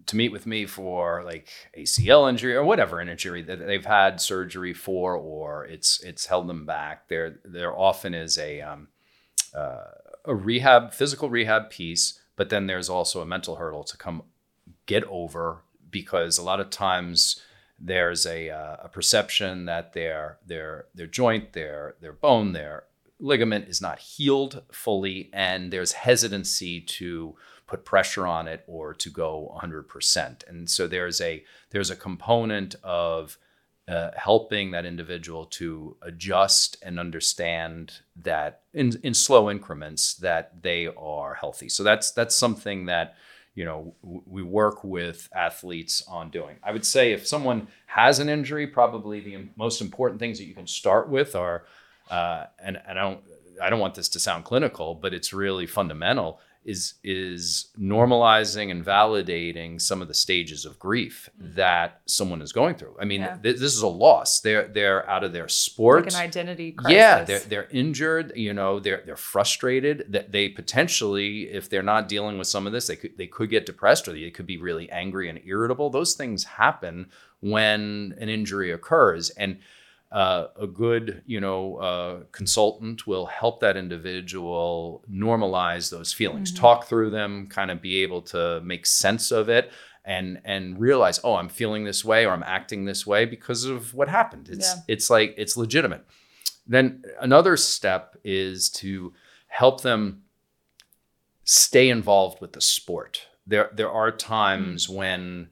to 0.07 0.17
meet 0.17 0.31
with 0.31 0.47
me 0.47 0.65
for 0.65 1.25
like 1.25 1.49
ACL 1.77 2.29
injury 2.29 2.55
or 2.55 2.63
whatever 2.63 3.01
an 3.01 3.09
injury 3.09 3.43
that 3.43 3.67
they've 3.67 3.85
had 3.85 4.21
surgery 4.21 4.73
for, 4.73 5.17
or 5.17 5.65
it's 5.65 6.01
it's 6.05 6.27
held 6.27 6.49
them 6.49 6.67
back, 6.67 7.09
there 7.09 7.41
there 7.45 7.77
often 7.77 8.15
is 8.15 8.39
a 8.39 8.61
um, 8.61 8.87
uh, 9.57 9.87
a 10.25 10.35
rehab 10.37 10.93
physical 10.93 11.29
rehab 11.29 11.69
piece, 11.69 12.21
but 12.37 12.49
then 12.49 12.69
there's 12.69 12.89
also 12.89 13.21
a 13.21 13.27
mental 13.27 13.57
hurdle 13.57 13.83
to 13.83 13.97
come 13.97 14.23
get 14.87 15.03
over 15.05 15.65
because 15.91 16.39
a 16.39 16.45
lot 16.45 16.61
of 16.61 16.71
times 16.71 17.43
there's 17.83 18.25
a, 18.27 18.49
uh, 18.49 18.77
a 18.85 18.89
perception 18.89 19.67
that 19.67 19.93
their 19.93 20.39
their 20.47 20.87
their 20.95 21.09
joint, 21.09 21.53
their 21.53 21.97
their 22.01 22.13
bone, 22.13 22.53
their 22.53 22.85
ligament 23.19 23.69
is 23.69 23.81
not 23.81 23.99
healed 23.99 24.63
fully, 24.71 25.29
and 25.33 25.73
there's 25.73 25.93
hesitancy 25.93 26.81
to 26.81 27.35
put 27.67 27.85
pressure 27.85 28.27
on 28.27 28.47
it 28.49 28.63
or 28.67 28.93
to 28.93 29.09
go 29.09 29.59
100%. 29.63 30.47
And 30.49 30.69
so 30.69 30.87
there's 30.87 31.21
a 31.21 31.43
there's 31.71 31.91
a 31.91 31.97
component 31.97 32.77
of 32.85 33.39
uh, 33.89 34.11
helping 34.17 34.71
that 34.71 34.87
individual 34.87 35.45
to 35.45 35.97
adjust 36.03 36.77
and 36.83 37.01
understand 37.01 38.01
that 38.15 38.63
in, 38.73 38.93
in 39.03 39.13
slow 39.13 39.51
increments 39.51 40.15
that 40.15 40.63
they 40.63 40.87
are 40.87 41.35
healthy. 41.35 41.69
So 41.69 41.83
that's 41.83 42.13
that's 42.13 42.37
something 42.37 42.87
that 42.87 43.17
you 43.55 43.65
know 43.65 43.95
we 44.03 44.43
work 44.43 44.83
with 44.83 45.29
athletes 45.35 46.03
on 46.09 46.31
doing. 46.31 46.57
I 46.63 46.73
would 46.73 46.87
say 46.87 47.13
if 47.13 47.27
someone 47.27 47.69
has 47.87 48.19
an 48.19 48.29
injury, 48.29 48.67
probably 48.67 49.21
the 49.21 49.49
most 49.57 49.81
important 49.81 50.21
things 50.21 50.39
that 50.39 50.45
you 50.45 50.55
can 50.55 50.67
start 50.67 51.09
with 51.09 51.37
are, 51.37 51.65
uh, 52.11 52.45
and, 52.59 52.81
and 52.87 52.99
I 52.99 53.03
don't 53.03 53.21
I 53.63 53.71
don't 53.71 53.81
want 53.81 53.95
this 53.95 54.09
to 54.11 54.21
sound 54.21 54.45
clinical, 54.45 54.95
but 54.95 55.13
it's 55.13 55.33
really 55.33 55.67
fundamental 55.67 56.41
is 56.65 56.95
is 57.03 57.69
normalizing 57.79 58.71
and 58.71 58.85
validating 58.85 59.81
some 59.81 60.01
of 60.03 60.09
the 60.09 60.15
stages 60.15 60.65
of 60.65 60.79
grief 60.79 61.29
Mm-hmm. 61.41 61.55
that 61.57 62.01
someone 62.07 62.41
is 62.43 62.53
going 62.53 62.75
through. 62.77 62.97
I 63.01 63.05
mean, 63.05 63.21
Yeah. 63.23 63.37
th- 63.43 63.57
this 63.59 63.75
is 63.75 63.83
a 63.83 63.89
loss. 63.89 64.41
They're 64.41 64.69
they're 64.69 65.09
out 65.09 65.25
of 65.25 65.33
their 65.33 65.49
sport. 65.49 66.05
Like 66.05 66.15
an 66.15 66.21
identity 66.21 66.73
crisis. 66.73 66.97
Yeah, 66.97 67.25
they're 67.25 67.41
they're 67.41 67.69
injured. 67.71 68.33
You 68.37 68.53
know, 68.55 68.81
they're 68.81 69.03
they're 69.05 69.17
frustrated. 69.17 70.07
That 70.11 70.33
they 70.33 70.49
potentially, 70.49 71.45
if 71.51 71.69
they're 71.69 71.83
not 71.83 72.09
dealing 72.09 72.39
with 72.39 72.47
some 72.47 72.67
of 72.67 72.73
this, 72.73 72.87
they 72.87 72.97
could 72.97 73.17
they 73.19 73.27
could 73.27 73.51
get 73.51 73.67
depressed 73.67 74.07
or 74.09 74.13
they 74.13 74.31
could 74.31 74.47
be 74.47 74.59
really 74.59 74.91
angry 74.91 75.29
and 75.29 75.41
irritable. 75.45 75.91
Those 75.91 76.15
things 76.15 76.45
happen 76.45 77.07
when 77.41 78.15
an 78.21 78.29
injury 78.29 78.71
occurs, 78.71 79.31
and 79.31 79.59
uh, 80.13 80.49
a 80.61 80.67
good 80.67 81.23
you 81.27 81.41
know 81.41 81.77
uh, 81.77 82.21
consultant 82.33 83.07
will 83.07 83.27
help 83.27 83.61
that 83.61 83.77
individual 83.77 85.05
normalize 85.11 85.91
those 85.91 86.13
feelings, 86.13 86.53
talk 86.53 86.85
through 86.87 87.11
them, 87.11 87.47
kind 87.47 87.71
of 87.71 87.81
be 87.81 88.03
able 88.03 88.23
to 88.23 88.61
make 88.63 88.87
sense 88.87 89.31
of 89.31 89.49
it. 89.49 89.71
And, 90.05 90.41
and 90.45 90.81
realize, 90.81 91.21
oh, 91.23 91.37
I'm 91.37 91.49
feeling 91.49 91.85
this 91.85 92.05
way 92.05 92.27
or 92.27 92.33
I'm 92.33 92.43
acting 92.43 92.87
this 92.87 93.07
way 93.07 93.25
because 93.25 93.63
of 93.67 93.95
what 93.95 94.09
happened. 94.09 94.49
It's 94.49 94.75
Yeah. 94.75 94.81
it's 94.89 95.09
like 95.11 95.33
it's 95.39 95.57
legitimate. 95.57 96.05
Then 96.67 97.05
another 97.21 97.57
step 97.57 98.17
is 98.25 98.69
to 98.71 99.13
help 99.47 99.83
them 99.83 100.23
stay 101.45 101.89
involved 101.89 102.41
with 102.41 102.53
the 102.53 102.61
sport. 102.61 103.29
There 103.47 103.71
there 103.73 103.91
are 103.91 104.11
times 104.11 104.89
when 104.89 105.51
wh- 105.51 105.52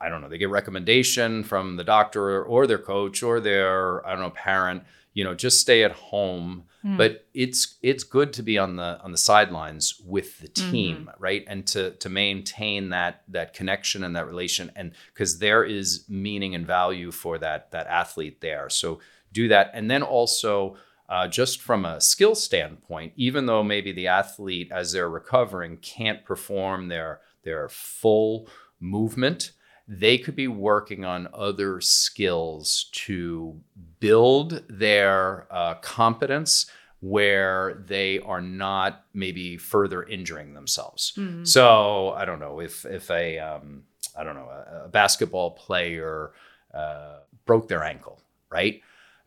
I 0.00 0.08
don't 0.08 0.20
know, 0.20 0.28
they 0.28 0.38
get 0.38 0.50
recommendation 0.50 1.44
from 1.44 1.76
the 1.76 1.84
doctor 1.84 2.42
or 2.44 2.66
their 2.66 2.78
coach 2.78 3.22
or 3.22 3.40
their 3.40 4.06
I 4.06 4.12
don't 4.12 4.20
know 4.20 4.30
parent, 4.30 4.84
you 5.14 5.24
know, 5.24 5.34
just 5.34 5.60
stay 5.60 5.82
at 5.84 5.92
home. 5.92 6.64
But 6.96 7.26
it's 7.34 7.76
it's 7.82 8.04
good 8.04 8.32
to 8.34 8.42
be 8.42 8.56
on 8.56 8.76
the 8.76 8.98
on 9.02 9.12
the 9.12 9.18
sidelines 9.18 10.00
with 10.04 10.38
the 10.38 10.48
team, 10.48 11.10
right? 11.18 11.44
And 11.46 11.66
to 11.68 11.90
to 11.90 12.08
maintain 12.08 12.88
that 12.90 13.22
that 13.28 13.52
connection 13.52 14.02
and 14.02 14.16
that 14.16 14.26
relation 14.26 14.72
and 14.76 14.92
because 15.12 15.38
there 15.38 15.62
is 15.62 16.06
meaning 16.08 16.54
and 16.54 16.66
value 16.66 17.10
for 17.10 17.36
that 17.38 17.70
that 17.72 17.86
athlete 17.86 18.40
there. 18.40 18.70
So 18.70 19.00
do 19.32 19.48
that 19.48 19.70
and 19.74 19.90
then 19.90 20.02
also 20.02 20.76
uh, 21.10 21.26
just 21.26 21.60
from 21.60 21.84
a 21.84 22.00
skill 22.00 22.36
standpoint, 22.36 23.12
even 23.16 23.44
though 23.46 23.64
maybe 23.64 23.90
the 23.90 24.06
athlete, 24.06 24.70
as 24.70 24.92
they're 24.92 25.10
recovering, 25.10 25.76
can't 25.78 26.24
perform 26.24 26.88
their 26.88 27.20
their 27.42 27.68
full 27.68 28.48
movement, 28.80 29.52
they 29.86 30.18
could 30.18 30.36
be 30.36 30.48
working 30.48 31.04
on 31.04 31.28
other 31.34 31.80
skills 31.80 32.86
to 32.92 33.60
build 33.98 34.62
their 34.68 35.46
uh, 35.50 35.74
competence 35.74 36.70
where 37.00 37.82
they 37.86 38.18
are 38.20 38.40
not 38.40 39.04
maybe 39.14 39.56
further 39.56 40.02
injuring 40.02 40.54
themselves. 40.54 41.12
So 41.44 42.10
I 42.10 42.24
don't 42.24 42.40
know 42.40 42.60
if 42.60 42.84
if 42.84 43.10
a 43.10 43.38
um, 43.38 43.84
I 44.16 44.24
don't 44.24 44.34
know 44.34 44.48
a, 44.48 44.84
a 44.84 44.88
basketball 44.88 45.52
player 45.52 46.32
uh, 46.74 47.20
broke 47.46 47.68
their 47.68 47.82
ankle, 47.82 48.20
right? 48.50 48.82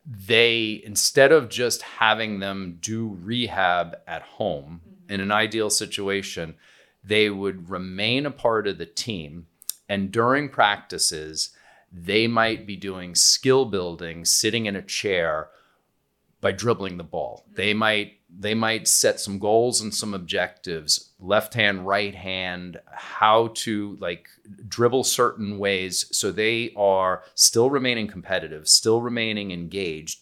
they 0.06 0.82
instead 0.84 1.32
of 1.32 1.49
just 1.49 1.82
having 1.82 2.39
them 2.39 2.78
do 2.82 3.18
rehab 3.22 3.95
at 4.08 4.22
home 4.22 4.82
in 5.10 5.22
an 5.22 5.32
ideal 5.32 5.70
situation 5.70 6.56
they 7.04 7.30
would 7.30 7.70
remain 7.70 8.26
a 8.26 8.32
part 8.32 8.68
of 8.68 8.78
the 8.78 8.86
team. 8.86 9.47
And 9.89 10.12
during 10.12 10.49
practices 10.49 11.51
they 11.93 12.26
might 12.26 12.66
be 12.66 12.76
doing 12.76 13.14
skill 13.14 13.66
building 13.66 14.26
sitting 14.26 14.66
in 14.66 14.76
a 14.76 14.82
chair 14.82 15.49
by 16.41 16.51
dribbling 16.51 16.97
the 16.97 17.04
ball. 17.04 17.45
They 17.54 17.74
might 17.74 18.20
they 18.36 18.56
might 18.56 18.88
set 18.88 19.20
some 19.20 19.38
goals 19.38 19.80
and 19.80 19.93
some 19.93 20.16
objectives 20.16 21.12
left 21.20 21.54
hand 21.54 21.86
right 21.88 22.16
hand 22.16 22.80
how 22.91 23.51
to 23.54 23.95
like 24.01 24.28
dribble 24.68 25.04
certain 25.04 25.60
ways. 25.60 26.08
So 26.12 26.32
they 26.32 26.74
are 26.76 27.24
still 27.36 27.70
remaining 27.70 28.08
competitive 28.08 28.68
still 28.68 29.01
remaining 29.01 29.51
engaged 29.51 30.22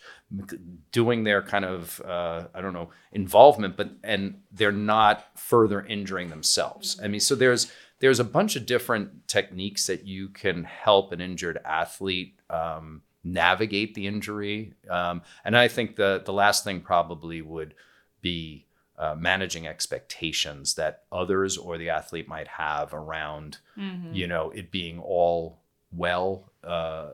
doing 0.91 1.23
their 1.23 1.41
kind 1.41 1.65
of 1.65 1.99
uh, 2.01 2.45
i 2.53 2.61
don't 2.61 2.73
know 2.73 2.89
involvement 3.11 3.75
but 3.75 3.89
and 4.03 4.41
they're 4.51 4.71
not 4.71 5.27
further 5.37 5.81
injuring 5.85 6.29
themselves 6.29 6.99
i 7.03 7.07
mean 7.07 7.19
so 7.19 7.35
there's 7.35 7.71
there's 7.99 8.19
a 8.19 8.23
bunch 8.23 8.55
of 8.55 8.65
different 8.65 9.27
techniques 9.27 9.85
that 9.87 10.05
you 10.07 10.29
can 10.29 10.63
help 10.63 11.11
an 11.11 11.21
injured 11.21 11.59
athlete 11.65 12.39
um, 12.49 13.01
navigate 13.23 13.93
the 13.93 14.07
injury 14.07 14.73
um, 14.89 15.21
and 15.43 15.57
i 15.57 15.67
think 15.67 15.95
the 15.95 16.21
the 16.25 16.33
last 16.33 16.63
thing 16.63 16.79
probably 16.81 17.41
would 17.41 17.73
be 18.21 18.65
uh, 18.97 19.15
managing 19.17 19.65
expectations 19.67 20.75
that 20.75 21.03
others 21.11 21.57
or 21.57 21.77
the 21.79 21.89
athlete 21.89 22.27
might 22.27 22.47
have 22.47 22.93
around, 22.93 23.57
Mm-hmm. 23.75 24.13
you 24.13 24.27
know, 24.27 24.51
it 24.51 24.69
being 24.69 24.99
all 24.99 25.57
well 25.91 26.51
uh, 26.63 27.09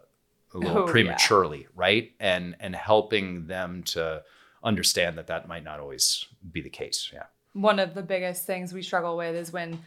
a 0.53 0.57
little 0.57 0.77
Oh, 0.79 0.85
yeah. 0.85 0.91
prematurely, 0.91 1.67
right? 1.75 2.11
And 2.19 2.55
and 2.59 2.75
helping 2.75 3.47
them 3.47 3.83
to 3.83 4.23
understand 4.63 5.17
that 5.17 5.27
that 5.27 5.47
might 5.47 5.63
not 5.63 5.79
always 5.79 6.25
be 6.51 6.61
the 6.61 6.69
case. 6.69 7.09
Yeah. 7.13 7.23
one 7.53 7.79
of 7.79 7.93
the 7.95 8.01
biggest 8.03 8.45
things 8.45 8.73
we 8.73 8.81
struggle 8.83 9.17
with 9.17 9.35
is 9.35 9.51
when 9.53 9.79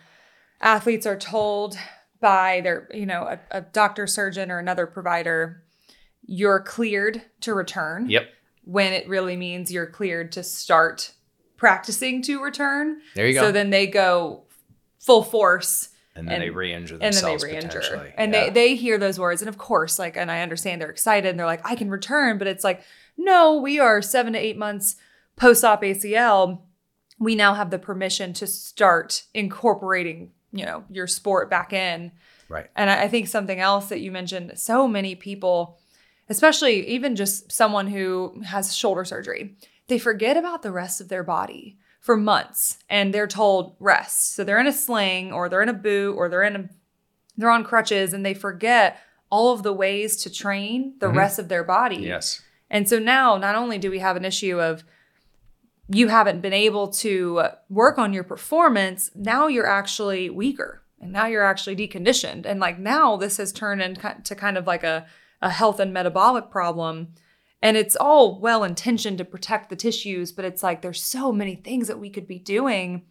athletes 0.61 1.07
are 1.07 1.17
told 1.19 1.77
by 2.21 2.61
their, 2.63 2.89
you 2.93 3.07
know, 3.07 3.23
a, 3.23 3.39
a 3.51 3.61
doctor, 3.61 4.07
surgeon, 4.07 4.51
or 4.51 4.59
another 4.59 4.87
provider, 4.87 5.63
you're 6.27 6.61
cleared 6.61 7.23
to 7.43 7.55
return. 7.55 8.09
Yep. 8.11 8.29
When 8.65 8.93
it 8.93 9.09
really 9.09 9.37
means 9.37 9.73
you're 9.73 9.87
cleared 9.87 10.33
to 10.33 10.43
start 10.43 11.13
practicing 11.57 12.23
to 12.23 12.43
return. 12.43 13.01
There 13.15 13.27
you 13.27 13.35
go. 13.35 13.41
So 13.43 13.53
then 13.53 13.71
they 13.71 13.87
go 13.87 14.45
full 14.99 15.23
force 15.23 15.89
and 16.17 16.29
then 16.29 16.41
they 16.41 16.51
re-injure 16.51 16.95
and 16.95 17.03
then 17.03 17.11
they 17.13 17.17
themselves 17.21 17.45
re-injure 17.45 17.81
potentially. 17.81 18.13
and 18.17 18.33
Yeah. 18.33 18.45
they 18.47 18.51
they 18.51 18.75
hear 18.77 18.99
those 18.99 19.19
words 19.19 19.43
and 19.43 19.49
of 19.49 19.59
course 19.59 19.99
like 19.99 20.17
and 20.17 20.31
i 20.31 20.43
understand 20.43 20.81
they're 20.81 20.91
excited 20.91 21.29
and 21.29 21.39
they're 21.39 21.47
like 21.47 21.65
i 21.65 21.75
can 21.77 21.91
return 21.91 22.39
but 22.39 22.47
it's 22.47 22.65
like 22.65 22.83
no 23.17 23.57
we 23.61 23.79
are 23.79 24.03
seven 24.03 24.33
to 24.33 24.39
eight 24.39 24.57
months 24.59 24.97
post-op 25.37 25.83
acl 25.83 26.61
we 27.19 27.35
now 27.35 27.55
have 27.55 27.71
the 27.71 27.79
permission 27.79 28.33
to 28.33 28.47
start 28.47 29.25
incorporating 29.35 30.31
you 30.53 30.65
know 30.67 30.85
your 30.91 31.07
sport 31.07 31.49
back 31.49 31.73
in 31.73 32.11
right. 32.49 32.69
and 32.75 32.91
I, 32.91 33.03
I 33.05 33.09
think 33.09 33.29
something 33.29 33.61
else 33.61 33.89
that 33.89 34.01
you 34.01 34.11
mentioned 34.11 34.53
so 34.57 34.89
many 34.89 35.15
people 35.15 35.79
especially 36.29 36.87
even 36.89 37.17
just 37.17 37.51
someone 37.53 37.87
who 37.87 38.43
has 38.45 38.75
shoulder 38.75 39.05
surgery 39.05 39.57
they 39.87 39.99
forget 39.99 40.37
about 40.37 40.63
the 40.63 40.73
rest 40.73 41.01
of 41.01 41.09
their 41.09 41.25
body 41.25 41.79
for 42.01 42.17
months 42.17 42.79
and 42.89 43.13
they're 43.15 43.27
told 43.27 43.77
rest 43.79 44.35
so 44.35 44.43
they're 44.43 44.59
in 44.59 44.67
a 44.67 44.73
sling 44.73 45.33
or 45.33 45.49
they're 45.49 45.63
in 45.63 45.69
a 45.69 45.73
boot 45.75 46.15
or 46.17 46.29
they're 46.29 46.43
in 46.43 46.57
a 46.57 46.69
they're 47.37 47.51
on 47.51 47.63
crutches 47.65 48.13
and 48.13 48.25
they 48.27 48.35
forget 48.35 48.99
all 49.31 49.53
of 49.53 49.63
the 49.63 49.73
ways 49.73 50.17
to 50.23 50.31
train 50.31 50.95
the 50.99 51.07
Mhm. 51.07 51.17
rest 51.17 51.39
of 51.39 51.49
their 51.49 51.63
body 51.65 51.97
Yes. 51.99 52.43
and 52.71 52.89
so 52.89 52.99
now 52.99 53.37
not 53.37 53.55
only 53.55 53.79
do 53.79 53.91
we 53.91 53.99
have 54.01 54.17
an 54.17 54.25
issue 54.25 54.59
of 54.61 54.83
you 55.93 56.09
haven't 56.09 56.41
been 56.41 56.53
able 56.53 56.87
to 56.89 57.43
work 57.69 57.99
on 57.99 58.13
your 58.13 58.23
performance, 58.23 59.11
now 59.15 59.49
you're 59.49 59.67
actually 59.67 60.31
weaker 60.31 60.83
and 61.01 61.13
now 61.13 61.27
you're 61.27 61.43
actually 61.45 61.75
deconditioned. 61.75 62.47
And 62.47 62.61
like 62.61 62.79
now 62.79 63.17
this 63.17 63.39
has 63.39 63.51
turned 63.53 63.83
into 63.83 64.35
kind 64.37 64.57
of 64.57 64.69
like 64.69 64.85
a, 64.85 65.07
a 65.43 65.51
health 65.51 65.81
and 65.81 65.93
metabolic 65.93 66.49
problem. 66.49 67.09
And 67.63 67.77
it's 67.77 67.97
all 67.97 68.41
well 68.41 68.65
intentioned 68.65 69.19
to 69.19 69.25
protect 69.25 69.69
the 69.69 69.77
tissues, 69.77 70.33
but 70.33 70.45
it's 70.45 70.63
like 70.63 70.83
there's 70.83 71.03
so 71.03 71.31
many 71.31 71.57
things 71.57 71.89
that 71.89 71.99
we 71.99 72.11
could 72.11 72.27
be 72.27 72.39
doing 72.39 73.03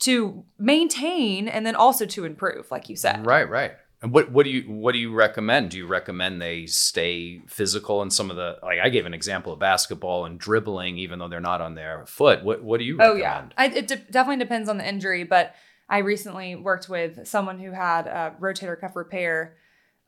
to 0.00 0.44
maintain 0.58 1.46
and 1.46 1.64
then 1.64 1.76
also 1.76 2.04
to 2.06 2.24
improve, 2.24 2.70
like 2.70 2.88
you 2.88 2.96
said. 2.96 3.24
Right, 3.24 3.48
right. 3.48 3.72
And 4.02 4.12
what 4.12 4.32
what 4.32 4.42
do 4.44 4.50
you 4.50 4.62
what 4.62 4.92
do 4.92 4.98
you 4.98 5.14
recommend? 5.14 5.70
Do 5.70 5.78
you 5.78 5.86
recommend 5.86 6.42
they 6.42 6.66
stay 6.66 7.40
physical 7.46 8.02
in 8.02 8.10
some 8.10 8.30
of 8.30 8.36
the 8.36 8.58
like 8.60 8.80
I 8.82 8.88
gave 8.88 9.06
an 9.06 9.14
example 9.14 9.52
of 9.52 9.60
basketball 9.60 10.24
and 10.24 10.40
dribbling 10.40 10.98
even 10.98 11.20
though 11.20 11.28
they're 11.28 11.40
not 11.40 11.60
on 11.60 11.76
their 11.76 12.04
foot. 12.06 12.42
What 12.42 12.64
what 12.64 12.78
do 12.78 12.84
you 12.84 12.96
Recommend? 12.96 13.20
Oh 13.20 13.22
yeah, 13.22 13.48
I, 13.56 13.66
it 13.66 13.86
de- 13.86 13.96
definitely 13.96 14.42
depends 14.42 14.68
on 14.68 14.78
the 14.78 14.88
injury. 14.88 15.22
But 15.22 15.54
I 15.88 15.98
recently 15.98 16.56
worked 16.56 16.88
with 16.88 17.28
someone 17.28 17.60
who 17.60 17.70
had 17.70 18.08
a 18.08 18.34
rotator 18.40 18.78
cuff 18.80 18.96
repair 18.96 19.56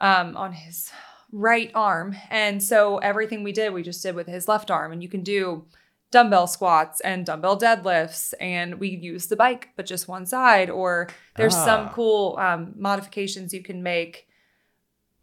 um, 0.00 0.36
on 0.36 0.52
his 0.52 0.90
right 1.36 1.70
arm, 1.74 2.14
and 2.30 2.62
so 2.62 2.98
everything 2.98 3.42
we 3.42 3.50
did, 3.52 3.72
we 3.72 3.82
just 3.82 4.02
did 4.02 4.14
with 4.14 4.28
his 4.28 4.46
left 4.46 4.70
arm. 4.70 4.92
And 4.92 5.02
you 5.02 5.08
can 5.08 5.22
do 5.24 5.64
dumbbell 6.12 6.46
squats 6.46 7.00
and 7.00 7.26
dumbbell 7.26 7.58
deadlifts, 7.58 8.34
and 8.40 8.78
we 8.78 8.88
use 8.90 9.26
the 9.26 9.34
bike, 9.34 9.70
but 9.76 9.84
just 9.84 10.06
one 10.06 10.26
side. 10.26 10.70
Or 10.70 11.08
there's 11.36 11.56
some 11.56 11.86
Ah. 11.88 11.92
cool 11.92 12.36
um, 12.38 12.74
modifications 12.76 13.52
you 13.52 13.62
can 13.64 13.82
make 13.82 14.28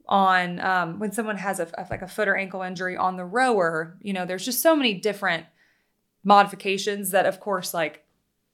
on 0.08 0.60
um, 0.60 1.00
when 1.00 1.14
someone 1.14 1.38
has 1.38 1.62
a, 1.62 1.68
a- 1.78 1.88
like 1.90 2.02
a 2.02 2.08
foot 2.10 2.28
or 2.28 2.36
ankle 2.36 2.62
injury 2.62 2.98
on 2.98 3.16
the 3.16 3.24
rower. 3.24 3.98
You 4.02 4.12
know, 4.12 4.26
there's 4.26 4.44
just 4.44 4.62
so 4.62 4.76
many 4.76 4.96
different 4.96 5.46
modifications 6.26 7.12
that, 7.12 7.26
of 7.26 7.40
course, 7.40 7.74
like 7.74 8.04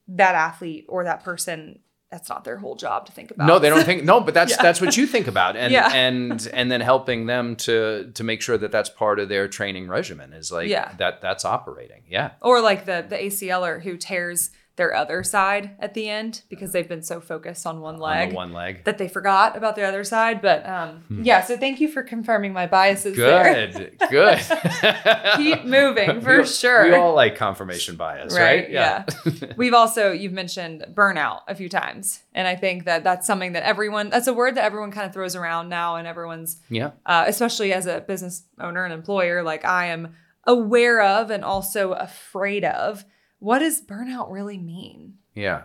that 0.06 0.34
athlete 0.36 0.86
or 0.88 1.02
that 1.04 1.24
person, 1.24 1.80
that's 2.10 2.28
not 2.28 2.44
their 2.44 2.56
whole 2.56 2.74
job 2.74 3.04
to 3.06 3.12
think 3.12 3.30
about. 3.30 3.46
No, 3.46 3.58
they 3.58 3.68
don't 3.68 3.84
think 3.84 4.02
no, 4.04 4.20
but 4.20 4.32
that's 4.34 4.52
Yeah. 4.56 4.62
that's 4.62 4.80
what 4.80 4.96
you 4.96 5.06
think 5.06 5.26
about, 5.26 5.56
and 5.56 5.72
Yeah. 5.72 5.90
and 5.92 6.48
and 6.52 6.70
then 6.70 6.80
helping 6.80 7.26
them 7.26 7.56
to 7.56 8.10
to 8.14 8.24
make 8.24 8.40
sure 8.42 8.56
that 8.56 8.72
that's 8.72 8.88
part 8.88 9.18
of 9.20 9.28
their 9.28 9.46
training 9.48 9.88
regimen 9.88 10.32
is 10.32 10.50
like 10.50 10.68
Yeah. 10.68 10.92
that 10.98 11.20
that's 11.20 11.44
operating. 11.44 12.04
Yeah, 12.08 12.30
or 12.40 12.60
like 12.60 12.86
the 12.86 13.04
the 13.08 13.16
ACLer 13.16 13.82
who 13.82 13.96
tears 13.96 14.50
their 14.78 14.94
other 14.94 15.22
side 15.22 15.72
at 15.78 15.92
the 15.92 16.08
end 16.08 16.42
because 16.48 16.72
they've 16.72 16.88
been 16.88 17.02
so 17.02 17.20
focused 17.20 17.66
on 17.66 17.80
one 17.82 17.98
leg 17.98 18.30
the 18.30 18.36
one 18.36 18.52
leg. 18.54 18.84
that 18.84 18.96
they 18.96 19.08
forgot 19.08 19.54
about 19.56 19.76
the 19.76 19.82
other 19.82 20.04
side. 20.04 20.40
But 20.40 20.66
um, 20.66 21.04
yeah, 21.22 21.42
so 21.42 21.58
thank 21.58 21.80
you 21.80 21.88
for 21.88 22.02
confirming 22.02 22.54
my 22.54 22.66
biases 22.66 23.16
there. 23.16 23.70
Good, 23.70 23.98
good. 24.10 24.38
Keep 25.36 25.66
moving 25.66 26.20
for 26.22 26.38
We- 26.38 26.46
sure. 26.46 26.84
We 26.84 26.94
all 26.94 27.14
like 27.14 27.36
confirmation 27.36 27.96
bias, 27.96 28.34
right? 28.34 28.72
Right, 28.72 29.56
We've 29.58 29.74
also 29.74 30.12
you've 30.12 30.32
mentioned 30.32 30.86
burnout 30.94 31.40
a 31.48 31.54
few 31.54 31.68
times, 31.68 32.22
and 32.32 32.48
I 32.48 32.56
think 32.56 32.86
that 32.86 33.04
that's 33.04 33.26
something 33.26 33.52
that 33.52 33.64
everyone 33.64 34.08
that's 34.08 34.26
a 34.26 34.32
word 34.32 34.54
that 34.54 34.64
everyone 34.64 34.90
kind 34.92 35.06
of 35.06 35.12
throws 35.12 35.36
around 35.36 35.68
now, 35.68 35.96
and 35.96 36.06
everyone's 36.06 36.60
yeah. 36.70 36.92
uh, 37.04 37.24
especially 37.26 37.72
as 37.72 37.86
a 37.86 38.00
business 38.00 38.44
owner 38.60 38.84
and 38.84 38.94
employer, 38.94 39.42
like 39.42 39.64
I 39.64 39.86
am 39.86 40.14
aware 40.44 41.02
of 41.02 41.30
and 41.30 41.44
also 41.44 41.92
afraid 41.92 42.64
of. 42.64 43.04
What 43.38 43.60
does 43.60 43.80
burnout 43.80 44.30
really 44.30 44.58
mean? 44.58 45.18
Yeah. 45.34 45.62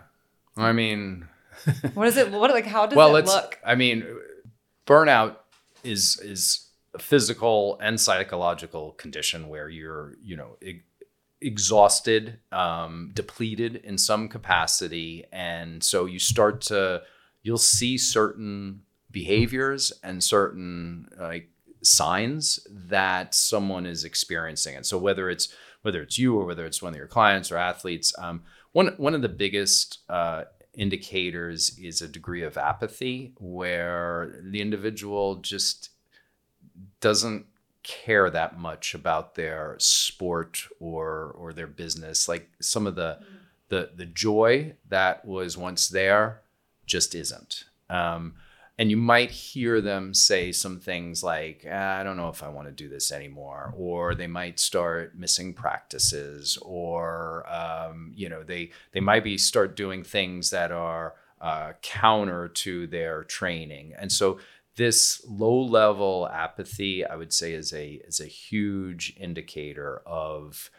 I 0.56 0.72
mean, 0.72 1.26
What 1.94 2.08
is 2.08 2.16
it? 2.16 2.30
What 2.30 2.50
like 2.50 2.66
how 2.66 2.86
does 2.86 2.96
well, 2.96 3.16
it 3.16 3.26
look? 3.26 3.58
I 3.64 3.74
mean, 3.74 4.04
burnout 4.86 5.36
is 5.82 6.18
is 6.20 6.68
a 6.94 6.98
physical 6.98 7.78
and 7.80 8.00
psychological 8.00 8.92
condition 8.92 9.48
where 9.48 9.68
you're, 9.68 10.14
you 10.22 10.36
know, 10.36 10.56
e- 10.62 10.82
exhausted, 11.40 12.38
um, 12.52 13.10
depleted 13.14 13.76
in 13.76 13.98
some 13.98 14.28
capacity, 14.28 15.24
and 15.32 15.82
so 15.82 16.06
you 16.06 16.18
start 16.18 16.60
to 16.62 17.02
you'll 17.42 17.58
see 17.58 17.98
certain 17.98 18.82
behaviors 19.10 19.92
and 20.02 20.22
certain 20.22 21.08
like 21.18 21.48
signs 21.82 22.58
that 22.70 23.34
someone 23.34 23.84
is 23.84 24.04
experiencing 24.04 24.74
and 24.74 24.86
so 24.86 24.96
whether 24.96 25.28
it's 25.28 25.54
whether 25.84 26.02
it's 26.02 26.18
you 26.18 26.36
or 26.36 26.44
whether 26.44 26.66
it's 26.66 26.82
one 26.82 26.92
of 26.92 26.98
your 26.98 27.06
clients 27.06 27.50
or 27.52 27.56
athletes 27.56 28.12
um, 28.18 28.42
one 28.72 28.94
one 28.96 29.14
of 29.14 29.22
the 29.22 29.28
biggest 29.28 30.00
uh, 30.08 30.44
indicators 30.76 31.78
is 31.78 32.02
a 32.02 32.08
degree 32.08 32.42
of 32.42 32.56
apathy 32.56 33.32
where 33.38 34.40
the 34.42 34.60
individual 34.60 35.36
just 35.36 35.90
doesn't 37.00 37.46
care 37.82 38.30
that 38.30 38.58
much 38.58 38.94
about 38.94 39.34
their 39.34 39.76
sport 39.78 40.66
or 40.80 41.34
or 41.38 41.52
their 41.52 41.66
business. 41.66 42.28
Like 42.28 42.50
some 42.60 42.86
of 42.86 42.96
the 42.96 43.20
the 43.68 43.90
the 43.94 44.06
joy 44.06 44.74
that 44.88 45.24
was 45.24 45.56
once 45.56 45.88
there 45.88 46.42
just 46.86 47.14
isn't. 47.14 47.64
Um, 47.88 48.34
and 48.78 48.90
you 48.90 48.96
might 48.96 49.30
hear 49.30 49.80
them 49.80 50.12
say 50.12 50.50
some 50.50 50.80
things 50.80 51.22
like 51.22 51.64
"Ah, 51.70 51.98
i 51.98 52.02
don't 52.02 52.16
know 52.16 52.28
if 52.28 52.42
i 52.42 52.48
want 52.48 52.66
to 52.66 52.72
do 52.72 52.88
this 52.88 53.12
anymore 53.12 53.72
or 53.76 54.14
they 54.14 54.26
might 54.26 54.58
start 54.58 55.16
missing 55.16 55.54
practices 55.54 56.58
or 56.62 57.46
um, 57.52 58.12
you 58.14 58.28
know 58.28 58.42
they 58.42 58.70
they 58.92 59.00
might 59.00 59.24
be 59.24 59.38
start 59.38 59.76
doing 59.76 60.02
things 60.02 60.50
that 60.50 60.72
are 60.72 61.14
uh, 61.40 61.72
counter 61.82 62.48
to 62.48 62.86
their 62.86 63.22
training 63.24 63.92
and 63.98 64.10
so 64.10 64.38
this 64.76 65.24
low 65.28 65.60
level 65.60 66.28
apathy 66.32 67.04
i 67.04 67.14
would 67.14 67.32
say 67.32 67.52
is 67.52 67.72
a 67.72 68.00
is 68.06 68.20
a 68.20 68.26
huge 68.26 69.14
indicator 69.18 70.02
of 70.06 70.70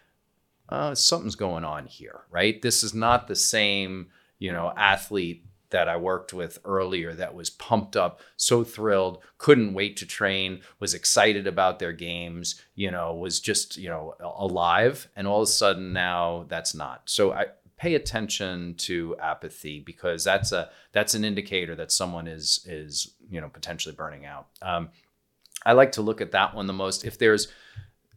uh, 0.70 0.96
something's 0.96 1.36
going 1.36 1.64
on 1.64 1.86
here, 1.86 2.22
right? 2.32 2.62
This 2.62 2.84
is 2.84 2.94
not 2.94 3.28
the 3.28 3.36
same, 3.36 4.08
you 4.40 4.52
know, 4.52 4.74
athlete 4.76 5.46
that 5.70 5.90
I 5.90 5.98
worked 5.98 6.34
with 6.34 6.60
earlier 6.64 7.14
that 7.14 7.36
was 7.36 7.50
pumped 7.50 7.96
up, 7.96 8.22
so 8.38 8.64
thrilled, 8.64 9.20
couldn't 9.38 9.74
wait 9.74 9.98
to 9.98 10.06
train, 10.06 10.62
was 10.80 10.94
excited 10.94 11.48
about 11.48 11.80
their 11.80 11.94
games, 11.94 12.62
you 12.76 12.92
know, 12.92 13.14
was 13.14 13.40
just, 13.40 13.78
you 13.78 13.90
know, 13.90 14.16
alive. 14.20 15.08
And 15.16 15.28
all 15.28 15.42
of 15.42 15.48
a 15.48 15.52
sudden 15.52 15.94
now 15.94 16.46
that's 16.48 16.74
not. 16.74 17.04
So 17.06 17.34
I 17.34 17.48
pay 17.78 17.96
attention 17.96 18.76
to 18.76 19.16
apathy 19.22 19.82
because 19.82 20.24
that's 20.24 20.52
a 20.52 20.70
that's 20.94 21.14
an 21.14 21.26
indicator 21.26 21.76
that 21.76 21.92
someone 21.92 22.28
is 22.28 22.66
is, 22.66 23.14
you 23.30 23.42
know, 23.42 23.50
potentially 23.50 23.96
burning 23.96 24.26
out. 24.26 24.48
Um, 24.62 24.90
I 25.66 25.74
like 25.74 25.94
to 25.94 26.02
look 26.02 26.22
at 26.22 26.32
that 26.32 26.56
one 26.56 26.68
the 26.68 26.74
most. 26.74 27.06
If 27.06 27.18
there's 27.18 27.48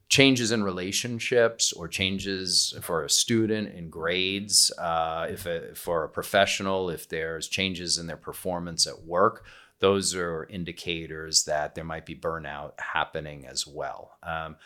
changes 0.08 0.52
in 0.52 0.62
relationships 0.62 1.72
or 1.72 1.86
changes 1.86 2.74
for 2.80 3.04
a 3.04 3.10
student 3.10 3.74
in 3.74 3.90
grades, 3.90 4.70
uh, 4.78 5.26
if 5.28 5.44
a, 5.46 5.74
for 5.74 6.04
a 6.04 6.08
professional, 6.08 6.88
if 6.88 7.08
there's 7.08 7.46
changes 7.46 7.98
in 7.98 8.06
their 8.06 8.16
performance 8.16 8.86
at 8.86 9.02
work, 9.02 9.44
those 9.80 10.14
are 10.14 10.44
indicators 10.50 11.44
that 11.44 11.74
there 11.74 11.84
might 11.84 12.06
be 12.06 12.14
burnout 12.14 12.72
happening 12.78 13.46
as 13.46 13.66
well. 13.66 14.16
Um, 14.22 14.56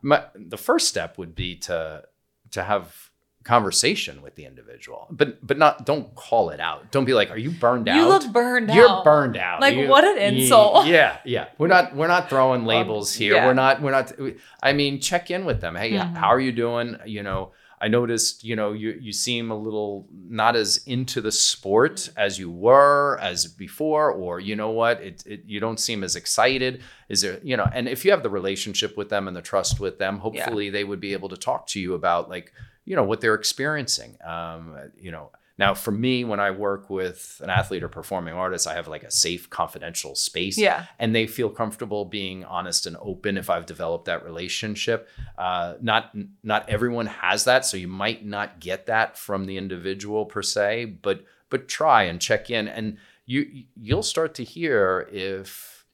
my, 0.00 0.24
the 0.34 0.56
first 0.56 0.88
step 0.88 1.18
would 1.18 1.34
be 1.34 1.56
to 1.56 2.04
to 2.50 2.62
have 2.62 3.10
conversation 3.44 4.22
with 4.22 4.34
the 4.36 4.44
individual, 4.44 5.06
but 5.10 5.44
but 5.46 5.58
not 5.58 5.84
don't 5.84 6.14
call 6.14 6.50
it 6.50 6.60
out. 6.60 6.90
Don't 6.90 7.04
be 7.04 7.14
like, 7.14 7.30
"Are 7.30 7.36
you 7.38 7.50
burned 7.50 7.88
out? 7.88 7.96
You 7.96 8.06
look 8.08 8.32
burned 8.32 8.70
out. 8.70 8.76
You're 8.76 9.02
burned 9.04 9.36
out. 9.36 9.60
Like, 9.60 9.76
You- 9.76 9.88
what 9.88 10.04
an 10.04 10.18
insult. 10.18 10.86
Yeah, 10.92 11.18
yeah. 11.24 11.48
We're 11.58 11.68
not 11.68 11.94
we're 11.94 12.08
not 12.08 12.28
throwing 12.30 12.64
labels 12.64 13.12
here. 13.14 13.34
yeah. 13.34 13.46
We're 13.46 13.54
not 13.54 13.82
we're 13.82 13.90
not. 13.92 14.18
we- 14.18 14.36
I 14.62 14.72
mean, 14.72 15.00
check 15.00 15.30
in 15.30 15.44
with 15.44 15.60
them. 15.60 15.74
Hey, 15.76 15.92
Mhm. 15.92 16.16
how 16.16 16.28
are 16.28 16.40
you 16.40 16.52
doing? 16.52 16.96
You 17.06 17.22
know, 17.22 17.52
I 17.80 17.88
noticed. 17.88 18.44
You 18.44 18.54
know, 18.56 18.72
you 18.72 18.96
you 19.00 19.12
seem 19.12 19.50
a 19.50 19.56
little 19.56 20.06
not 20.12 20.54
as 20.56 20.78
into 20.86 21.20
the 21.20 21.32
sport 21.32 21.96
Mm-hmm. 21.96 22.18
as 22.18 22.38
you 22.38 22.50
were 22.50 23.18
as 23.20 23.46
before, 23.46 24.10
or 24.12 24.38
you 24.40 24.54
know 24.56 24.70
what? 24.70 25.00
It, 25.02 25.22
it 25.26 25.40
you 25.46 25.58
don't 25.60 25.80
seem 25.80 26.04
as 26.04 26.14
excited. 26.16 26.80
Is 27.08 27.22
there 27.22 27.38
you 27.42 27.56
know? 27.56 27.68
And 27.72 27.88
if 27.88 28.04
you 28.04 28.10
have 28.12 28.22
the 28.22 28.30
relationship 28.30 28.96
with 28.96 29.08
them 29.08 29.26
and 29.28 29.36
the 29.36 29.42
trust 29.42 29.80
with 29.80 29.98
them, 29.98 30.18
hopefully 30.18 30.70
they 30.70 30.84
would 30.84 31.00
be 31.00 31.12
able 31.12 31.28
to 31.30 31.36
talk 31.36 31.66
to 31.68 31.80
you 31.80 31.94
about 31.94 32.28
like 32.30 32.52
you 32.84 32.96
know 32.96 33.04
what 33.04 33.20
they're 33.20 33.34
experiencing. 33.34 34.16
Um, 34.24 34.76
you 34.96 35.10
know. 35.12 35.30
Now, 35.58 35.74
for 35.74 35.90
me, 35.92 36.24
when 36.24 36.40
I 36.40 36.50
work 36.50 36.88
with 36.88 37.40
an 37.44 37.50
athlete 37.50 37.82
or 37.82 37.88
performing 37.88 38.32
artist, 38.34 38.66
I 38.66 38.74
have 38.74 38.88
like 38.88 39.04
a 39.04 39.10
safe, 39.10 39.50
confidential 39.50 40.14
space 40.14 40.56
Yeah. 40.58 40.86
and 40.98 41.14
they 41.14 41.26
feel 41.26 41.50
comfortable 41.50 42.06
being 42.06 42.42
honest 42.46 42.86
and 42.86 42.96
open 43.00 43.36
if 43.36 43.50
I've 43.50 43.66
developed 43.66 44.06
that 44.06 44.24
relationship. 44.24 45.08
Uh, 45.36 45.74
not 45.80 46.10
not 46.42 46.68
everyone 46.70 47.06
has 47.06 47.44
that, 47.44 47.66
so 47.66 47.76
you 47.76 47.86
might 47.86 48.24
not 48.24 48.60
get 48.60 48.86
that 48.86 49.18
from 49.18 49.44
the 49.44 49.58
individual 49.58 50.24
per 50.24 50.42
se, 50.42 50.86
but 51.02 51.22
but 51.50 51.68
try 51.68 52.04
and 52.04 52.18
check 52.20 52.48
in, 52.50 52.66
and 52.66 52.96
you 53.26 53.64
you'll 53.76 54.02
start 54.02 54.34
to 54.36 54.44
hear 54.44 55.06
if 55.12 55.84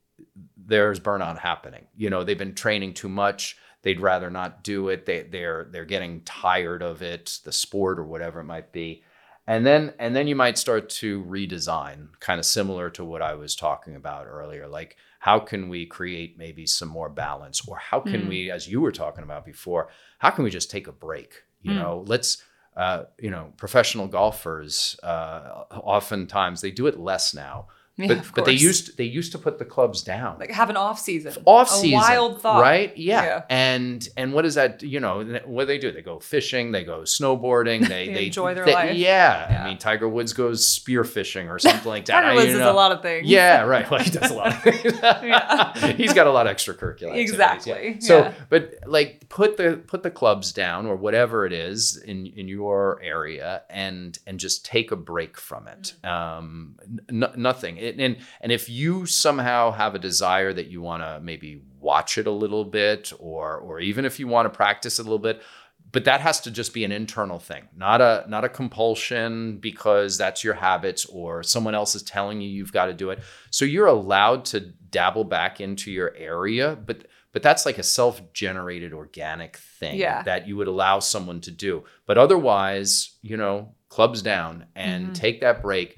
there's 0.57 1.01
burnout 1.01 1.39
happening. 1.39 1.87
You 1.97 2.11
know, 2.11 2.25
they've 2.25 2.39
been 2.39 2.55
training 2.55 2.95
too 2.95 3.09
much. 3.09 3.57
They'd 3.89 4.01
rather 4.01 4.31
not 4.31 4.63
do 4.63 4.89
it. 4.91 5.07
They 5.07 5.23
they're 5.23 5.67
they're 5.71 5.85
getting 5.87 6.21
tired 6.23 6.83
of 6.83 7.01
it, 7.03 7.39
the 7.45 7.53
sport 7.53 7.99
or 7.99 8.05
whatever 8.05 8.41
it 8.41 8.45
might 8.45 8.71
be 8.71 9.03
and 9.47 9.65
then 9.65 9.95
and 9.99 10.15
then 10.15 10.29
you 10.29 10.37
might 10.37 10.59
start 10.59 10.91
to 10.91 11.25
redesign 11.25 12.09
kind 12.21 12.39
of 12.39 12.45
similar 12.45 12.91
to 12.91 13.03
what 13.05 13.23
i 13.23 13.35
was 13.35 13.57
talking 13.57 13.97
about 13.97 14.27
earlier 14.27 14.69
like 14.69 14.97
how 15.21 15.39
can 15.41 15.69
we 15.69 15.87
create 15.87 16.37
maybe 16.39 16.67
some 16.67 16.89
more 16.89 17.09
balance 17.09 17.67
or 17.67 17.79
how 17.79 17.99
can 17.99 18.25
Mm. 18.25 18.29
we 18.29 18.51
as 18.51 18.69
you 18.69 18.81
were 18.81 18.93
talking 18.93 19.25
about 19.25 19.45
before 19.45 19.89
how 20.19 20.31
can 20.31 20.45
we 20.45 20.51
just 20.51 20.71
take 20.71 20.87
a 20.87 20.93
break 20.93 21.43
you 21.63 21.73
Mm. 21.73 21.77
know 21.81 22.05
let's 22.07 22.45
uh, 22.77 23.05
you 23.19 23.31
know 23.31 23.53
professional 23.57 24.07
golfers 24.07 25.01
uh, 25.03 25.65
oftentimes 25.71 26.61
they 26.61 26.71
do 26.71 26.87
it 26.87 26.99
less 27.01 27.35
now 27.35 27.67
Yeah, 27.99 28.07
but 28.15 28.25
but 28.35 28.45
they 28.45 28.53
used 28.53 28.97
they 28.97 29.05
used 29.05 29.33
to 29.33 29.39
put 29.39 29.59
the 29.59 29.65
clubs 29.65 30.03
down 30.03 30.39
like 30.39 30.53
have 30.53 30.71
an 30.71 30.77
off 30.77 31.01
season. 31.01 31.35
off 31.45 31.69
A 31.69 31.75
season 31.75 31.99
wild 31.99 32.41
thought. 32.41 32.63
right 32.63 32.97
yeah. 32.97 33.25
Yeah. 33.25 33.43
and 33.51 34.09
and 34.17 34.33
what 34.33 34.47
is 34.47 34.55
that 34.55 34.83
you 34.85 35.01
know 35.01 35.25
what 35.45 35.63
do 35.63 35.67
they 35.67 35.79
do 35.79 35.91
they 35.91 36.03
go 36.03 36.21
fishing 36.21 36.71
they 36.71 36.85
go 36.85 37.01
snowboarding 37.01 37.81
they 37.89 38.07
They 38.09 38.15
they 38.15 38.27
enjoy 38.27 38.55
their 38.55 38.65
they- 38.65 38.73
life. 38.75 38.97
yeah. 38.97 39.51
Yeah. 39.51 39.63
i 39.63 39.69
mean 39.69 39.79
tiger 39.79 40.09
woods 40.09 40.33
goes 40.33 40.65
spearfishing 40.65 41.49
or 41.51 41.59
something 41.59 41.89
like 41.89 42.05
that 42.11 42.21
Tiger 42.23 42.35
Woods 42.37 42.53
does 42.53 42.61
a 42.61 42.73
lot 42.73 42.93
of 42.93 43.03
things. 43.03 43.27
yeah 43.29 43.63
right 43.63 43.91
well 43.91 44.01
he 44.01 44.11
does 44.11 44.31
a 44.31 44.35
lot 44.35 44.49
of 44.55 44.63
things 44.63 45.97
he's 45.97 46.13
got 46.15 46.27
a 46.27 46.31
lot 46.31 46.47
of 46.47 46.57
extracurricular 46.57 47.15
Exactly, 47.17 48.01
so 48.01 48.33
but 48.49 48.75
like 48.87 49.29
put 49.29 49.57
the 49.57 49.83
put 49.87 50.03
the 50.03 50.11
clubs 50.11 50.53
down 50.53 50.87
or 50.87 50.97
whatever 50.97 51.47
it 51.47 51.53
is 51.53 51.97
in 51.97 52.27
in 52.27 52.49
your 52.49 53.01
area 53.03 53.63
and 53.71 54.19
and 54.27 54.39
just 54.39 54.65
take 54.65 54.91
a 54.93 54.97
break 54.97 55.37
from 55.39 55.67
it 55.69 55.95
Mm. 56.05 56.09
um 56.11 56.77
n- 57.09 57.33
nothing 57.37 57.77
and, 57.95 58.01
and 58.01 58.17
and 58.41 58.53
if 58.53 58.69
you 58.69 59.07
somehow 59.07 59.71
have 59.73 59.95
a 59.95 59.99
desire 59.99 60.53
that 60.53 60.67
you 60.69 60.81
want 60.83 61.03
to 61.03 61.21
maybe 61.23 61.63
watch 61.81 62.19
it 62.19 62.27
a 62.27 62.31
little 62.31 62.65
bit 62.65 63.13
or 63.19 63.57
or 63.59 63.81
even 63.81 64.05
if 64.05 64.19
you 64.21 64.27
want 64.29 64.47
to 64.51 64.57
practice 64.57 64.99
it 64.99 65.03
a 65.03 65.05
little 65.05 65.19
bit 65.19 65.43
but 65.91 66.05
that 66.05 66.21
has 66.21 66.41
to 66.43 66.51
just 66.51 66.75
be 66.75 66.85
an 66.85 66.93
internal 66.93 67.39
thing, 67.39 67.67
not 67.75 68.03
a 68.03 68.27
not 68.29 68.45
a 68.45 68.49
compulsion 68.51 69.57
because 69.57 70.19
that's 70.19 70.45
your 70.45 70.53
habits 70.53 71.07
or 71.07 71.43
someone 71.43 71.75
else 71.75 71.95
is 71.95 72.03
telling 72.03 72.43
you 72.43 72.49
you've 72.51 72.73
got 72.75 72.87
to 72.87 72.93
do 72.93 73.09
it. 73.09 73.21
So 73.51 73.65
you're 73.65 73.87
allowed 73.87 74.45
to 74.47 74.61
dabble 74.61 75.25
back 75.25 75.63
into 75.63 75.91
your 75.91 76.15
area, 76.15 76.77
but 76.77 77.07
but 77.33 77.43
that's 77.43 77.65
like 77.65 77.79
a 77.79 77.83
self-generated 77.83 78.93
organic 78.93 79.57
thing 79.57 79.97
Yeah. 79.99 80.23
that 80.25 80.47
you 80.47 80.57
would 80.59 80.69
allow 80.69 80.99
someone 80.99 81.41
to 81.43 81.51
do. 81.51 81.85
But 82.07 82.19
otherwise, 82.19 83.17
you 83.23 83.37
know, 83.39 83.75
clubs 83.89 84.21
down 84.23 84.67
and 84.75 85.09
Mhm. 85.09 85.15
take 85.15 85.41
that 85.41 85.63
break 85.63 85.97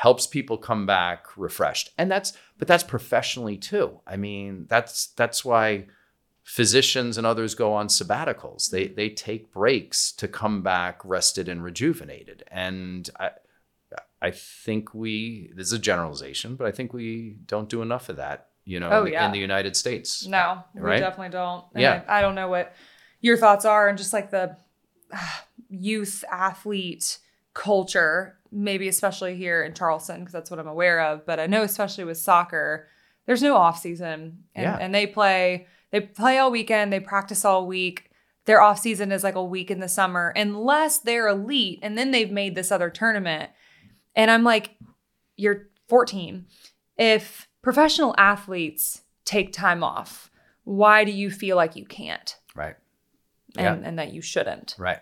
helps 0.00 0.26
people 0.26 0.56
come 0.56 0.86
back 0.86 1.26
refreshed. 1.36 1.90
And 1.98 2.10
that's 2.10 2.32
but 2.58 2.66
that's 2.66 2.82
professionally 2.84 3.58
too. 3.58 4.00
I 4.06 4.16
mean, 4.16 4.64
that's 4.66 5.08
that's 5.08 5.44
why 5.44 5.86
physicians 6.42 7.18
and 7.18 7.26
others 7.26 7.54
go 7.54 7.74
on 7.74 7.88
sabbaticals. 7.88 8.70
They 8.70 8.88
they 8.88 9.10
take 9.10 9.52
breaks 9.52 10.10
to 10.12 10.26
come 10.26 10.62
back 10.62 11.02
rested 11.04 11.48
and 11.48 11.62
rejuvenated. 11.62 12.44
And 12.50 13.10
I 13.20 13.30
I 14.22 14.30
think 14.30 14.94
we 14.94 15.52
this 15.54 15.66
is 15.66 15.74
a 15.74 15.78
generalization, 15.78 16.56
but 16.56 16.66
I 16.66 16.72
think 16.72 16.94
we 16.94 17.36
don't 17.46 17.68
do 17.68 17.82
enough 17.82 18.08
of 18.08 18.16
that, 18.16 18.48
you 18.64 18.80
know, 18.80 18.88
Oh, 18.90 19.04
in- 19.04 19.12
yeah. 19.12 19.26
in 19.26 19.32
the 19.32 19.38
United 19.38 19.76
States. 19.76 20.26
No, 20.26 20.64
we 20.74 20.96
definitely 20.98 21.28
don't. 21.30 21.64
And 21.74 21.82
Yeah. 21.82 22.02
I, 22.08 22.18
I 22.18 22.20
don't 22.22 22.34
know 22.34 22.48
what 22.48 22.74
your 23.20 23.36
thoughts 23.36 23.66
are 23.66 23.86
and 23.88 23.98
just 23.98 24.14
like 24.14 24.30
the 24.30 24.56
ah, 25.12 25.44
youth 25.68 26.24
athlete 26.30 27.18
culture, 27.52 28.38
maybe 28.52 28.88
especially 28.88 29.36
here 29.36 29.62
in 29.62 29.74
Charleston, 29.74 30.20
because 30.20 30.32
that's 30.32 30.50
what 30.50 30.60
I'm 30.60 30.66
aware 30.66 31.00
of. 31.00 31.24
But 31.26 31.38
I 31.40 31.46
know 31.46 31.62
especially 31.62 32.04
with 32.04 32.18
soccer, 32.18 32.88
there's 33.26 33.42
no 33.42 33.56
off 33.56 33.78
season. 33.80 34.44
And, 34.54 34.64
Yeah. 34.64 34.76
and 34.80 34.94
they 34.94 35.06
play 35.06 35.66
they 35.92 36.00
play 36.00 36.38
all 36.38 36.52
weekend, 36.52 36.92
they 36.92 37.00
practice 37.00 37.44
all 37.44 37.66
week. 37.66 38.10
Their 38.44 38.62
off 38.62 38.78
season 38.78 39.10
is 39.10 39.24
like 39.24 39.34
a 39.34 39.42
week 39.44 39.72
in 39.72 39.80
the 39.80 39.88
summer, 39.88 40.32
unless 40.36 40.98
they're 40.98 41.26
elite, 41.26 41.80
and 41.82 41.98
then 41.98 42.12
they've 42.12 42.30
made 42.30 42.54
this 42.54 42.70
other 42.70 42.90
tournament. 42.90 43.50
And 44.14 44.30
I'm 44.30 44.44
like, 44.44 44.76
you're 45.36 45.68
14. 45.88 46.46
If 46.96 47.48
professional 47.60 48.14
athletes 48.18 49.02
take 49.24 49.52
time 49.52 49.82
off, 49.82 50.30
why 50.62 51.02
do 51.04 51.10
you 51.10 51.28
feel 51.30 51.56
like 51.56 51.74
you 51.74 51.84
can't 51.84 52.36
Right. 52.54 52.76
and, 53.56 53.84
and 53.84 53.98
that 53.98 54.12
you 54.12 54.22
shouldn't? 54.22 54.76
Right. 54.78 55.00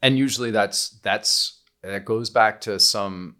And 0.00 0.16
usually 0.16 0.50
that's 0.52 0.90
that's 1.02 1.59
that 1.82 2.04
goes 2.04 2.30
back 2.30 2.60
to 2.62 2.78
some 2.78 3.36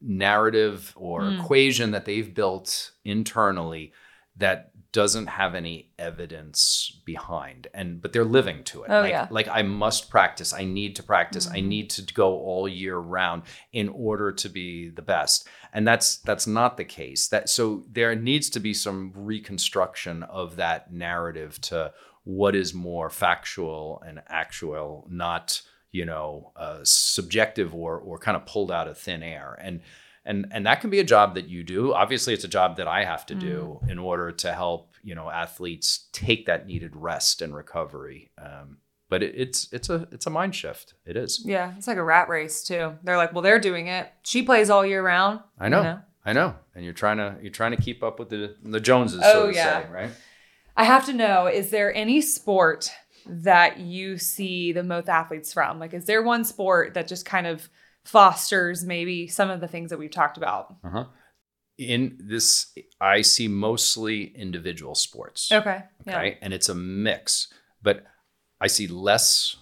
narrative 0.00 0.92
or 0.96 1.22
Mm. 1.22 1.40
equation 1.40 1.90
that 1.90 2.04
they've 2.04 2.34
built 2.34 2.92
internally 3.04 3.92
that 4.36 4.70
doesn't 4.92 5.26
have 5.28 5.54
any 5.54 5.92
evidence 5.98 7.00
behind 7.04 7.68
and 7.74 8.00
but 8.02 8.12
they're 8.12 8.24
living 8.24 8.64
to 8.64 8.82
it 8.82 8.90
Oh, 8.90 9.02
like 9.02 9.10
yeah. 9.10 9.28
like 9.30 9.46
i 9.48 9.62
must 9.62 10.10
practice 10.10 10.52
i 10.52 10.64
need 10.64 10.96
to 10.96 11.02
practice 11.02 11.46
i 11.48 11.58
Mhm. 11.60 11.64
need 11.66 11.90
to 11.90 12.02
go 12.14 12.40
all 12.40 12.66
year 12.66 12.96
round 12.96 13.42
in 13.72 13.88
order 13.90 14.32
to 14.32 14.48
be 14.48 14.88
the 14.88 15.02
best 15.02 15.46
and 15.72 15.86
that's 15.86 16.16
that's 16.16 16.46
not 16.46 16.76
the 16.76 16.84
case 16.84 17.28
that 17.28 17.48
so 17.48 17.84
there 17.88 18.16
needs 18.16 18.50
to 18.50 18.58
be 18.60 18.74
some 18.74 19.12
reconstruction 19.14 20.22
of 20.24 20.56
that 20.56 20.92
narrative 20.92 21.60
to 21.60 21.92
what 22.24 22.56
is 22.56 22.74
more 22.74 23.10
factual 23.10 24.02
and 24.04 24.22
actual 24.28 25.06
not 25.08 25.62
you 25.92 26.04
know 26.04 26.52
uh, 26.56 26.78
subjective 26.82 27.74
or 27.74 27.98
or 27.98 28.18
kind 28.18 28.36
of 28.36 28.46
pulled 28.46 28.70
out 28.70 28.88
of 28.88 28.96
thin 28.98 29.22
air 29.22 29.58
and 29.60 29.80
and 30.24 30.46
and 30.50 30.66
that 30.66 30.80
can 30.80 30.90
be 30.90 31.00
a 31.00 31.04
job 31.04 31.34
that 31.34 31.48
you 31.48 31.62
do 31.64 31.92
obviously 31.94 32.34
it's 32.34 32.44
a 32.44 32.48
job 32.48 32.76
that 32.76 32.86
i 32.86 33.04
have 33.04 33.24
to 33.26 33.34
do 33.34 33.80
in 33.88 33.98
order 33.98 34.30
to 34.30 34.52
help 34.52 34.94
you 35.02 35.14
know 35.14 35.30
athletes 35.30 36.08
take 36.12 36.46
that 36.46 36.66
needed 36.66 36.94
rest 36.94 37.40
and 37.42 37.54
recovery 37.54 38.30
um, 38.38 38.76
but 39.08 39.22
it, 39.22 39.34
it's 39.36 39.68
it's 39.72 39.88
a 39.90 40.06
it's 40.12 40.26
a 40.26 40.30
mind 40.30 40.54
shift 40.54 40.94
it 41.04 41.16
is 41.16 41.42
Yeah, 41.44 41.72
it's 41.76 41.88
like 41.88 41.96
a 41.96 42.04
rat 42.04 42.28
race 42.28 42.62
too. 42.62 42.92
They're 43.02 43.16
like, 43.16 43.32
well, 43.32 43.42
they're 43.42 43.58
doing 43.58 43.88
it. 43.88 44.08
She 44.22 44.42
plays 44.44 44.70
all 44.70 44.86
year 44.86 45.02
round. 45.02 45.40
i 45.58 45.68
know, 45.68 45.78
you 45.78 45.84
know? 45.84 46.00
i 46.26 46.32
know 46.32 46.54
and 46.76 46.84
you're 46.84 46.94
trying 46.94 47.16
to 47.16 47.36
you're 47.42 47.50
trying 47.50 47.72
to 47.74 47.82
keep 47.82 48.02
up 48.04 48.18
with 48.20 48.28
the 48.28 48.54
the 48.62 48.78
joneses 48.78 49.20
Oh, 49.24 49.32
so 49.32 49.50
to 49.50 49.56
yeah. 49.56 49.82
say 49.82 49.90
right 49.90 50.10
I 50.76 50.84
have 50.84 51.04
to 51.06 51.12
know 51.12 51.46
is 51.46 51.70
there 51.70 51.92
any 51.94 52.20
sport 52.20 52.90
that 53.26 53.78
you 53.78 54.18
see 54.18 54.72
the 54.72 54.82
most 54.82 55.08
athletes 55.08 55.52
from? 55.52 55.78
Like, 55.78 55.94
is 55.94 56.04
there 56.04 56.22
one 56.22 56.44
sport 56.44 56.94
that 56.94 57.08
just 57.08 57.24
kind 57.26 57.46
of 57.46 57.68
fosters 58.04 58.84
maybe 58.84 59.26
some 59.28 59.50
of 59.50 59.60
the 59.60 59.68
things 59.68 59.90
that 59.90 59.98
we've 59.98 60.10
talked 60.10 60.36
about? 60.36 60.74
uh-huh 60.84 61.04
in 61.78 62.18
this 62.22 62.74
i 63.00 63.22
see 63.22 63.48
mostly 63.48 64.24
individual 64.36 64.94
sports 64.94 65.50
Okay. 65.50 65.82
Yeah. 66.06 66.16
okay 66.18 66.38
and 66.42 66.52
it's 66.52 66.68
a 66.68 66.74
mix 66.74 67.48
but 67.82 68.04
i 68.60 68.66
see 68.66 68.86
less 68.86 69.56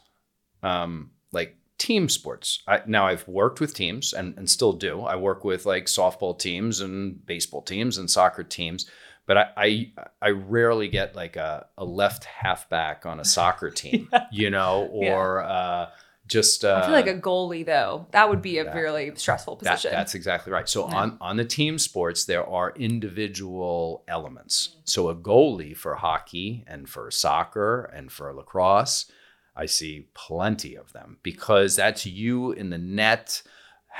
um 0.64 1.12
like 1.30 1.56
team 1.78 2.08
sports 2.08 2.60
I, 2.66 2.80
now 2.86 3.06
i've 3.06 3.26
worked 3.28 3.60
with 3.60 3.72
teams 3.72 4.12
and, 4.12 4.36
and 4.36 4.50
still 4.50 4.72
do 4.72 5.02
i 5.02 5.14
work 5.14 5.44
with 5.44 5.64
like 5.64 5.86
softball 5.86 6.36
teams 6.36 6.80
and 6.80 7.24
baseball 7.24 7.62
teams 7.62 7.98
and 7.98 8.10
soccer 8.10 8.42
teams 8.42 8.90
but 9.28 9.36
i 9.38 9.46
i, 9.56 9.92
I 10.20 10.28
rarely 10.30 10.88
get 10.88 11.14
like 11.14 11.36
a, 11.36 11.66
a 11.78 11.84
left 11.84 12.24
halfback 12.24 13.06
on 13.06 13.20
a 13.20 13.24
soccer 13.24 13.70
team 13.82 14.10
you 14.32 14.50
know 14.50 14.90
Yeah. 14.92 15.14
or 15.14 15.42
uh 15.44 15.90
just 16.26 16.62
uh 16.62 16.80
I 16.82 16.86
feel 16.86 16.92
like 16.92 17.06
a 17.06 17.14
goalie 17.18 17.64
though, 17.64 18.06
that 18.10 18.28
would 18.28 18.42
be 18.42 18.58
a 18.58 18.64
that- 18.64 18.74
really 18.74 19.12
stressful 19.14 19.56
that, 19.62 19.70
position. 19.76 19.92
that's 19.92 20.14
exactly 20.14 20.52
right. 20.52 20.68
So 20.68 20.86
Yeah. 20.86 20.96
on 20.96 21.16
on 21.22 21.36
the 21.38 21.44
team 21.46 21.78
sports, 21.78 22.26
there 22.26 22.46
are 22.46 22.74
individual 22.76 24.04
elements. 24.08 24.76
So 24.84 25.08
a 25.08 25.14
goalie 25.14 25.74
for 25.76 25.94
hockey 25.96 26.64
and 26.66 26.86
for 26.88 27.10
soccer 27.10 27.84
and 27.94 28.12
for 28.12 28.32
lacrosse, 28.34 29.10
I 29.56 29.64
see 29.66 30.08
plenty 30.12 30.74
of 30.76 30.92
them 30.92 31.16
because 31.22 31.76
that's 31.76 32.04
you 32.04 32.52
in 32.52 32.68
the 32.70 32.78
net. 32.78 33.42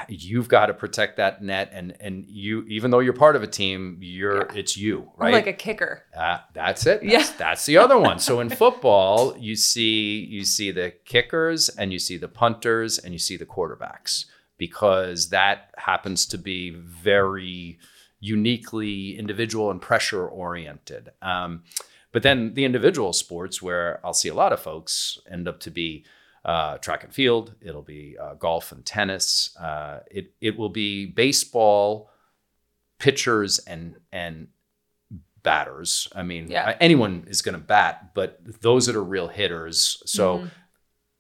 You've 0.09 0.49
got 0.49 0.67
to 0.67 0.75
protect 0.75 1.17
that 1.17 1.43
net, 1.43 1.71
and 1.73 1.97
and 2.01 2.25
you 2.29 2.63
even 2.69 2.91
though 2.91 2.99
you're 3.01 3.13
part 3.13 3.35
of 3.37 3.43
a 3.43 3.47
team, 3.47 3.99
you're 4.01 4.39
Yeah. 4.51 4.59
it's 4.59 4.77
you, 4.77 5.11
right? 5.17 5.33
like 5.33 5.47
a 5.47 5.53
kicker. 5.53 6.05
Uh, 6.17 6.39
that's 6.55 6.87
it. 6.87 7.03
Yeah. 7.03 7.19
That's, 7.19 7.31
that's 7.33 7.67
the 7.67 7.79
other 7.79 7.99
one. 7.99 8.19
So 8.21 8.41
in 8.41 8.49
football, 8.63 9.37
you 9.39 9.57
see 9.57 10.19
you 10.25 10.45
see 10.45 10.71
the 10.71 10.93
kickers 11.05 11.69
and 11.69 11.93
you 11.93 11.99
see 11.99 12.17
the 12.17 12.29
punters 12.29 12.99
and 12.99 13.13
you 13.13 13.19
see 13.19 13.37
the 13.37 13.47
quarterbacks 13.47 14.27
because 14.57 15.31
that 15.31 15.73
happens 15.79 16.27
to 16.27 16.39
be 16.39 16.71
very 16.71 17.79
uniquely 18.21 19.17
individual 19.19 19.71
and 19.71 19.81
pressure 19.81 20.27
oriented. 20.27 21.11
Um, 21.23 21.63
but 22.13 22.23
then 22.23 22.55
the 22.55 22.65
individual 22.65 23.13
sports 23.13 23.61
where 23.63 24.01
I'll 24.05 24.15
see 24.15 24.29
a 24.29 24.35
lot 24.35 24.53
of 24.53 24.61
folks 24.61 25.19
end 25.31 25.47
up 25.47 25.61
to 25.61 25.71
be 25.71 26.05
uh, 26.45 26.79
track 26.79 27.05
and 27.05 27.13
field. 27.15 27.55
It'll 27.61 27.83
be 27.83 28.17
uh, 28.21 28.35
golf 28.35 28.73
and 28.73 28.85
tennis. 28.85 29.57
Uh, 29.61 30.01
it 30.11 30.33
it 30.41 30.57
will 30.57 30.69
be 30.71 31.07
baseball, 31.07 32.11
pitchers 32.99 33.59
and 33.61 33.97
and 34.13 34.49
batters. 35.43 36.09
I 36.15 36.23
mean, 36.23 36.51
Yeah. 36.51 36.77
anyone 36.81 37.25
is 37.29 37.43
going 37.43 37.55
to 37.55 37.65
bat, 37.65 38.13
but 38.15 38.41
those 38.61 38.87
that 38.87 38.97
are 38.97 39.05
real 39.05 39.29
hitters. 39.29 40.03
So 40.05 40.39
Mhm. 40.39 40.51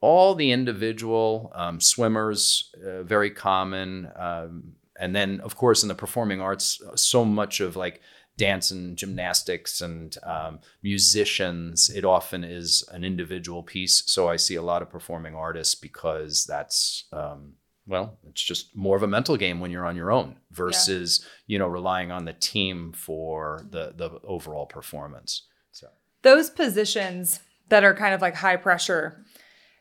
all 0.00 0.34
the 0.34 0.50
individual 0.50 1.50
um, 1.54 1.80
swimmers, 1.80 2.72
uh, 2.84 3.02
very 3.04 3.30
common. 3.30 4.10
Um, 4.16 4.74
and 4.98 5.14
then, 5.14 5.40
of 5.40 5.56
course, 5.56 5.82
in 5.82 5.88
the 5.88 5.94
performing 5.94 6.40
arts, 6.40 6.80
so 6.96 7.24
much 7.24 7.60
of 7.60 7.76
like 7.76 8.00
dance 8.38 8.70
and 8.70 8.96
gymnastics 8.96 9.82
and 9.82 10.16
um, 10.22 10.60
musicians, 10.82 11.90
it 11.90 12.04
often 12.04 12.44
is 12.44 12.88
an 12.92 13.04
individual 13.04 13.62
piece. 13.62 14.04
So 14.06 14.28
I 14.28 14.36
see 14.36 14.54
a 14.54 14.62
lot 14.62 14.80
of 14.80 14.88
performing 14.88 15.34
artists 15.34 15.74
because 15.74 16.46
that's, 16.46 17.04
um, 17.12 17.54
well, 17.86 18.16
it's 18.28 18.42
just 18.42 18.74
more 18.74 18.96
of 18.96 19.02
a 19.02 19.08
mental 19.08 19.36
game 19.36 19.60
when 19.60 19.70
you're 19.70 19.84
on 19.84 19.96
your 19.96 20.12
own 20.12 20.36
versus, 20.52 21.26
you 21.46 21.58
know, 21.58 21.66
relying 21.66 22.10
on 22.10 22.24
the 22.24 22.32
team 22.32 22.92
for 22.92 23.66
the, 23.68 23.92
the 23.96 24.20
overall 24.24 24.66
performance. 24.66 25.42
So. 25.72 25.88
those 26.22 26.48
positions 26.48 27.40
that 27.68 27.84
are 27.84 27.94
kind 27.94 28.14
of 28.14 28.22
like 28.22 28.36
high 28.36 28.56
pressure, 28.56 29.24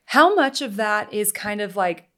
how 0.05 0.33
much 0.35 0.61
of 0.61 0.77
that 0.77 1.13
is 1.13 1.31
kind 1.31 1.61
of 1.61 1.75
like 1.75 2.09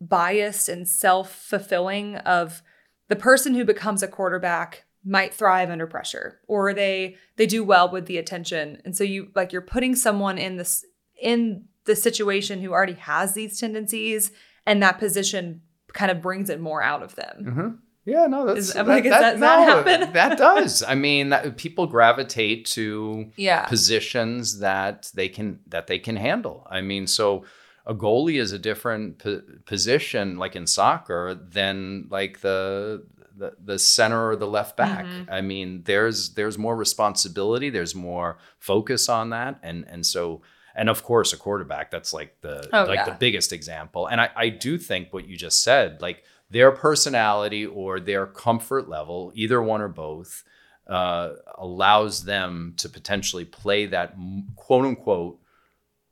biased 0.00 0.68
and 0.68 0.88
self 0.88 1.32
fulfilling 1.32 2.16
of 2.16 2.62
the 3.08 3.16
person 3.16 3.54
who 3.54 3.64
becomes 3.64 4.02
a 4.02 4.08
quarterback 4.08 4.84
might 5.04 5.34
thrive 5.34 5.70
under 5.70 5.86
pressure 5.86 6.40
or 6.48 6.72
they 6.72 7.16
they 7.36 7.46
do 7.46 7.62
well 7.62 7.90
with 7.90 8.06
the 8.06 8.16
attention 8.18 8.80
and 8.84 8.96
so 8.96 9.04
you 9.04 9.28
like 9.34 9.52
you're 9.52 9.60
putting 9.60 9.94
someone 9.94 10.38
in 10.38 10.56
this 10.56 10.84
in 11.20 11.64
the 11.84 11.94
situation 11.94 12.60
who 12.62 12.72
already 12.72 12.94
has 12.94 13.34
these 13.34 13.60
tendencies 13.60 14.30
and 14.66 14.82
that 14.82 14.98
position 14.98 15.60
kind 15.92 16.10
of 16.10 16.22
brings 16.22 16.48
it 16.48 16.60
more 16.60 16.82
out 16.82 17.02
of 17.02 17.14
them 17.16 17.44
Mm-hmm. 17.46 17.68
Yeah, 18.06 18.26
no, 18.26 18.44
that's 18.44 18.58
Is- 18.58 18.76
I'm 18.76 18.86
like, 18.86 19.06
is 19.06 19.10
that- 19.12 19.32
does 19.32 19.40
that 19.40 19.86
happen? 19.86 20.12
that 20.20 20.36
does. 20.36 20.82
I 20.82 20.94
mean, 20.94 21.30
that, 21.30 21.56
people 21.56 21.86
gravitate 21.86 22.66
to 22.66 23.30
yeah 23.36 23.64
positions 23.66 24.58
that 24.58 25.10
they 25.14 25.28
can 25.30 25.60
that 25.68 25.86
they 25.86 25.98
can 25.98 26.16
handle. 26.16 26.66
I 26.70 26.82
mean, 26.82 27.06
so 27.06 27.44
a 27.86 27.94
goalie 27.94 28.38
is 28.38 28.52
a 28.52 28.58
different 28.58 29.20
po- 29.20 29.40
position, 29.64 30.36
like 30.36 30.54
in 30.54 30.66
soccer, 30.66 31.34
than 31.34 32.06
like 32.10 32.40
the 32.40 33.06
the, 33.36 33.52
the 33.64 33.78
center 33.78 34.28
or 34.30 34.36
the 34.36 34.46
left 34.46 34.76
back. 34.76 35.04
Mhm. 35.06 35.26
I 35.30 35.40
mean, 35.40 35.82
there's 35.84 36.34
there's 36.34 36.56
more 36.58 36.76
responsibility, 36.76 37.70
there's 37.70 37.94
more 37.94 38.38
focus 38.58 39.08
on 39.08 39.30
that, 39.30 39.58
and 39.62 39.84
and 39.88 40.04
so 40.06 40.42
and 40.76 40.88
of 40.88 41.02
course 41.04 41.32
a 41.32 41.36
quarterback 41.36 41.90
that's 41.90 42.12
like 42.12 42.40
the 42.40 42.68
Oh, 42.72 42.84
like 42.84 42.96
yeah. 43.00 43.04
the 43.04 43.16
biggest 43.18 43.52
example 43.52 44.06
and 44.08 44.20
I, 44.20 44.30
I 44.36 44.48
do 44.48 44.76
think 44.78 45.12
what 45.12 45.26
you 45.28 45.36
just 45.36 45.62
said 45.62 46.02
like 46.02 46.24
their 46.50 46.72
personality 46.72 47.64
or 47.64 48.00
their 48.00 48.26
comfort 48.26 48.88
level 48.88 49.30
either 49.36 49.62
one 49.62 49.80
or 49.80 49.88
both 49.88 50.42
uh, 50.88 51.30
allows 51.56 52.24
them 52.24 52.74
to 52.78 52.88
potentially 52.88 53.44
play 53.44 53.86
that 53.86 54.14
quote 54.56 54.84
unquote 54.84 55.38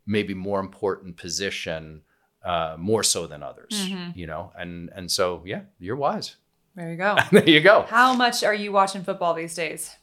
maybe 0.07 0.35
more 0.35 0.61
important 0.61 1.17
position 1.17 2.03
uh, 2.45 2.77
more 2.79 3.03
so 3.03 3.27
than 3.27 3.43
others 3.43 3.89
Mhm. 3.89 4.17
you 4.17 4.27
know 4.27 4.53
and 4.57 4.91
and 4.95 5.11
so 5.11 5.43
yeah 5.45 5.63
you're 5.81 5.97
wise 5.97 6.37
There 6.75 6.91
you 6.91 6.97
go. 6.97 7.17
there 7.33 7.49
you 7.49 7.61
go 7.61 7.83
How 7.89 8.15
much 8.15 8.43
are 8.45 8.55
you 8.55 8.73
watching 8.73 9.03
football 9.05 9.35
these 9.35 9.55
days? 9.55 9.95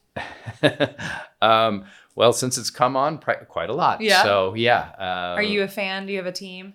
um, 1.41 1.85
well 2.15 2.33
since 2.33 2.57
it's 2.57 2.69
come 2.69 2.95
on 2.97 3.17
quite 3.17 3.69
a 3.69 3.73
lot 3.73 4.01
Yeah. 4.01 4.23
so 4.23 4.53
yeah 4.53 4.91
uh, 4.99 5.35
Are 5.37 5.43
you 5.43 5.63
a 5.63 5.67
fan? 5.67 6.05
Do 6.05 6.11
you 6.11 6.17
have 6.17 6.27
a 6.27 6.31
team? 6.31 6.73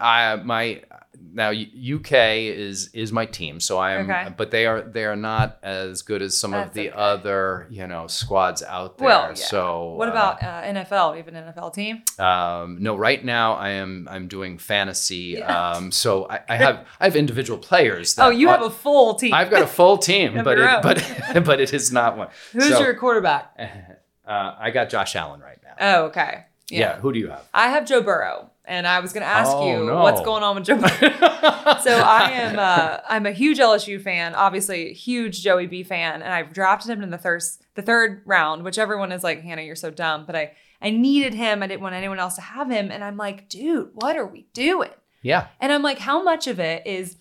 I 0.00 0.36
my 0.36 0.82
now 1.32 1.50
UK 1.50 2.12
is 2.12 2.90
is 2.94 3.12
my 3.12 3.26
team, 3.26 3.58
so 3.60 3.78
I 3.78 3.92
am. 3.94 4.10
Okay. 4.10 4.32
But 4.36 4.50
they 4.50 4.66
are 4.66 4.82
they 4.82 5.04
are 5.04 5.16
not 5.16 5.58
as 5.62 6.02
good 6.02 6.22
as 6.22 6.38
some 6.38 6.52
That's 6.52 6.68
of 6.68 6.74
the 6.74 6.90
okay. 6.90 6.96
other 6.96 7.66
you 7.70 7.86
know 7.86 8.06
squads 8.06 8.62
out 8.62 8.98
there. 8.98 9.06
Well, 9.08 9.28
yeah. 9.28 9.34
So 9.34 9.94
What 9.94 10.08
uh, 10.08 10.12
about 10.12 10.42
uh, 10.42 10.62
NFL? 10.62 11.12
Do 11.12 11.18
you 11.18 11.24
have 11.24 11.34
an 11.34 11.52
NFL 11.52 11.74
team? 11.74 12.02
um, 12.18 12.78
no, 12.80 12.94
right 12.96 13.24
now 13.24 13.54
I 13.54 13.70
am 13.70 14.06
I'm 14.10 14.28
doing 14.28 14.58
fantasy. 14.58 15.36
Yeah. 15.38 15.72
Um, 15.72 15.90
so 15.90 16.26
I, 16.28 16.40
I 16.48 16.56
have 16.56 16.86
I 17.00 17.04
have 17.04 17.16
individual 17.16 17.58
players. 17.58 18.16
Oh, 18.18 18.30
you 18.30 18.48
are- 18.48 18.56
have 18.56 18.66
a 18.66 18.70
full 18.70 19.14
team. 19.14 19.34
I've 19.34 19.50
got 19.50 19.62
a 19.62 19.66
full 19.66 19.98
team, 19.98 20.34
but 20.44 20.58
it, 20.58 20.82
but 20.82 21.44
but 21.44 21.60
it 21.60 21.72
is 21.74 21.90
not 21.92 22.16
one. 22.16 22.28
Who's 22.52 22.68
So, 22.68 22.80
your 22.80 22.94
quarterback? 22.94 23.58
Uh, 24.26 24.54
I 24.58 24.70
got 24.70 24.88
Josh 24.88 25.16
Allen 25.16 25.40
right 25.40 25.58
now. 25.64 25.74
Oh, 25.80 26.04
okay. 26.06 26.44
Yeah. 26.70 26.98
Who 27.00 27.12
do 27.12 27.18
you 27.18 27.28
have? 27.28 27.46
I 27.52 27.68
have 27.68 27.84
Joe 27.86 28.00
Burrow, 28.02 28.50
and 28.66 28.86
I 28.86 29.00
was 29.00 29.12
going 29.12 29.22
to 29.22 29.28
ask 29.28 29.50
Oh, 29.52 29.66
you 29.68 29.84
no. 29.84 30.02
what's 30.02 30.20
going 30.22 30.42
on 30.42 30.54
with 30.56 30.64
Joe 30.64 30.78
so 30.78 30.86
I 30.86 32.30
am 32.32 32.58
uh, 32.58 32.98
I'm 33.08 33.26
a 33.26 33.32
huge 33.32 33.58
LSU 33.58 34.00
fan, 34.00 34.34
obviously 34.34 34.90
a 34.90 34.92
huge 34.94 35.42
Joey 35.42 35.66
B 35.66 35.82
fan, 35.82 36.22
and 36.22 36.32
I've 36.32 36.52
drafted 36.52 36.90
him 36.90 37.02
in 37.02 37.10
the 37.10 37.18
third 37.18 37.42
the 37.74 37.82
third 37.82 38.22
round, 38.24 38.62
which 38.64 38.78
everyone 38.78 39.12
is 39.12 39.22
like, 39.24 39.42
Hannah, 39.42 39.62
you're 39.62 39.76
so 39.76 39.90
dumb, 39.90 40.24
but 40.26 40.34
I 40.36 40.52
I 40.80 40.90
needed 40.90 41.34
him. 41.34 41.62
I 41.62 41.66
didn't 41.66 41.80
want 41.82 41.94
anyone 41.94 42.18
else 42.18 42.34
to 42.36 42.40
have 42.42 42.70
him, 42.70 42.90
and 42.90 43.02
I'm 43.04 43.16
like, 43.16 43.48
dude, 43.48 43.90
what 43.94 44.16
are 44.16 44.26
we 44.26 44.46
doing? 44.52 44.90
yeah. 45.22 45.46
And 45.60 45.72
I'm 45.72 45.82
like, 45.82 45.98
how 45.98 46.22
much 46.22 46.46
of 46.46 46.58
it 46.60 46.86
is 46.86 47.16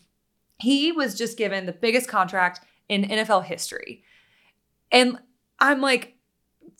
he 0.59 0.91
was 0.91 1.15
just 1.17 1.37
given 1.37 1.65
the 1.65 1.71
biggest 1.73 2.07
contract 2.07 2.59
in 2.89 3.03
NFL 3.03 3.45
history, 3.45 4.03
and 4.91 5.17
I'm 5.59 5.81
like. 5.81 6.12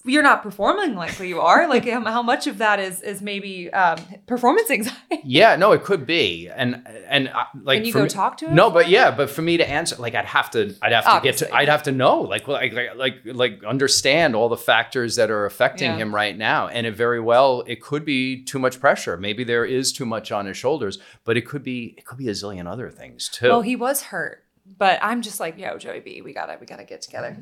You're 0.05 0.21
not 0.23 0.43
performing 0.43 0.95
like 0.95 1.17
you 1.19 1.39
are. 1.39 1.67
Like, 1.73 1.87
how 1.87 2.21
much 2.21 2.45
of 2.47 2.57
that 2.57 2.79
is 2.79 3.01
is 3.01 3.21
maybe 3.21 3.71
um, 3.71 3.97
performance 4.27 4.69
anxiety? 4.69 4.99
Yeah, 5.25 5.55
no, 5.55 5.71
it 5.71 5.83
could 5.83 6.05
be, 6.05 6.49
and 6.49 6.85
and 7.07 7.29
uh, 7.29 7.45
like 7.61 7.77
Can 7.79 7.85
you 7.85 7.93
go 7.93 8.03
me- 8.03 8.09
talk 8.09 8.35
to 8.37 8.47
him? 8.47 8.55
No, 8.55 8.69
but 8.69 8.89
yeah, 8.89 9.09
but 9.11 9.29
for 9.29 9.41
me 9.41 9.55
to 9.57 9.67
answer, 9.69 9.95
like 9.95 10.15
I'd 10.15 10.25
have 10.25 10.51
to, 10.51 10.75
I'd 10.81 10.91
have 10.91 11.05
to 11.05 11.09
Obviously. 11.11 11.45
get 11.47 11.51
to, 11.51 11.55
I'd 11.57 11.69
have 11.69 11.83
to 11.83 11.91
know, 11.93 12.19
like, 12.21 12.47
like, 12.49 12.73
like, 12.95 13.21
like, 13.25 13.63
understand 13.63 14.35
all 14.35 14.49
the 14.49 14.57
factors 14.57 15.15
that 15.15 15.31
are 15.31 15.45
affecting 15.45 15.91
Yeah. 15.91 15.97
him 15.97 16.13
right 16.13 16.37
now, 16.37 16.67
and 16.67 16.85
it 16.85 16.93
very 16.95 17.21
well, 17.21 17.63
it 17.67 17.81
could 17.81 18.03
be 18.03 18.43
too 18.43 18.59
much 18.59 18.81
pressure. 18.81 19.15
Maybe 19.15 19.45
there 19.45 19.63
is 19.63 19.93
too 19.93 20.05
much 20.05 20.31
on 20.33 20.45
his 20.45 20.57
shoulders, 20.57 20.99
but 21.23 21.37
it 21.37 21.45
could 21.47 21.63
be, 21.63 21.95
it 21.97 22.05
could 22.05 22.17
be 22.17 22.27
a 22.27 22.31
zillion 22.33 22.67
other 22.69 22.89
things 22.89 23.29
too. 23.29 23.47
Well, 23.47 23.61
he 23.61 23.77
was 23.77 24.01
hurt, 24.03 24.43
but 24.77 24.99
I'm 25.01 25.21
just 25.21 25.39
like, 25.39 25.57
yo, 25.57 25.77
Joey 25.77 26.01
B, 26.01 26.21
we 26.21 26.33
gotta, 26.33 26.57
we 26.59 26.65
gotta 26.65 26.83
get 26.83 27.01
together. 27.01 27.37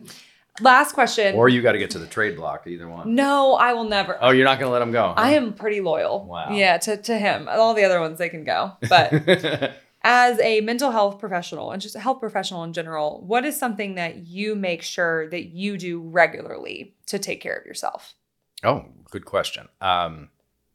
Last 0.60 0.94
question. 0.94 1.36
or 1.36 1.48
you 1.50 1.62
got 1.62 1.72
to 1.72 1.78
get 1.80 1.92
to 1.92 2.00
the 2.00 2.08
trade 2.08 2.36
block, 2.36 2.68
either 2.68 2.88
one. 2.88 3.16
no, 3.16 3.54
I 3.54 3.74
will 3.74 3.86
never. 3.86 4.18
Oh, 4.22 4.32
you're 4.32 4.46
not 4.46 4.60
going 4.60 4.68
to 4.70 4.74
let 4.74 4.82
him 4.82 4.92
go. 4.92 5.14
I 5.16 5.34
am 5.34 5.54
pretty 5.54 5.80
loyal. 5.82 6.26
Wow. 6.26 6.52
Yeah, 6.52 6.78
to, 6.80 6.98
to 6.98 7.18
him. 7.18 7.48
All 7.50 7.74
the 7.74 7.84
other 7.86 8.00
ones 8.02 8.18
they 8.18 8.30
can 8.30 8.44
go. 8.44 8.74
But 8.90 9.14
as 10.04 10.40
a 10.42 10.62
mental 10.62 10.92
health 10.92 11.20
professional 11.20 11.72
and 11.72 11.82
just 11.82 11.96
a 11.96 12.00
health 12.00 12.20
professional 12.20 12.64
in 12.64 12.74
general, 12.74 13.22
what 13.26 13.46
is 13.46 13.58
something 13.58 13.96
that 13.96 14.28
you 14.28 14.56
make 14.56 14.82
sure 14.82 15.30
that 15.30 15.46
you 15.48 15.78
do 15.78 16.02
regularly 16.02 16.96
to 17.08 17.18
take 17.18 17.40
care 17.40 17.56
of 17.56 17.66
yourself? 17.66 18.14
Oh, 18.64 18.86
good 19.10 19.26
question. 19.26 19.70
Um, 19.80 20.30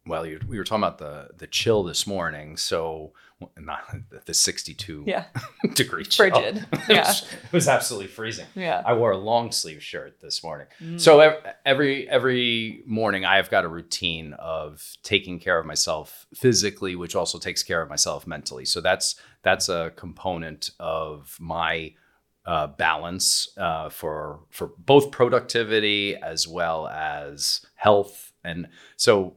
well, 0.07 0.24
you, 0.24 0.41
we 0.49 0.57
were 0.59 0.64
talking 0.64 0.85
about 0.85 0.99
the 0.99 1.29
the 1.37 1.47
chill 1.47 1.83
this 1.83 2.07
morning, 2.07 2.57
so 2.57 3.12
not 3.59 3.80
the 4.24 4.32
62 4.34 5.05
Yeah. 5.07 5.24
degree 5.74 6.05
chill. 6.07 6.30
Frigid. 6.30 6.66
it, 6.72 6.80
Yeah. 6.89 7.07
was, 7.07 7.22
it 7.45 7.53
was 7.53 7.68
absolutely 7.68 8.09
freezing. 8.09 8.47
Yeah. 8.55 8.82
I 8.84 8.95
wore 8.95 9.11
a 9.11 9.16
long 9.18 9.53
sleeve 9.53 9.82
shirt 9.82 10.20
this 10.20 10.43
morning. 10.43 10.66
Mm. 10.82 11.01
So 11.01 11.20
every 11.64 12.09
every 12.09 12.82
morning 12.87 13.24
I've 13.24 13.51
got 13.51 13.64
a 13.64 13.68
routine 13.68 14.32
of 14.34 14.82
taking 15.03 15.39
care 15.39 15.59
of 15.59 15.66
myself 15.66 16.26
physically, 16.34 16.97
which 16.97 17.14
also 17.14 17.39
takes 17.39 17.62
care 17.62 17.82
of 17.82 17.89
myself 17.89 18.26
mentally. 18.26 18.64
So 18.64 18.80
that's 18.80 19.16
that's 19.43 19.68
a 19.68 19.93
component 19.97 20.70
of 20.80 21.37
my 21.39 21.93
uh, 22.47 22.68
balance 22.68 23.49
uh, 23.59 23.89
for 23.91 24.41
for 24.51 24.70
both 24.78 25.11
productivity 25.11 26.16
as 26.16 26.47
well 26.49 26.87
as 26.89 27.61
health. 27.74 28.32
And 28.45 28.68
so, 28.97 29.37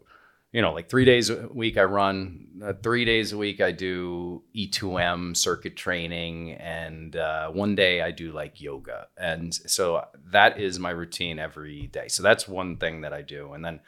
you 0.52 0.62
know, 0.62 0.74
like 0.74 0.89
three 0.89 1.06
days 1.06 1.30
a 1.30 1.47
week 1.54 1.78
I 1.78 1.84
run, 1.84 2.47
uh, 2.64 2.74
three 2.82 3.06
days 3.06 3.34
a 3.34 3.38
week 3.38 3.62
I 3.62 3.72
do 3.72 4.43
E2M 4.56 5.38
circuit 5.38 5.76
training, 5.76 6.54
and 6.54 7.16
uh, 7.16 7.50
one 7.50 7.76
day 7.76 8.02
I 8.02 8.12
do 8.12 8.32
like 8.32 8.60
yoga. 8.60 9.08
And 9.16 9.54
so 9.54 10.06
that 10.32 10.60
is 10.60 10.80
my 10.80 10.89
routine 10.89 11.38
every 11.38 11.88
day. 11.88 12.08
So 12.08 12.24
that's 12.24 12.47
one 12.47 12.78
thing 12.78 13.02
that 13.02 13.14
I 13.14 13.22
do. 13.22 13.54
And 13.54 13.64
then 13.64 13.80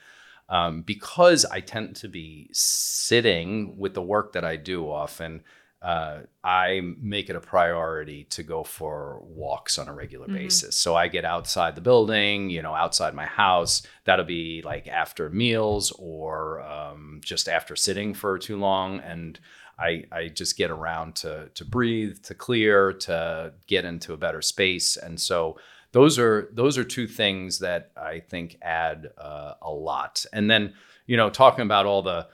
um, 0.49 0.81
because 0.81 1.45
I 1.45 1.61
tend 1.61 1.95
to 1.97 2.07
be 2.07 2.49
sitting 2.51 3.77
with 3.77 3.93
the 3.93 4.01
work 4.01 4.33
that 4.33 4.43
I 4.43 4.57
do 4.57 4.83
often, 4.91 5.43
uh, 5.81 6.19
I 6.43 6.81
make 6.99 7.29
it 7.29 7.35
a 7.35 7.39
priority 7.39 8.25
to 8.25 8.43
go 8.43 8.63
for 8.63 9.19
walks 9.23 9.79
on 9.79 9.87
a 9.87 9.93
regular 9.93 10.27
Mhm. 10.27 10.33
basis. 10.33 10.75
So 10.75 10.95
I 10.95 11.07
get 11.07 11.25
outside 11.25 11.73
the 11.75 11.81
building, 11.81 12.49
you 12.51 12.61
know, 12.61 12.75
outside 12.75 13.15
my 13.15 13.25
house. 13.25 13.81
That'll 14.05 14.25
be 14.25 14.61
like 14.63 14.87
after 14.87 15.29
meals 15.29 15.91
or 15.97 16.61
um, 16.61 17.21
just 17.23 17.49
after 17.49 17.75
sitting 17.75 18.13
for 18.13 18.37
too 18.37 18.57
long. 18.57 18.99
And 18.99 19.39
I, 19.79 20.03
I 20.11 20.27
just 20.27 20.55
get 20.57 20.69
around 20.69 21.15
to, 21.15 21.49
to 21.55 21.65
breathe, 21.65 22.21
to 22.25 22.35
clear, 22.35 22.93
to 22.93 23.53
get 23.65 23.83
into 23.83 24.13
a 24.13 24.17
better 24.17 24.41
space. 24.43 24.97
And 24.97 25.19
so 25.19 25.57
those 25.93 26.19
are 26.19 26.49
those 26.53 26.77
are 26.77 26.83
two 26.83 27.07
things 27.07 27.59
that 27.59 27.91
I 27.97 28.19
think 28.19 28.57
add 28.61 29.09
uh, 29.17 29.55
a 29.61 29.71
lot. 29.71 30.25
And 30.31 30.49
then, 30.49 30.73
you 31.07 31.17
know, 31.17 31.29
talking 31.31 31.63
about 31.65 31.87
all 31.87 32.03
the 32.03 32.27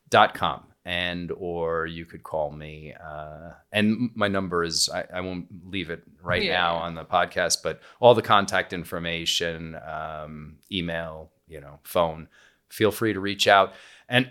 dot 0.10 0.34
com. 0.34 0.64
And 0.88 1.34
or 1.36 1.86
you 1.86 2.06
could 2.06 2.24
call 2.24 2.50
me, 2.50 2.94
uh, 2.94 3.50
and 3.74 4.10
my 4.16 4.30
number 4.30 4.64
is 4.64 4.88
I, 4.88 5.04
I 5.16 5.20
won't 5.20 5.48
leave 5.70 5.90
it 5.90 6.02
right 6.24 6.42
Yeah, 6.42 6.54
now 6.54 6.76
on 6.76 6.96
the 6.96 7.04
podcast, 7.04 7.58
but 7.62 7.82
all 8.00 8.16
the 8.16 8.22
contact 8.22 8.72
information, 8.72 9.78
um, 9.86 10.60
email, 10.72 11.30
you 11.46 11.60
know, 11.60 11.80
phone, 11.84 12.30
feel 12.70 12.92
free 12.92 13.12
to 13.12 13.20
reach 13.20 13.50
out. 13.50 13.74
And 14.08 14.30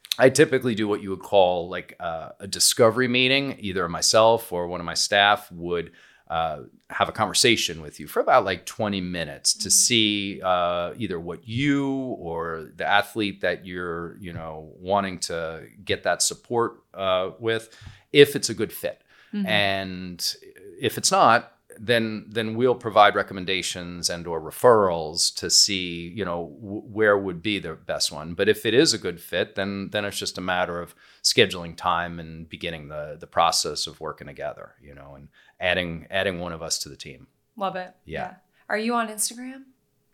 I 0.18 0.30
typically 0.30 0.74
do 0.74 0.88
what 0.88 1.02
you 1.02 1.10
would 1.10 1.20
call 1.22 1.68
like 1.68 1.96
uh, 2.00 2.30
a 2.40 2.46
discovery 2.46 3.08
meeting. 3.08 3.56
Either 3.58 3.86
myself 3.86 4.52
or 4.52 4.68
one 4.68 4.80
of 4.80 4.86
my 4.86 4.94
staff 4.94 5.52
would 5.52 5.92
uh, 6.30 6.60
have 6.88 7.08
a 7.08 7.12
conversation 7.12 7.82
with 7.82 7.98
you 8.00 8.06
for 8.06 8.20
about 8.20 8.44
like 8.44 8.64
20 8.64 9.00
minutes 9.00 9.52
to 9.52 9.70
see 9.70 10.40
uh, 10.42 10.92
either 10.96 11.18
what 11.18 11.46
you 11.46 11.88
or 12.20 12.70
the 12.76 12.86
athlete 12.86 13.40
that 13.40 13.66
you're, 13.66 14.16
you 14.20 14.32
know, 14.32 14.72
wanting 14.78 15.18
to 15.18 15.64
get 15.84 16.04
that 16.04 16.22
support 16.22 16.82
uh, 16.94 17.30
with, 17.40 17.76
if 18.12 18.36
it's 18.36 18.48
a 18.48 18.54
good 18.54 18.72
fit. 18.72 19.02
Mhm. 19.34 19.46
And 19.46 20.34
if 20.80 20.96
it's 20.98 21.10
not, 21.10 21.52
then 21.78 22.26
then 22.28 22.56
we'll 22.56 22.74
provide 22.74 23.14
recommendations 23.14 24.10
and 24.10 24.26
or 24.26 24.40
referrals 24.40 25.34
to 25.34 25.48
see 25.48 26.12
you 26.14 26.24
know 26.24 26.52
w- 26.60 26.82
where 26.82 27.16
would 27.16 27.40
be 27.40 27.58
the 27.58 27.74
best 27.74 28.12
one 28.12 28.34
but 28.34 28.48
if 28.48 28.66
it 28.66 28.74
is 28.74 28.92
a 28.92 28.98
good 28.98 29.18
fit 29.20 29.54
then 29.54 29.88
then 29.92 30.04
it's 30.04 30.18
just 30.18 30.36
a 30.36 30.40
matter 30.42 30.82
of 30.82 30.94
scheduling 31.22 31.74
time 31.76 32.18
and 32.20 32.48
beginning 32.50 32.88
the 32.88 33.16
the 33.18 33.26
process 33.26 33.86
of 33.86 33.98
working 34.00 34.26
together 34.26 34.72
you 34.82 34.94
know 34.94 35.14
and 35.14 35.28
adding 35.60 36.06
adding 36.10 36.40
one 36.40 36.52
of 36.52 36.62
us 36.62 36.78
to 36.80 36.88
the 36.88 36.96
team 36.96 37.26
Love 37.56 37.76
it. 37.76 37.92
Yeah. 38.06 38.34
Are 38.68 38.78
you 38.78 38.94
on 38.94 39.08
Instagram? 39.08 39.64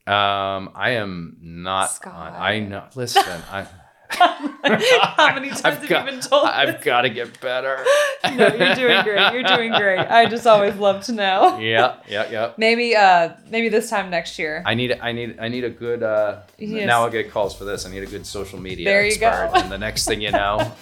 um 0.08 0.70
i 0.76 0.90
am 0.90 1.36
not 1.40 1.90
Scott. 1.90 2.14
on 2.14 2.40
i 2.40 2.60
know 2.60 2.84
listen 2.94 3.42
i 3.50 3.66
How 4.10 5.34
many 5.34 5.48
times 5.48 5.62
have 5.62 5.88
got, 5.88 6.04
you 6.06 6.12
been 6.12 6.20
told? 6.20 6.46
I've 6.46 6.80
got 6.82 7.02
to 7.02 7.10
get 7.10 7.40
better. 7.40 7.84
no, 8.24 8.46
you're 8.54 8.74
doing 8.76 9.02
great. 9.02 9.32
You're 9.32 9.42
doing 9.42 9.72
great. 9.72 9.98
I 9.98 10.26
just 10.26 10.46
always 10.46 10.76
love 10.76 11.04
to 11.06 11.12
know. 11.12 11.58
yeah, 11.58 11.96
yeah, 12.08 12.30
yeah. 12.30 12.52
Maybe 12.56 12.94
uh 12.94 13.30
maybe 13.50 13.68
this 13.68 13.90
time 13.90 14.08
next 14.10 14.38
year. 14.38 14.62
I 14.64 14.74
need 14.74 14.92
I 15.00 15.10
need 15.10 15.38
I 15.40 15.48
need 15.48 15.64
a 15.64 15.70
good 15.70 16.04
uh 16.04 16.42
Yes. 16.56 16.86
now 16.86 17.02
I'll 17.02 17.10
get 17.10 17.32
calls 17.32 17.56
for 17.56 17.64
this. 17.64 17.84
I 17.84 17.90
need 17.90 18.04
a 18.04 18.06
good 18.06 18.26
social 18.26 18.60
media 18.60 18.84
There 18.84 19.04
you 19.04 19.18
go. 19.18 19.50
And 19.54 19.72
the 19.72 19.78
next 19.78 20.06
thing 20.06 20.20
you 20.20 20.30
know 20.30 20.72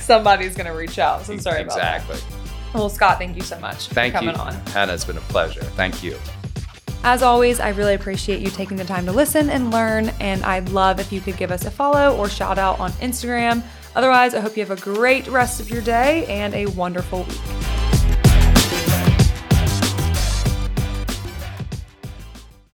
Somebody's 0.00 0.54
gonna 0.54 0.74
reach 0.74 1.00
out. 1.00 1.26
So 1.26 1.32
I'm 1.32 1.40
sorry 1.40 1.62
about 1.62 1.78
that. 1.78 2.02
Exactly. 2.02 2.41
Well, 2.74 2.88
Scott, 2.88 3.18
thank 3.18 3.36
you 3.36 3.42
so 3.42 3.58
much 3.60 3.88
Thank 3.88 4.14
for 4.14 4.20
coming 4.20 4.34
you. 4.34 4.40
on. 4.40 4.54
Hannah, 4.68 4.94
it's 4.94 5.04
been 5.04 5.18
a 5.18 5.20
pleasure. 5.22 5.62
Thank 5.62 6.02
you. 6.02 6.18
As 7.04 7.22
always, 7.22 7.58
I 7.58 7.70
really 7.70 7.94
appreciate 7.94 8.40
you 8.40 8.48
taking 8.48 8.76
the 8.76 8.84
time 8.84 9.06
to 9.06 9.12
listen 9.12 9.50
and 9.50 9.72
learn, 9.72 10.10
and 10.20 10.44
I'd 10.44 10.68
love 10.68 11.00
if 11.00 11.12
you 11.12 11.20
could 11.20 11.36
give 11.36 11.50
us 11.50 11.64
a 11.64 11.70
follow 11.70 12.16
or 12.16 12.28
shout 12.28 12.58
out 12.58 12.78
on 12.78 12.92
Instagram. 12.92 13.62
Otherwise, 13.96 14.34
I 14.34 14.40
hope 14.40 14.56
you 14.56 14.64
have 14.64 14.76
a 14.76 14.80
great 14.80 15.26
rest 15.26 15.60
of 15.60 15.68
your 15.68 15.82
day 15.82 16.24
and 16.26 16.54
a 16.54 16.66
wonderful 16.66 17.24
week. 17.24 17.40